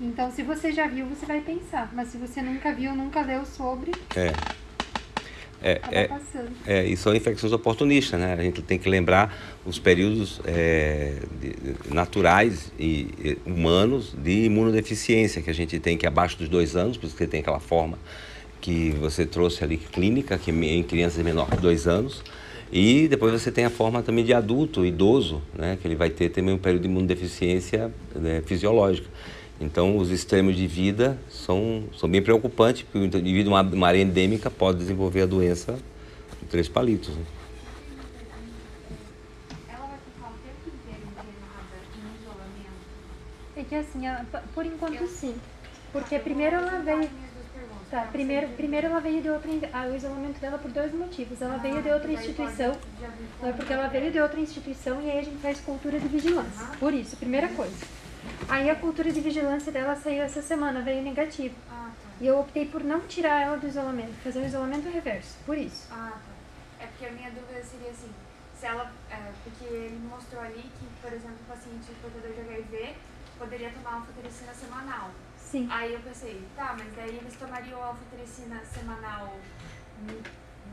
Então, 0.00 0.30
se 0.30 0.44
você 0.44 0.70
já 0.70 0.86
viu, 0.86 1.06
você 1.06 1.26
vai 1.26 1.40
pensar. 1.40 1.90
Mas 1.92 2.08
se 2.08 2.18
você 2.18 2.40
nunca 2.40 2.72
viu, 2.72 2.94
nunca 2.94 3.20
leu 3.20 3.44
sobre, 3.44 3.90
É. 4.14 4.32
É, 5.62 5.72
acaba 5.72 6.20
é. 6.66 6.78
É, 6.80 6.86
e 6.86 6.96
são 6.96 7.14
infecções 7.14 7.52
oportunistas, 7.52 8.18
né? 8.20 8.36
A 8.38 8.42
gente 8.42 8.62
tem 8.62 8.78
que 8.78 8.88
lembrar 8.88 9.58
os 9.66 9.78
períodos 9.78 10.40
é, 10.44 11.14
de- 11.40 11.92
naturais 11.92 12.72
e, 12.78 13.08
e 13.18 13.38
humanos 13.44 14.14
de 14.16 14.44
imunodeficiência 14.44 15.42
que 15.42 15.50
a 15.50 15.54
gente 15.54 15.78
tem, 15.80 15.96
que 15.96 16.06
é 16.06 16.08
abaixo 16.08 16.38
dos 16.38 16.48
dois 16.48 16.76
anos, 16.76 16.96
por 16.96 17.06
isso 17.06 17.16
que 17.16 17.26
tem 17.26 17.40
aquela 17.40 17.60
forma 17.60 17.98
que 18.60 18.90
você 19.00 19.24
trouxe 19.24 19.64
ali 19.64 19.76
clínica, 19.76 20.36
que 20.38 20.50
em 20.50 20.82
crianças 20.82 21.24
menor 21.24 21.48
que 21.50 21.56
dois 21.56 21.86
anos. 21.86 22.22
E 22.70 23.08
depois 23.08 23.32
você 23.32 23.50
tem 23.50 23.64
a 23.64 23.70
forma 23.70 24.02
também 24.02 24.24
de 24.24 24.34
adulto, 24.34 24.84
idoso, 24.84 25.40
né? 25.56 25.78
Que 25.80 25.88
ele 25.88 25.96
vai 25.96 26.10
ter 26.10 26.28
também 26.28 26.54
um 26.54 26.58
período 26.58 26.82
de 26.82 26.88
imunodeficiência 26.88 27.90
né, 28.14 28.42
fisiológica. 28.44 29.08
Então, 29.60 29.96
os 29.96 30.10
extremos 30.10 30.54
de 30.56 30.66
vida 30.68 31.18
são, 31.28 31.84
são 31.98 32.08
bem 32.08 32.22
preocupantes, 32.22 32.82
porque 32.82 32.98
o 32.98 33.04
indivíduo, 33.04 33.52
uma, 33.54 33.62
uma 33.62 33.88
área 33.88 33.98
endêmica, 34.00 34.48
pode 34.50 34.78
desenvolver 34.78 35.22
a 35.22 35.26
doença 35.26 35.72
de 36.40 36.46
três 36.48 36.68
palitos. 36.68 37.16
Né? 37.16 37.24
Ela 39.68 39.86
vai 39.86 39.98
ficar 39.98 40.28
o 40.28 40.34
tempo 40.38 40.76
inteiro 40.76 41.02
internada 41.10 41.76
em 41.96 42.22
isolamento? 42.22 43.56
É 43.56 43.64
que 43.64 43.74
assim, 43.74 44.06
ela- 44.06 44.24
por 44.54 44.64
enquanto 44.64 44.94
Eu- 44.94 45.08
sim. 45.08 45.34
Porque 45.92 46.18
primeiro 46.20 46.54
ela 46.56 46.78
veio. 46.80 46.98
Minhas 46.98 47.10
duas 47.10 47.46
perguntas. 47.52 47.88
Tá, 47.90 48.02
primeiro, 48.12 48.48
primeiro 48.48 48.86
ela 48.86 49.00
veio 49.00 49.22
de 49.22 49.28
outra. 49.30 49.50
ah, 49.72 49.86
O 49.90 49.96
isolamento 49.96 50.38
dela 50.38 50.58
por 50.58 50.70
dois 50.70 50.92
motivos. 50.94 51.40
Ela 51.42 51.56
veio 51.56 51.82
de 51.82 51.90
outra 51.90 52.12
instituição. 52.12 52.76
Não 53.42 53.48
é 53.48 53.52
porque 53.52 53.72
ela 53.72 53.88
veio 53.88 54.12
de 54.12 54.20
outra 54.20 54.38
instituição 54.38 55.02
e 55.02 55.10
aí 55.10 55.18
a 55.18 55.22
gente 55.22 55.38
faz 55.38 55.58
cultura 55.60 55.98
de 55.98 56.06
vigilância. 56.06 56.66
Por 56.78 56.92
isso, 56.94 57.16
primeira 57.16 57.48
coisa. 57.48 57.74
Aí 58.48 58.70
a 58.70 58.74
cultura 58.74 59.12
de 59.12 59.20
vigilância 59.20 59.70
dela 59.70 59.94
saiu 59.96 60.22
essa 60.22 60.40
semana, 60.40 60.80
veio 60.80 61.02
negativo. 61.02 61.54
Ah, 61.70 61.90
tá. 61.90 62.08
E 62.20 62.26
eu 62.26 62.38
optei 62.40 62.66
por 62.66 62.82
não 62.82 63.00
tirar 63.00 63.42
ela 63.42 63.56
do 63.56 63.66
isolamento, 63.66 64.14
fazer 64.22 64.40
o 64.40 64.46
isolamento 64.46 64.88
reverso. 64.88 65.36
Por 65.44 65.56
isso. 65.56 65.88
Ah, 65.90 66.12
tá. 66.12 66.84
É 66.84 66.86
porque 66.86 67.06
a 67.06 67.10
minha 67.10 67.30
dúvida 67.30 67.62
seria 67.62 67.90
assim, 67.90 68.10
se 68.58 68.66
ela, 68.66 68.92
é, 69.10 69.32
porque 69.44 69.64
ele 69.64 70.00
mostrou 70.08 70.42
ali 70.42 70.62
que, 70.78 70.86
por 71.02 71.12
exemplo, 71.12 71.36
o 71.40 71.52
paciente 71.52 71.92
portador 72.00 72.32
de 72.32 72.40
HIV 72.40 72.94
poderia 73.38 73.70
tomar 73.70 73.94
alfatericina 73.94 74.54
semanal. 74.54 75.10
Sim. 75.38 75.68
Aí 75.70 75.94
eu 75.94 76.00
pensei, 76.00 76.42
tá, 76.56 76.76
mas 76.78 76.92
daí 76.94 77.16
eles 77.16 77.36
tomariam 77.36 77.82
a 77.82 77.86
alfatericina 77.86 78.62
semanal 78.64 79.34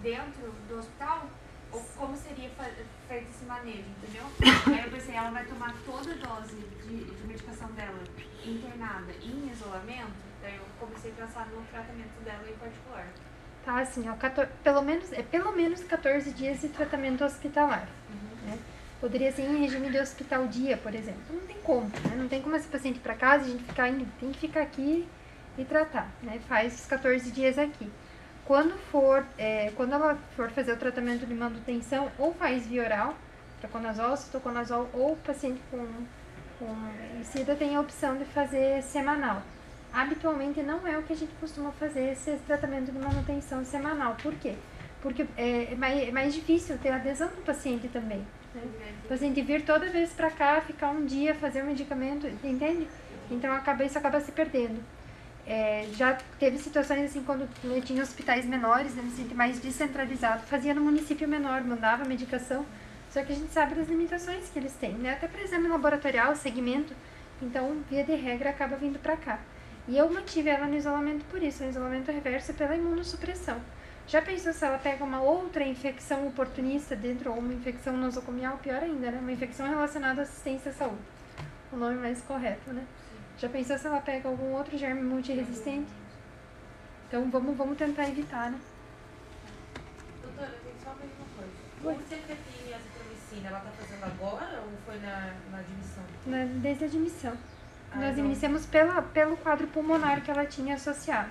dentro 0.02 0.54
do 0.68 0.80
hospital? 0.80 1.28
Ou 1.76 1.84
como 1.98 2.16
seria 2.16 2.50
feito 3.10 3.30
esse 3.30 3.46
manejo, 3.46 3.84
entendeu? 3.98 4.24
Aí 4.68 4.86
eu 4.86 4.92
pensei, 4.92 5.16
ela 5.16 5.30
vai 5.32 5.46
tomar 5.46 5.76
toda 5.86 6.14
a 6.14 6.16
dose 6.16 6.56
de, 6.56 7.04
de 7.04 7.28
medicação 7.28 7.70
dela 7.72 8.00
internada 8.46 9.12
em 9.22 9.52
isolamento? 9.52 10.14
Daí 10.42 10.56
eu 10.56 10.64
comecei 10.80 11.12
a 11.12 11.26
pensar 11.26 11.48
no 11.48 11.62
tratamento 11.66 12.24
dela 12.24 12.50
em 12.50 12.56
particular. 12.56 13.08
Tá, 13.66 13.80
assim, 13.80 14.08
ó, 14.08 14.16
14 14.16 14.52
pelo 14.64 14.82
menos, 14.84 15.12
é 15.12 15.22
pelo 15.22 15.52
menos 15.52 15.84
14 15.84 16.32
dias 16.32 16.62
de 16.62 16.70
tratamento 16.70 17.26
hospitalar. 17.26 17.90
né? 18.46 18.58
Poderia 19.02 19.32
ser 19.34 19.42
em 19.42 19.58
regime 19.58 19.90
de 19.90 20.00
hospital 20.00 20.48
dia, 20.48 20.78
por 20.78 20.96
exemplo. 20.96 21.22
Não 21.30 21.46
tem 21.46 21.58
como, 21.62 21.88
né? 21.88 22.16
Não 22.16 22.30
tem 22.30 22.42
como 22.42 22.56
esse 22.56 22.68
paciente 22.68 22.98
ir 22.98 23.02
para 23.02 23.16
casa 23.16 23.44
a 23.44 23.48
gente 23.50 23.64
ficar 23.64 23.90
indo, 23.90 24.08
tem 24.18 24.32
que 24.32 24.40
ficar 24.40 24.62
aqui 24.62 25.06
e 25.58 25.66
tratar, 25.66 26.10
né? 26.24 26.40
Faz 26.48 26.80
os 26.80 26.86
14 26.86 27.32
dias 27.32 27.58
aqui. 27.58 27.92
Quando 28.46 28.78
for, 28.92 29.26
é, 29.38 29.72
quando 29.76 29.94
ela 29.94 30.16
for 30.36 30.52
fazer 30.52 30.74
o 30.74 30.78
tratamento 30.78 31.26
de 31.26 31.34
manutenção, 31.34 32.12
ou 32.20 32.34
faz 32.34 32.68
via 32.68 32.84
oral, 32.84 33.16
traconazol, 33.60 34.16
citoconazol, 34.16 34.88
ou 34.94 35.16
paciente 35.18 35.60
com, 35.72 35.88
com 36.60 37.56
tem 37.58 37.76
a 37.76 37.82
opção 37.82 38.18
de 38.18 38.26
fazer 38.26 38.84
semanal. 38.84 39.42
habitualmente 39.92 40.62
não 40.62 40.86
é 40.88 40.98
o 40.98 41.04
que 41.04 41.14
a 41.14 41.16
gente 41.16 41.32
costuma 41.40 41.72
fazer 41.72 42.12
esse 42.12 42.38
tratamento 42.46 42.92
de 42.92 43.00
manutenção 43.00 43.66
semanal. 43.66 44.16
Por 44.22 44.34
quê? 44.36 44.56
Porque 45.02 45.26
é, 45.38 45.74
é 45.74 45.76
mais, 45.76 46.08
é 46.08 46.12
mais 46.12 46.34
difícil 46.34 46.78
ter 46.78 46.90
adesão 46.90 47.30
do 47.30 47.44
paciente 47.44 47.88
também. 47.88 48.26
Né? 48.54 48.62
O 49.06 49.08
paciente 49.08 49.42
vir 49.42 49.66
toda 49.66 49.90
vez 49.90 50.12
para 50.12 50.30
cá, 50.30 50.62
ficar 50.62 50.90
um 50.90 51.06
dia, 51.06 51.34
fazer 51.36 51.62
o 51.62 51.66
medicamento, 51.66 52.28
entende? 52.44 52.88
Então 53.30 53.52
acaba, 53.54 53.84
isso 53.84 53.98
acaba 53.98 54.20
se 54.20 54.32
perdendo. 54.32 54.82
É, 55.48 55.88
já 55.94 56.18
teve 56.40 56.58
situações 56.58 57.04
assim, 57.06 57.24
quando 57.24 57.48
tinha 57.84 58.02
hospitais 58.02 58.46
menores, 58.46 58.96
né, 58.96 59.04
mais 59.36 59.60
descentralizado, 59.60 60.42
fazia 60.48 60.74
no 60.74 60.82
município 60.82 61.28
menor, 61.28 61.64
mandava 61.64 62.04
medicação, 62.04 62.66
só 63.12 63.24
que 63.24 63.32
a 63.32 63.36
gente 63.36 63.54
sabe 63.54 63.76
das 63.76 63.88
limitações 63.88 64.50
que 64.50 64.58
eles 64.58 64.74
têm, 64.74 64.94
né? 64.94 65.14
Até 65.14 65.28
para 65.28 65.44
exame 65.44 65.68
laboratorial, 65.68 66.36
segmento, 66.36 66.94
então, 67.42 67.78
via 67.90 68.04
de 68.04 68.16
regra, 68.16 68.50
acaba 68.50 68.76
vindo 68.76 68.98
para 69.00 69.16
cá. 69.16 69.40
E 69.88 69.98
eu 69.98 70.12
mantive 70.12 70.50
ela 70.50 70.66
no 70.66 70.76
isolamento 70.76 71.24
por 71.26 71.42
isso, 71.44 71.64
no 71.64 71.70
isolamento 71.70 72.12
reverso 72.12 72.54
pela 72.56 72.76
imunossupressão. 72.76 73.62
Já 74.08 74.22
pensou 74.22 74.52
se 74.52 74.66
ela 74.66 74.78
pega 74.78 75.04
uma 75.04 75.22
outra 75.22 75.64
infecção 75.64 76.28
oportunista 76.28 76.96
dentro, 76.96 77.32
ou 77.32 77.38
uma 77.38 77.54
infecção 77.54 77.96
nosocomial, 77.96 78.58
pior 78.58 78.82
ainda, 78.82 79.12
né? 79.12 79.20
Uma 79.22 79.32
infecção 79.32 79.68
relacionada 79.68 80.22
à 80.22 80.24
assistência 80.24 80.72
à 80.72 80.74
saúde. 80.74 81.02
O 81.72 81.78
nome 81.78 81.96
mais 81.98 82.22
correto, 82.22 82.74
né? 82.74 82.84
Já 83.38 83.50
pensou 83.50 83.78
se 83.78 83.86
ela 83.86 84.00
pega 84.00 84.30
algum 84.30 84.54
outro 84.54 84.78
germe 84.78 85.02
multiresistente? 85.02 85.92
Então 87.08 87.30
vamos, 87.30 87.56
vamos 87.58 87.78
tentar 87.78 88.08
evitar, 88.08 88.52
né? 88.52 88.60
Doutora, 90.22 90.58
tem 90.64 90.74
só 90.82 90.90
mais 90.90 91.10
uma 91.18 91.28
coisa. 91.36 91.52
Oi. 91.84 91.94
O 91.94 92.08
CFP 92.08 92.70
e 92.70 92.74
a 92.74 92.78
azitromicina, 92.78 93.50
ela 93.50 93.60
tá 93.60 93.72
fazendo 93.72 94.04
agora 94.04 94.62
ou 94.62 94.72
foi 94.86 95.00
na, 95.00 95.34
na 95.52 95.60
admissão? 95.60 96.04
Na, 96.26 96.46
desde 96.62 96.86
a 96.86 96.88
admissão. 96.88 97.38
Nós 97.94 98.18
iniciamos 98.18 98.66
pela, 98.66 99.02
pelo 99.02 99.38
quadro 99.38 99.68
pulmonar 99.68 100.22
que 100.22 100.30
ela 100.30 100.46
tinha 100.46 100.76
associado. 100.76 101.30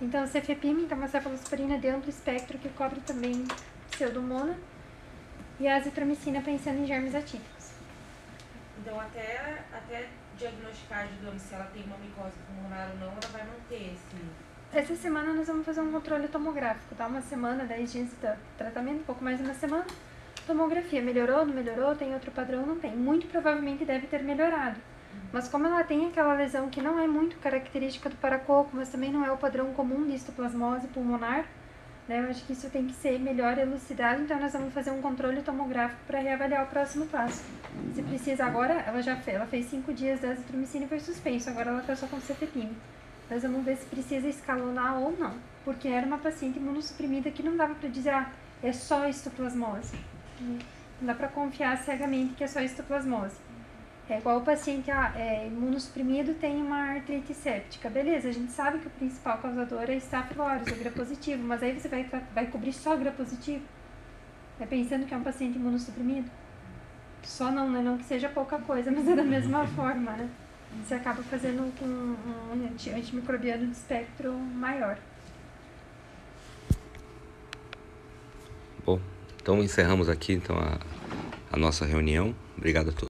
Então, 0.00 0.26
cefepime, 0.26 0.86
que 0.86 0.92
é 0.92 0.96
uma 0.96 1.06
cefalosporina 1.06 1.78
de 1.78 1.88
amplo 1.88 2.08
espectro 2.08 2.58
que 2.58 2.68
cobre 2.70 3.00
também 3.00 3.44
pseudomonas, 3.90 4.56
e 5.60 5.68
a 5.68 5.76
azitromicina 5.76 6.40
pensando 6.40 6.80
em 6.80 6.86
germes 6.86 7.14
atípicos. 7.14 7.72
Então, 8.78 8.98
até, 8.98 9.62
até 9.72 10.08
diagnosticar, 10.42 11.06
digamos, 11.06 11.40
se 11.40 11.54
ela 11.54 11.64
tem 11.72 11.84
uma 11.84 11.96
micose 11.98 12.36
pulmonar 12.46 12.90
ou 12.90 12.98
não, 12.98 13.08
ela 13.08 13.28
vai 13.32 13.44
manter 13.44 13.92
esse... 13.92 14.16
Essa 14.72 14.96
semana 14.96 15.32
nós 15.32 15.46
vamos 15.46 15.66
fazer 15.66 15.80
um 15.80 15.92
controle 15.92 16.28
tomográfico, 16.28 16.94
tá? 16.94 17.06
Uma 17.06 17.20
semana, 17.20 17.64
10 17.64 17.92
dias 17.92 18.08
de 18.08 18.16
tratamento, 18.56 19.00
um 19.00 19.04
pouco 19.04 19.22
mais 19.22 19.38
de 19.38 19.44
uma 19.44 19.54
semana. 19.54 19.86
Tomografia, 20.46 21.02
melhorou, 21.02 21.44
não 21.44 21.54
melhorou, 21.54 21.94
tem 21.94 22.14
outro 22.14 22.30
padrão, 22.30 22.66
não 22.66 22.78
tem. 22.78 22.96
Muito 22.96 23.26
provavelmente 23.26 23.84
deve 23.84 24.06
ter 24.06 24.22
melhorado. 24.22 24.80
Mas 25.30 25.46
como 25.46 25.66
ela 25.66 25.84
tem 25.84 26.08
aquela 26.08 26.34
lesão 26.34 26.70
que 26.70 26.80
não 26.80 26.98
é 26.98 27.06
muito 27.06 27.36
característica 27.36 28.08
do 28.08 28.16
paracoco, 28.16 28.70
mas 28.72 28.88
também 28.88 29.12
não 29.12 29.24
é 29.24 29.30
o 29.30 29.36
padrão 29.36 29.72
comum 29.74 30.06
de 30.06 30.14
histoplasmose 30.14 30.88
pulmonar, 30.88 31.44
né, 32.12 32.26
eu 32.26 32.30
acho 32.30 32.44
que 32.44 32.52
isso 32.52 32.68
tem 32.68 32.86
que 32.86 32.92
ser 32.94 33.18
melhor 33.18 33.56
elucidado, 33.56 34.22
então 34.22 34.38
nós 34.38 34.52
vamos 34.52 34.74
fazer 34.74 34.90
um 34.90 35.00
controle 35.00 35.40
tomográfico 35.40 36.00
para 36.06 36.20
reavaliar 36.20 36.64
o 36.64 36.66
próximo 36.66 37.06
passo. 37.06 37.42
Se 37.94 38.02
precisa 38.02 38.44
agora, 38.44 38.74
ela 38.86 39.00
já 39.00 39.16
fez, 39.16 39.36
ela 39.36 39.46
fez 39.46 39.66
cinco 39.66 39.94
dias 39.94 40.20
de 40.20 40.26
azitromicina 40.26 40.84
e 40.84 40.88
foi 40.88 41.00
suspenso, 41.00 41.48
agora 41.48 41.70
ela 41.70 41.80
está 41.80 41.96
só 41.96 42.06
com 42.06 42.20
cefepime. 42.20 42.76
Nós 43.30 43.42
vamos 43.42 43.64
ver 43.64 43.76
se 43.76 43.86
precisa 43.86 44.28
escalonar 44.28 45.00
ou 45.00 45.16
não, 45.18 45.34
porque 45.64 45.88
era 45.88 46.06
uma 46.06 46.18
paciente 46.18 46.58
imunossuprimida 46.58 47.30
que 47.30 47.42
não 47.42 47.56
dava 47.56 47.74
para 47.74 47.88
dizer, 47.88 48.10
ah, 48.10 48.30
é 48.62 48.72
só 48.72 49.08
histoplasmose. 49.08 49.94
Não 50.38 51.06
dá 51.06 51.14
para 51.14 51.28
confiar 51.28 51.78
cegamente 51.78 52.34
que 52.34 52.44
é 52.44 52.46
só 52.46 52.60
histoplasmose. 52.60 53.36
É 54.08 54.18
igual 54.18 54.38
o 54.38 54.40
paciente 54.42 54.90
é, 54.90 55.46
imunossuprimido 55.46 56.34
tem 56.34 56.56
uma 56.56 56.76
artrite 56.76 57.32
séptica. 57.32 57.88
Beleza, 57.88 58.28
a 58.28 58.32
gente 58.32 58.50
sabe 58.52 58.78
que 58.78 58.86
o 58.86 58.90
principal 58.90 59.38
causador 59.38 59.84
é 59.88 59.96
estafilórese, 59.96 60.72
o 60.72 60.76
gram-positivo, 60.76 61.42
mas 61.42 61.62
aí 61.62 61.78
você 61.78 61.88
vai, 61.88 62.08
vai 62.34 62.46
cobrir 62.46 62.72
só 62.72 62.96
gram-positivo? 62.96 63.62
É 64.60 64.66
pensando 64.66 65.06
que 65.06 65.14
é 65.14 65.16
um 65.16 65.22
paciente 65.22 65.56
imunossuprimido? 65.56 66.30
Só 67.22 67.50
não, 67.50 67.70
né? 67.70 67.80
Não 67.80 67.96
que 67.96 68.04
seja 68.04 68.28
pouca 68.28 68.58
coisa, 68.58 68.90
mas 68.90 69.08
é 69.08 69.14
da 69.14 69.22
mesma 69.22 69.66
forma, 69.74 70.12
né? 70.12 70.28
Você 70.84 70.94
acaba 70.94 71.22
fazendo 71.22 71.72
com 71.78 71.84
um 71.84 72.96
antimicrobiano 72.96 73.66
de 73.66 73.72
espectro 73.72 74.32
maior. 74.32 74.98
Bom, 78.84 78.98
então 79.40 79.62
encerramos 79.62 80.08
aqui 80.08 80.32
então 80.32 80.56
a, 80.58 80.78
a 81.52 81.56
nossa 81.56 81.84
reunião. 81.84 82.34
Obrigado 82.56 82.88
a 82.90 82.92
todos. 82.92 83.00